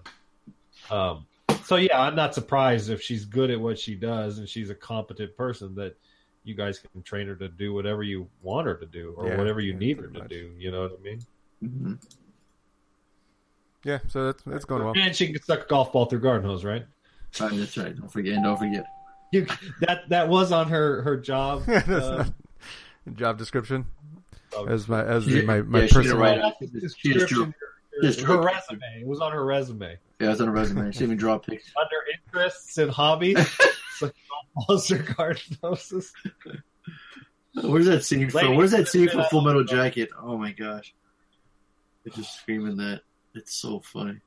[0.91, 1.26] Um,
[1.68, 4.76] so yeah, I'm not surprised if she's good at what she does and she's a
[4.76, 5.98] competent person that
[6.45, 9.38] you guys can train her to do whatever you want her to do or Yeah,
[9.38, 10.30] whatever you yeah, need her to much.
[10.30, 10.53] do.
[10.57, 11.19] You know what I mean?
[11.61, 11.94] hmm
[13.84, 14.94] Yeah, so that's that's going well.
[14.95, 16.85] And she can suck a golf ball through garden hose, right?
[17.38, 17.94] Right, that's right.
[17.98, 18.41] Don't forget.
[18.41, 18.85] Don't forget.
[19.31, 19.45] You,
[19.81, 21.64] that that was on her her job.
[21.68, 22.23] Uh,
[23.15, 23.85] job description
[24.53, 26.19] oh, as my as Yeah, my my yeah, she personal.
[26.19, 26.44] write it.
[26.61, 27.53] That's the She just description,
[27.91, 29.02] drew- just her, her resume.
[29.02, 29.98] It was on her resume.
[30.19, 30.91] Yeah, it's on a resume.
[30.91, 31.72] She even draw pics.
[31.80, 31.98] Under
[32.41, 33.38] interests and hobbies,
[33.98, 34.14] suck
[34.56, 36.11] golf balls through garden hoses.
[37.64, 38.56] Where's that scene from?
[38.56, 40.10] Where's that scene from Full Metal Jacket?
[40.19, 40.94] Oh my gosh.
[42.03, 43.02] They're just screaming that.
[43.35, 44.19] It's so funny.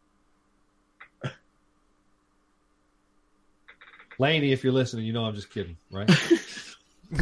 [4.19, 6.11] Laney, if you're listening, you know I'm just kidding, right?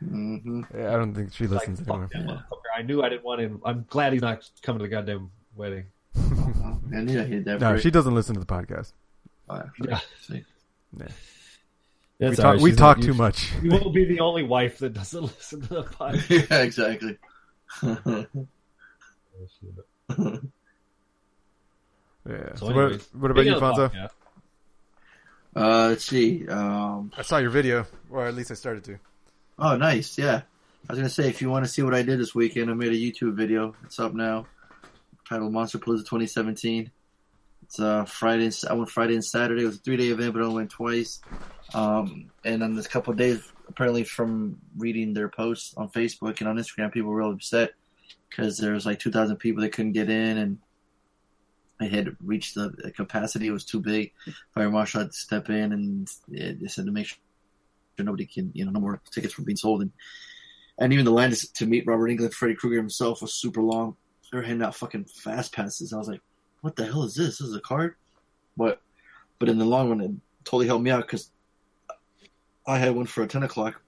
[0.00, 2.42] hmm Yeah, I don't think she listens fuck anymore.
[2.50, 2.56] that.
[2.76, 3.60] I knew I didn't want him.
[3.64, 5.84] I'm glad he's not coming to the goddamn wedding.
[6.16, 7.60] I knew I hit that.
[7.60, 7.82] No, break.
[7.82, 8.92] she doesn't listen to the podcast.
[9.48, 10.00] Oh, Yeah.
[10.98, 11.08] Yeah.
[12.18, 12.62] That's we talk, all right.
[12.62, 13.52] we talk too much.
[13.62, 16.50] You won't be the only wife that doesn't listen to the podcast.
[16.50, 17.18] yeah, exactly.
[22.28, 22.54] Yeah.
[22.56, 23.90] So So what, anyways, what about you, Speaking Fonso?
[23.90, 24.10] podcast,
[25.54, 26.48] uh, let's see.
[26.48, 28.98] Um, I saw your video, or at least I started to.
[29.60, 30.18] oh, nice.
[30.18, 30.42] Yeah.
[30.88, 32.74] I was gonna say, if you want to see what I did this weekend, I
[32.74, 33.74] made a YouTube video.
[33.84, 34.46] It's up now.
[35.28, 36.90] Titled Monsterpalooza 2017.
[37.62, 38.50] It's uh Friday.
[38.68, 39.62] I went Friday and Saturday.
[39.62, 41.20] It was a three day event, but I only went twice.
[41.74, 46.56] Um, and on this couple days, apparently from reading their posts on Facebook and on
[46.56, 47.72] Instagram, people were real upset
[48.28, 50.58] because there was like 2,000 people that couldn't get in, and
[51.80, 53.48] they had reached the capacity.
[53.48, 54.12] It was too big.
[54.54, 57.18] Fire marshal had to step in, and they said to make sure
[57.98, 59.92] nobody can, you know, no more tickets were being sold, and
[60.78, 63.96] and even the line to meet Robert Englund, Freddy Krueger himself was super long.
[64.30, 65.92] They were handing out fucking fast passes.
[65.92, 66.20] I was like,
[66.60, 67.38] what the hell is this?
[67.38, 67.94] This is a card?
[68.56, 68.80] But
[69.38, 70.10] but in the long run, it
[70.44, 71.30] totally helped me out because
[72.66, 73.80] I had one for a ten o'clock.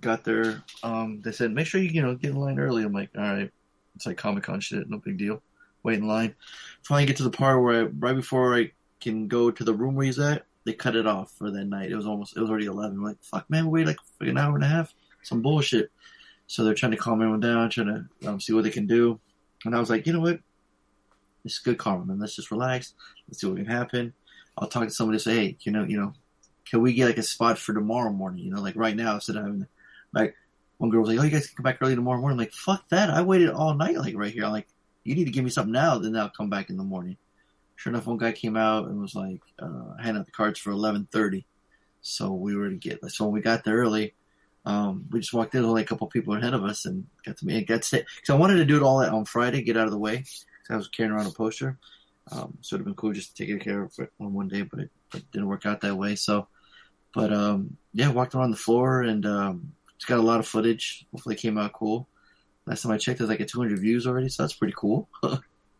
[0.00, 0.62] Got there.
[0.82, 2.84] Um, they said make sure you you know get in line early.
[2.84, 3.50] I'm like, all right,
[3.96, 5.42] it's like Comic Con shit, no big deal.
[5.82, 6.34] Wait in line.
[6.82, 9.96] Finally get to the part where I, right before I can go to the room
[9.96, 11.90] where he's at, they cut it off for that night.
[11.90, 12.98] It was almost it was already eleven.
[12.98, 14.94] I'm like, fuck man, wait like an hour and a half.
[15.22, 15.90] Some bullshit.
[16.46, 19.18] So they're trying to calm everyone down, trying to um, see what they can do.
[19.64, 20.40] And I was like, you know what?
[21.44, 22.18] This is good karma, man.
[22.18, 22.94] Let's just relax.
[23.28, 24.12] Let's see what can happen.
[24.56, 26.12] I'll talk to somebody and say, hey, you know, you know,
[26.64, 28.44] can we get like a spot for tomorrow morning?
[28.44, 29.66] You know, like right now, instead of having
[30.12, 30.36] like
[30.78, 32.38] one girl was like, oh, you guys can come back early tomorrow morning.
[32.38, 33.10] I'm like, fuck that.
[33.10, 34.44] I waited all night, like right here.
[34.44, 34.68] I'm like,
[35.04, 37.16] you need to give me something now, then I'll come back in the morning.
[37.76, 40.70] Sure enough, one guy came out and was like, uh, handing out the cards for
[40.70, 41.44] 11:30.
[42.00, 42.98] So we were to get.
[43.10, 44.14] So when we got there early,
[44.64, 45.64] um, we just walked in.
[45.64, 47.56] Only a couple people ahead of us, and got to me.
[47.58, 49.90] It got sick because I wanted to do it all on Friday, get out of
[49.92, 50.18] the way.
[50.18, 51.76] 'cause I was carrying around a poster,
[52.30, 54.62] um, so it'd have been cool just to take care of it on one day,
[54.62, 56.14] but it, it didn't work out that way.
[56.14, 56.46] So,
[57.14, 61.04] but um, yeah, walked around the floor and um, it's got a lot of footage.
[61.12, 62.08] Hopefully, it came out cool.
[62.64, 65.08] Last time I checked, there's like a 200 views already, so that's pretty cool.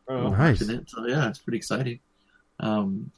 [0.09, 0.59] Oh, Nice.
[0.89, 2.01] So yeah, it's pretty exciting.
[2.59, 3.13] Um,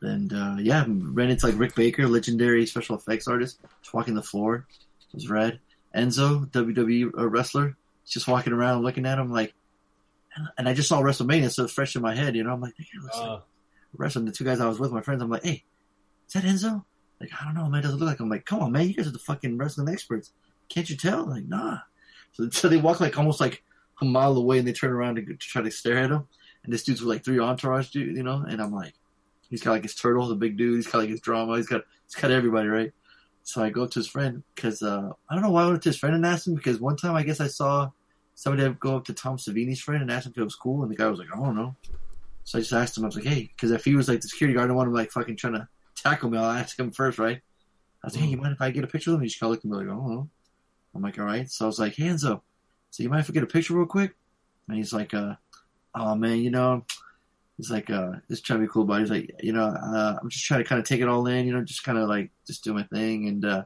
[0.00, 4.22] and uh, yeah, ran into like Rick Baker, legendary special effects artist, just walking the
[4.22, 4.66] floor.
[5.08, 5.60] It was red.
[5.94, 9.54] Enzo, WWE uh, wrestler, just walking around looking at him like,
[10.58, 12.34] and I just saw WrestleMania, so it's fresh in my head.
[12.34, 13.40] You know, I'm like, "Hey, looks like uh,
[13.96, 14.24] wrestling.
[14.24, 15.64] The two guys I was with, my friends, I'm like, hey,
[16.26, 16.84] is that Enzo?
[17.20, 17.80] Like, I don't know, man.
[17.80, 18.20] It doesn't look like.
[18.20, 18.88] I'm like, come on, man.
[18.88, 20.32] You guys are the fucking wrestling experts.
[20.68, 21.26] Can't you tell?
[21.26, 21.78] Like, nah.
[22.32, 23.62] So, so they walk like almost like
[24.00, 26.26] a mile away, and they turn around to, to try to stare at him.
[26.64, 28.44] And this dude's with like three entourage dude, you know.
[28.46, 28.94] And I'm like,
[29.54, 30.74] he's got like his turtle, the big dude.
[30.74, 31.56] He's got like his drama.
[31.56, 32.92] He's got he's got everybody right.
[33.44, 35.82] So I go up to his friend because uh, I don't know why I went
[35.82, 37.90] to his friend and asked him because one time I guess I saw
[38.34, 40.90] somebody go up to Tom Savini's friend and ask him if it was cool, and
[40.90, 41.76] the guy was like, I don't know.
[42.42, 44.28] So I just asked him, I was like, hey, because if he was like the
[44.28, 46.38] security guard, I don't want him like fucking trying to tackle me.
[46.38, 47.40] I'll ask him first, right?
[48.02, 49.22] I was like, hey, you mind if I get a picture of him?
[49.22, 50.28] He just kind of looked at me like, I don't know.
[50.94, 51.48] I'm like, all right.
[51.48, 52.44] So I was like, hands up.
[52.90, 54.14] So you mind if I get a picture real quick?
[54.68, 55.36] And he's like, uh,
[55.94, 56.84] oh man, you know,
[57.56, 59.00] he's like, uh, to be cool about it.
[59.00, 61.46] He's like, you know, uh, I'm just trying to kind of take it all in,
[61.46, 63.28] you know, just kind of like, just do my thing.
[63.28, 63.64] And, uh,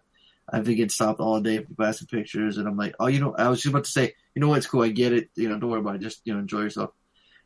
[0.50, 2.56] I've been getting stopped all day for people asking pictures.
[2.56, 4.58] And I'm like, oh, you know, I was just about to say, you know what,
[4.58, 4.82] it's cool.
[4.82, 5.28] I get it.
[5.34, 6.00] You know, don't worry about it.
[6.00, 6.90] Just, you know, enjoy yourself.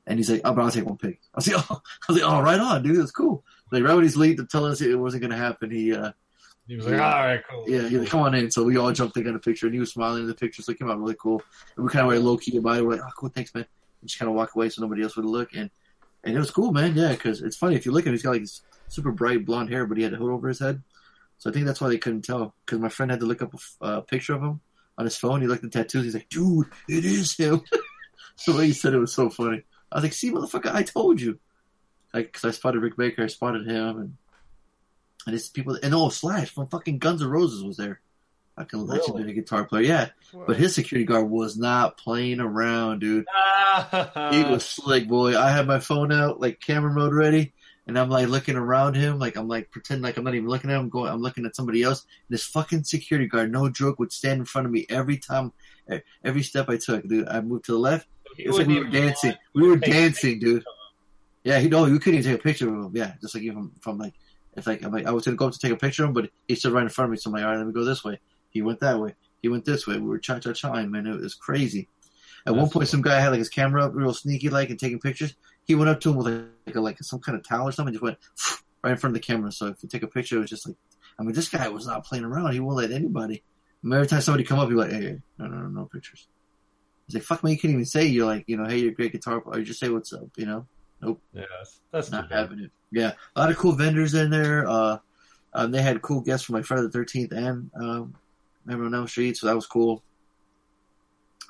[0.07, 1.21] And he's like, oh, but I'll take one pic.
[1.35, 2.99] I was like, oh, I was like, oh, right on, dude.
[2.99, 3.45] That's cool.
[3.71, 6.13] Like, right when he's leaving, telling us it wasn't going to happen, he, uh,
[6.69, 7.65] He was like, all right, cool.
[7.69, 8.51] yeah, he's like, come on in.
[8.51, 10.63] So we all jumped in, got a picture, and he was smiling in the picture,
[10.63, 11.43] so it came out really cool.
[11.77, 12.85] And we kind of went low key about it.
[12.85, 13.67] We're like, oh, cool, thanks, man.
[14.01, 15.55] And just kind of walk away so nobody else would look.
[15.55, 15.71] And
[16.25, 16.95] and it was cool, man.
[16.95, 18.47] Yeah, because it's funny if you look at him, he's got like
[18.89, 20.83] super bright blonde hair, but he had a hood over his head.
[21.39, 22.55] So I think that's why they couldn't tell.
[22.65, 24.61] Because my friend had to look up a uh, picture of him
[24.97, 25.41] on his phone.
[25.41, 26.05] He looked at the tattoos.
[26.05, 27.63] He's like, dude, it is him.
[28.47, 29.63] the way he said it was so funny.
[29.91, 31.39] I was like, see, motherfucker, I told you.
[32.15, 34.17] Like, because I spotted Rick Baker, I spotted him, and
[35.27, 35.79] and it's people.
[35.83, 38.01] And oh, Slash from fucking Guns N' Roses was there.
[38.63, 39.25] I can let you Really?
[39.27, 40.09] be a guitar player, yeah.
[40.47, 43.27] But his security guard was not playing around, dude.
[44.31, 45.37] He was slick, boy.
[45.39, 47.53] I had my phone out, like camera mode ready,
[47.87, 50.71] and I'm like looking around him, like I'm like pretending like I'm not even looking
[50.71, 50.89] at him.
[50.89, 52.07] Going, I'm looking at somebody else.
[52.29, 55.53] And this fucking security guard, no joke, would stand in front of me every time,
[56.25, 57.29] every step I took, dude.
[57.29, 58.07] I moved to the left.
[58.39, 59.31] It was like we were dancing.
[59.33, 60.65] want We were dancing, dude.
[61.45, 62.91] Yeah, he know you couldn't even take a picture of him.
[62.95, 64.15] Yeah, just like even from like
[64.57, 66.15] it's like I'm like I was gonna go up to take a picture of him,
[66.15, 67.17] but he stood right in front of me.
[67.19, 68.21] So I'm like, all right, let me go this way.
[68.53, 69.15] He went that way.
[69.43, 69.99] He went this way.
[69.99, 71.07] We were cha cha cha, man.
[71.07, 71.89] It was crazy.
[72.47, 74.79] At one That's point, some guy had like his camera up, real sneaky like, and
[74.79, 75.35] taking pictures.
[75.65, 77.73] He went up to him with like, like, a, like some kind of towel or
[77.73, 78.19] something, just went
[78.83, 79.53] right in front of the camera.
[79.53, 80.77] So if you take a picture, it was just like,
[81.19, 82.53] I mean, this guy was not playing around.
[82.53, 83.43] He won't let anybody.
[83.83, 85.85] I mean, every time somebody come up, he'd like, hey, hey, no, no, no, no
[85.87, 86.29] pictures.
[87.07, 88.95] He's like, fuck me, you can't even say you're like, you know, hey, you're a
[88.95, 89.61] great guitar player.
[89.61, 90.67] Or just say what's up, you know
[91.03, 91.21] Nope.
[91.33, 91.43] Yeah,
[91.91, 92.71] that's, not it.
[92.93, 94.69] Yeah, a lot of cool vendors in there.
[94.69, 94.99] Uh,
[95.53, 98.15] um, they had cool guests from like Friday the Thirteenth and um,
[98.69, 100.03] Everyone on Elm Street, so that was cool.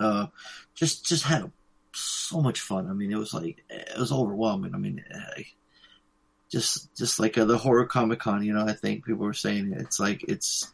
[0.00, 0.26] Uh,
[0.74, 1.50] just just had
[1.94, 2.88] so much fun.
[2.88, 4.74] I mean, it was like it was overwhelming.
[4.74, 5.04] I mean,
[6.50, 8.44] just just like uh, the horror comic con.
[8.44, 10.72] You know, I think people were saying it's like it's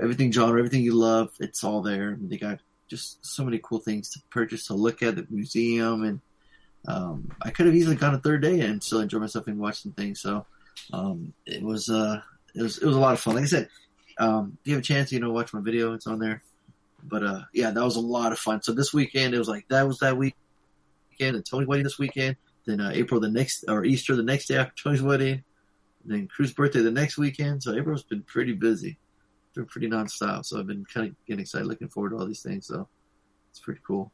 [0.00, 1.30] everything genre, everything you love.
[1.40, 2.16] It's all there.
[2.20, 6.20] They got just so many cool things to purchase to look at the museum and
[6.88, 9.82] um, I could have easily gone a third day and still enjoy myself and watch
[9.82, 10.20] some things.
[10.20, 10.46] So
[10.92, 12.20] um, it was uh,
[12.54, 13.34] it was it was a lot of fun.
[13.34, 13.68] Like I said,
[14.20, 15.94] um, if you have a chance, you know, watch my video.
[15.94, 16.42] It's on there.
[17.02, 18.62] But uh, yeah, that was a lot of fun.
[18.62, 20.36] So this weekend it was like that was that weekend,
[21.18, 22.36] and Tony's wedding this weekend.
[22.66, 25.42] Then uh, April the next or Easter the next day after Tony's wedding.
[26.04, 27.62] Then Crew's birthday the next weekend.
[27.62, 28.98] So April's been pretty busy,
[29.54, 30.44] been pretty nonstop.
[30.44, 32.66] So I've been kind of getting excited, looking forward to all these things.
[32.66, 32.88] So
[33.50, 34.12] it's pretty cool.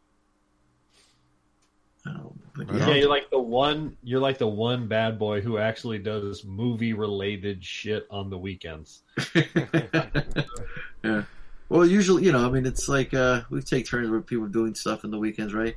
[2.07, 2.89] Um, but yeah.
[2.89, 3.97] Yeah, you're like the one.
[4.03, 9.03] You're like the one bad boy who actually does movie related shit on the weekends.
[11.05, 11.23] yeah.
[11.69, 14.49] Well, usually, you know, I mean, it's like uh, we take turns where people are
[14.49, 15.77] doing stuff in the weekends, right?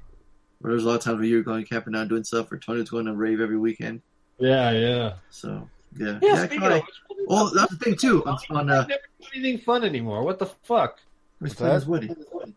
[0.59, 2.89] Where there's a lot of times where you're going camping out doing stuff, or Tony's
[2.89, 4.01] going to rave every weekend.
[4.37, 5.13] Yeah, yeah.
[5.31, 6.35] So yeah, Yeah.
[6.35, 6.37] yeah.
[6.45, 6.83] speaking kinda- of
[7.27, 8.23] well, that's the thing too.
[8.25, 10.23] On, I on uh, never do anything fun anymore.
[10.23, 10.99] What the fuck?
[11.39, 11.89] Where's What's Tony's that?
[11.89, 12.55] wedding?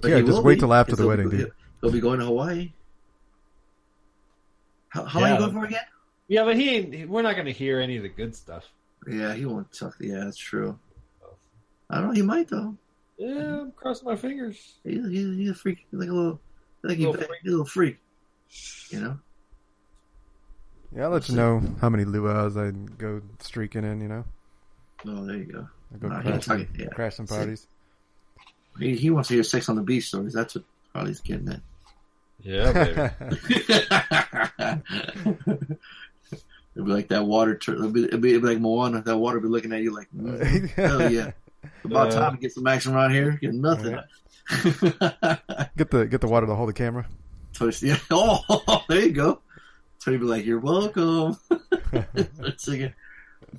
[0.00, 1.52] But Yeah, just wait be, till after the wedding, be- dude.
[1.80, 2.72] He'll be going to Hawaii.
[4.88, 5.34] How, how long Yeah.
[5.34, 5.80] you going for again?
[6.28, 7.08] Yeah, but he ain't.
[7.08, 8.64] We're not going to hear any of the good stuff.
[9.06, 9.94] Yeah, he won't talk.
[10.00, 10.78] Yeah, that's true.
[11.22, 11.34] Oh.
[11.90, 12.12] I don't know.
[12.14, 12.74] He might though.
[13.18, 14.74] Yeah, I'm crossing my fingers.
[14.82, 16.40] He's, he's, he's a freak, like a little,
[16.82, 17.40] like he's Little a freak.
[17.44, 17.98] little freak.
[18.90, 19.18] You know.
[20.96, 24.00] Yeah, I'll let you know how many luau's I go streaking in.
[24.00, 24.24] You know,
[25.06, 25.68] Oh, there you go.
[25.94, 26.88] I go Nah, crash, he'll tell you, some, yeah.
[26.88, 27.34] crash some See.
[27.36, 27.66] parties.
[28.78, 30.32] He, he wants to hear sex on the beach stories.
[30.32, 30.64] That's what
[30.94, 31.60] Harley's getting at.
[32.42, 33.10] Yeah, baby.
[36.74, 37.54] it'll be like that water.
[37.56, 39.02] Tur- it'll, be, it'll, be, it'll be like Moana.
[39.02, 41.32] That water will be looking at you like, mm, hell yeah.
[41.84, 42.18] About Yeah.
[42.18, 43.32] time to get some action around here.
[43.40, 43.98] Get nothing.
[45.76, 47.06] get the get the water to hold the camera.
[47.54, 49.40] Touch the oh, there you go.
[50.04, 52.92] Tony be like, "You're welcome." Start singing.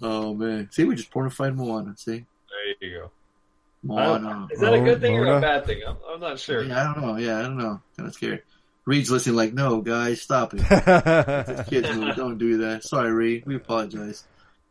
[0.01, 1.95] Oh man, see, we just pornified Moana.
[1.97, 2.25] See,
[2.79, 3.11] there you go.
[3.85, 4.47] Moana.
[4.51, 5.81] Is that a good thing or a bad thing?
[5.87, 6.63] I'm, I'm not sure.
[6.63, 7.17] Yeah, I don't know.
[7.17, 7.81] Yeah, I don't know.
[7.97, 8.43] Kind of scared.
[8.85, 12.13] Reed's listening, like, "No, guys, stop it." It's kids movie.
[12.15, 12.83] Don't do that.
[12.83, 13.43] Sorry, Reed.
[13.45, 14.25] We apologize.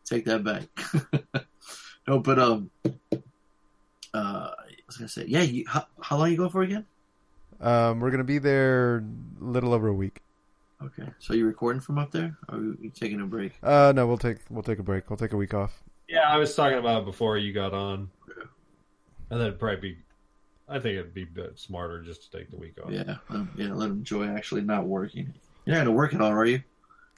[0.05, 1.45] Take that back.
[2.07, 2.71] no, but um,
[4.13, 4.51] uh,
[4.95, 5.43] was gonna say, yeah.
[5.43, 6.87] You, how, how long you going for again?
[7.61, 10.21] Um, we're gonna be there a little over a week.
[10.83, 13.53] Okay, so you recording from up there, or are you taking a break?
[13.63, 15.09] Uh, no, we'll take we'll take a break.
[15.09, 15.83] We'll take a week off.
[16.09, 18.11] Yeah, I was talking about it before you got on.
[19.31, 19.99] And that'd probably be.
[20.69, 22.91] I think it'd be a bit smarter just to take the week off.
[22.91, 23.73] Yeah, um, yeah.
[23.73, 25.35] Let him enjoy actually not working.
[25.67, 26.63] You're not gonna work at all, are you?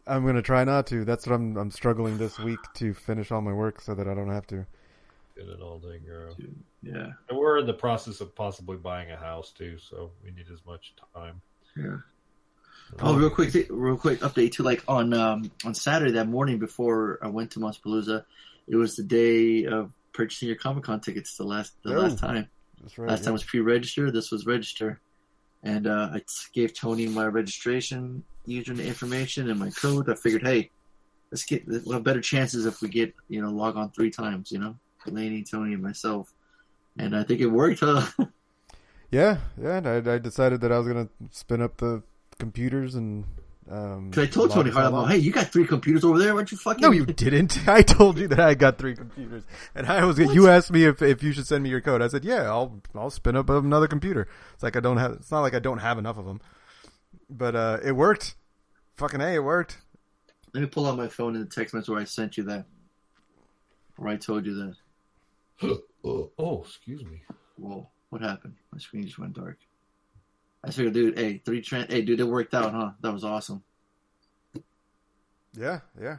[0.06, 1.04] I'm gonna try not to.
[1.04, 4.14] That's what I'm I'm struggling this week to finish all my work so that I
[4.14, 4.66] don't have to.
[5.36, 6.36] Get it all taken care of.
[6.82, 10.46] Yeah, And we're in the process of possibly buying a house too, so we need
[10.52, 11.40] as much time.
[11.76, 11.96] yeah.
[13.00, 14.62] Oh, real quick, real quick update too.
[14.62, 18.24] Like on um, on Saturday that morning before I went to Monsterpalooza,
[18.68, 21.36] it was the day of purchasing your Comic Con tickets.
[21.36, 22.00] The last the Oh.
[22.00, 22.48] last time.
[22.80, 23.08] That's right.
[23.08, 23.24] Last yeah.
[23.26, 24.10] time was pre-register.
[24.10, 25.00] This was register,
[25.62, 26.22] and uh, I
[26.52, 30.08] gave Tony my registration username information and my code.
[30.10, 30.70] I figured, hey,
[31.30, 34.50] let's get we'll have better chances if we get you know log on three times.
[34.50, 36.32] You know, Delaney, Tony, and myself,
[36.98, 37.80] and I think it worked.
[37.80, 38.06] Huh?
[39.12, 39.76] Yeah, yeah.
[39.76, 42.02] and I, I decided that I was gonna spin up the
[42.38, 43.24] computers and.
[43.68, 46.32] Um, Because I told Tony us all Harlow, hey, you got three computers over there.
[46.34, 46.80] Why don't you fucking?
[46.82, 47.68] No, you didn't.
[47.68, 49.42] I told you that I got three computers,
[49.74, 50.18] and I was.
[50.18, 52.00] You asked me if if you should send me your code.
[52.00, 54.28] I said, yeah, I'll I'll spin up another computer.
[54.54, 55.12] It's like I don't have.
[55.12, 56.40] It's not like I don't have enough of them,
[57.28, 58.36] but uh, it worked.
[58.96, 59.78] Fucking a, it worked.
[60.54, 62.66] Let me pull out my phone in the text message where I sent you that.
[63.96, 64.54] Where I told you
[65.62, 65.80] that.
[66.08, 67.20] Oh, excuse me.
[67.56, 68.54] Whoa, what happened?
[68.72, 69.58] My screen just went dark.
[70.64, 72.90] I figured, dude, hey, three tran hey, dude, it worked out, huh?
[73.00, 73.62] That was awesome.
[75.54, 76.16] Yeah, yeah.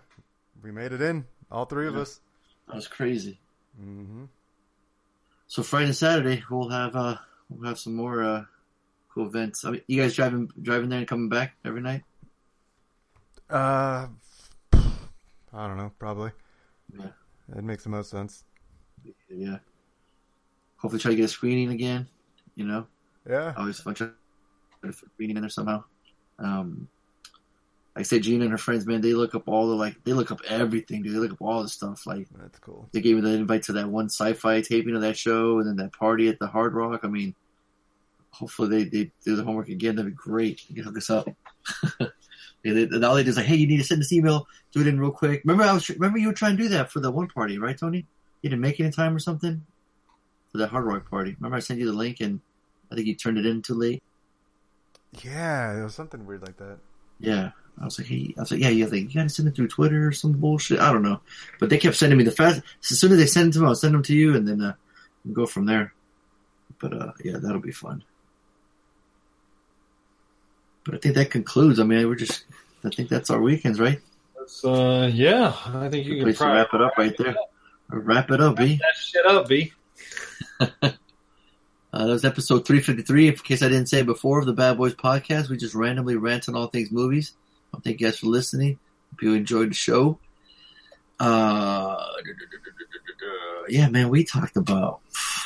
[0.64, 1.26] We made it in.
[1.52, 2.20] All three of us.
[2.68, 3.40] That was crazy.
[3.80, 4.26] hmm
[5.48, 7.18] So Friday and Saturday we'll have uh
[7.50, 8.44] we'll have some more uh
[9.14, 9.64] cool events.
[9.66, 12.04] I mean, you guys driving driving there and coming back every night?
[13.50, 14.08] Uh,
[14.74, 15.92] I don't know.
[16.00, 16.32] Probably.
[16.98, 17.08] Yeah.
[17.56, 18.44] It makes the most sense.
[19.30, 19.60] Yeah.
[20.78, 22.08] Hopefully, try to get a screening again.
[22.56, 22.88] You know,
[23.30, 23.54] Yeah.
[23.58, 23.96] always fun
[24.80, 25.84] trying to fit a screening in there somehow.
[26.40, 26.88] Um,
[27.96, 30.14] like I say, Gina and her friends, man, they look up all the like they
[30.14, 31.16] look up everything, dude.
[31.16, 32.06] They look up all the stuff.
[32.06, 32.88] Like That's cool.
[32.92, 35.78] they gave me the invite to that one sci-fi taping of that show, and then
[35.78, 37.00] that party at the Hard Rock.
[37.04, 37.34] I mean,
[38.30, 39.96] hopefully they, they do the homework again.
[39.96, 40.70] That'd be great.
[40.70, 41.28] You can hook us up.
[42.00, 42.08] yeah,
[42.64, 44.82] they, and all they do is like, hey, you need to send this email, do
[44.82, 45.42] it in real quick.
[45.44, 47.78] Remember, I was remember you were trying to do that for the one party, right,
[47.78, 48.06] Tony?
[48.44, 49.66] You didn't make it in time or something
[50.52, 51.36] for the Hard Rock party.
[51.40, 52.42] Remember, I sent you the link, and
[52.92, 54.04] I think you turned it in too late.
[55.24, 56.78] Yeah, it was something weird like that.
[57.20, 57.52] Yeah.
[57.80, 59.68] I was like, hey, I was like, yeah, you like, you gotta send it through
[59.68, 60.80] Twitter or some bullshit.
[60.80, 61.22] I don't know,
[61.60, 62.62] but they kept sending me the fast.
[62.90, 64.62] As soon as they send it to me, I'll send them to you, and then
[64.62, 64.74] uh,
[65.24, 65.94] we'll go from there.
[66.80, 68.04] But uh, yeah, that'll be fun.
[70.86, 71.80] But I think that concludes.
[71.80, 72.46] I mean, we're just.
[72.84, 74.00] I think that's our weekends, right?
[74.38, 77.36] That's, uh, yeah, I think you Good can probably wrap it up right there.
[77.90, 78.78] Wrap it up, B.
[78.78, 79.74] that shit up, B.
[81.98, 83.30] Uh, that was episode 353.
[83.30, 86.16] In case I didn't say it before of the Bad Boys podcast, we just randomly
[86.16, 87.34] rant on all things movies.
[87.74, 88.78] I thank you guys for listening.
[89.10, 90.20] Hope you enjoyed the show.
[91.20, 92.06] Uh,
[93.68, 95.00] yeah, man, we talked about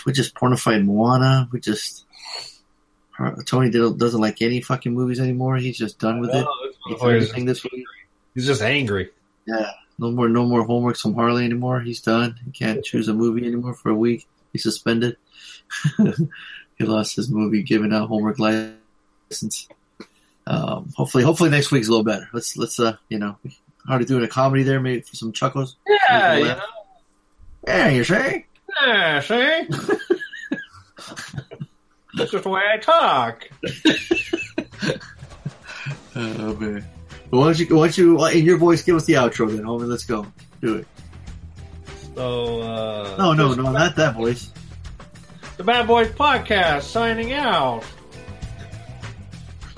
[0.06, 1.48] we just pornified Moana.
[1.53, 2.03] We just
[3.45, 5.56] Tony did, doesn't like any fucking movies anymore.
[5.56, 6.45] He's just done with it.
[6.86, 7.86] He threw everything this week.
[8.36, 9.11] He's just angry.
[9.45, 11.80] Yeah, no more, no more homework from Harley anymore.
[11.80, 12.36] He's done.
[12.44, 14.28] He can't choose a movie anymore for a week.
[14.52, 15.15] He's suspended.
[16.77, 19.68] He lost his movie giving out homework license.
[20.48, 22.27] Um, hopefully, hopefully next week's a little better.
[22.34, 23.38] Let's let's uh, you know,
[23.85, 25.76] Harley doing a comedy there, maybe for some chuckles.
[25.88, 26.61] Yeah, you know.
[27.68, 28.45] Yeah, you say?
[28.81, 29.68] Yeah, see?
[32.18, 33.48] That's just the way I talk.
[36.15, 36.85] Oh man.
[37.30, 39.64] Well, why don't you, why don't you, in your voice, give us the outro then,
[39.64, 39.88] homie?
[39.88, 40.27] Let's go.
[40.61, 40.88] Do it.
[42.15, 43.15] So, uh.
[43.18, 44.52] No, no, no, not that voice.
[45.62, 47.84] The Bad Boys Podcast signing out.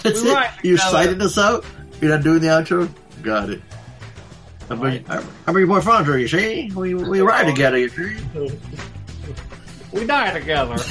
[0.01, 0.47] That's We it.
[0.63, 0.91] You're together.
[0.91, 1.65] citing us out?
[1.99, 2.89] You're not doing the outro?
[3.21, 3.61] Got it.
[4.69, 5.07] How many, Right.
[5.07, 6.71] how about your boy Fondra, you see?
[6.73, 8.15] We, we ride together, you see?
[9.91, 10.75] We die together.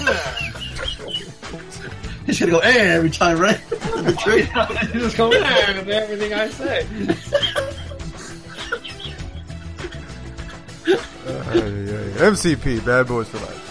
[2.26, 3.62] He's gonna go, eh, every time, right?
[3.96, 4.42] In the tree.
[4.92, 6.86] you just go, yeah, with everything I say.
[10.86, 10.92] Uh,
[11.54, 12.28] yeah, yeah.
[12.28, 13.61] MCP, Bad Boys for Life.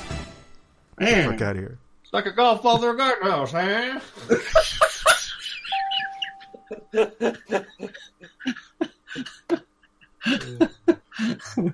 [1.01, 1.31] Man.
[1.31, 1.77] Fuck out of here.
[2.03, 3.99] It's like a golf ball through a garden house, huh?
[6.93, 7.19] Eh?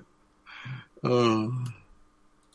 [1.04, 1.52] Oh.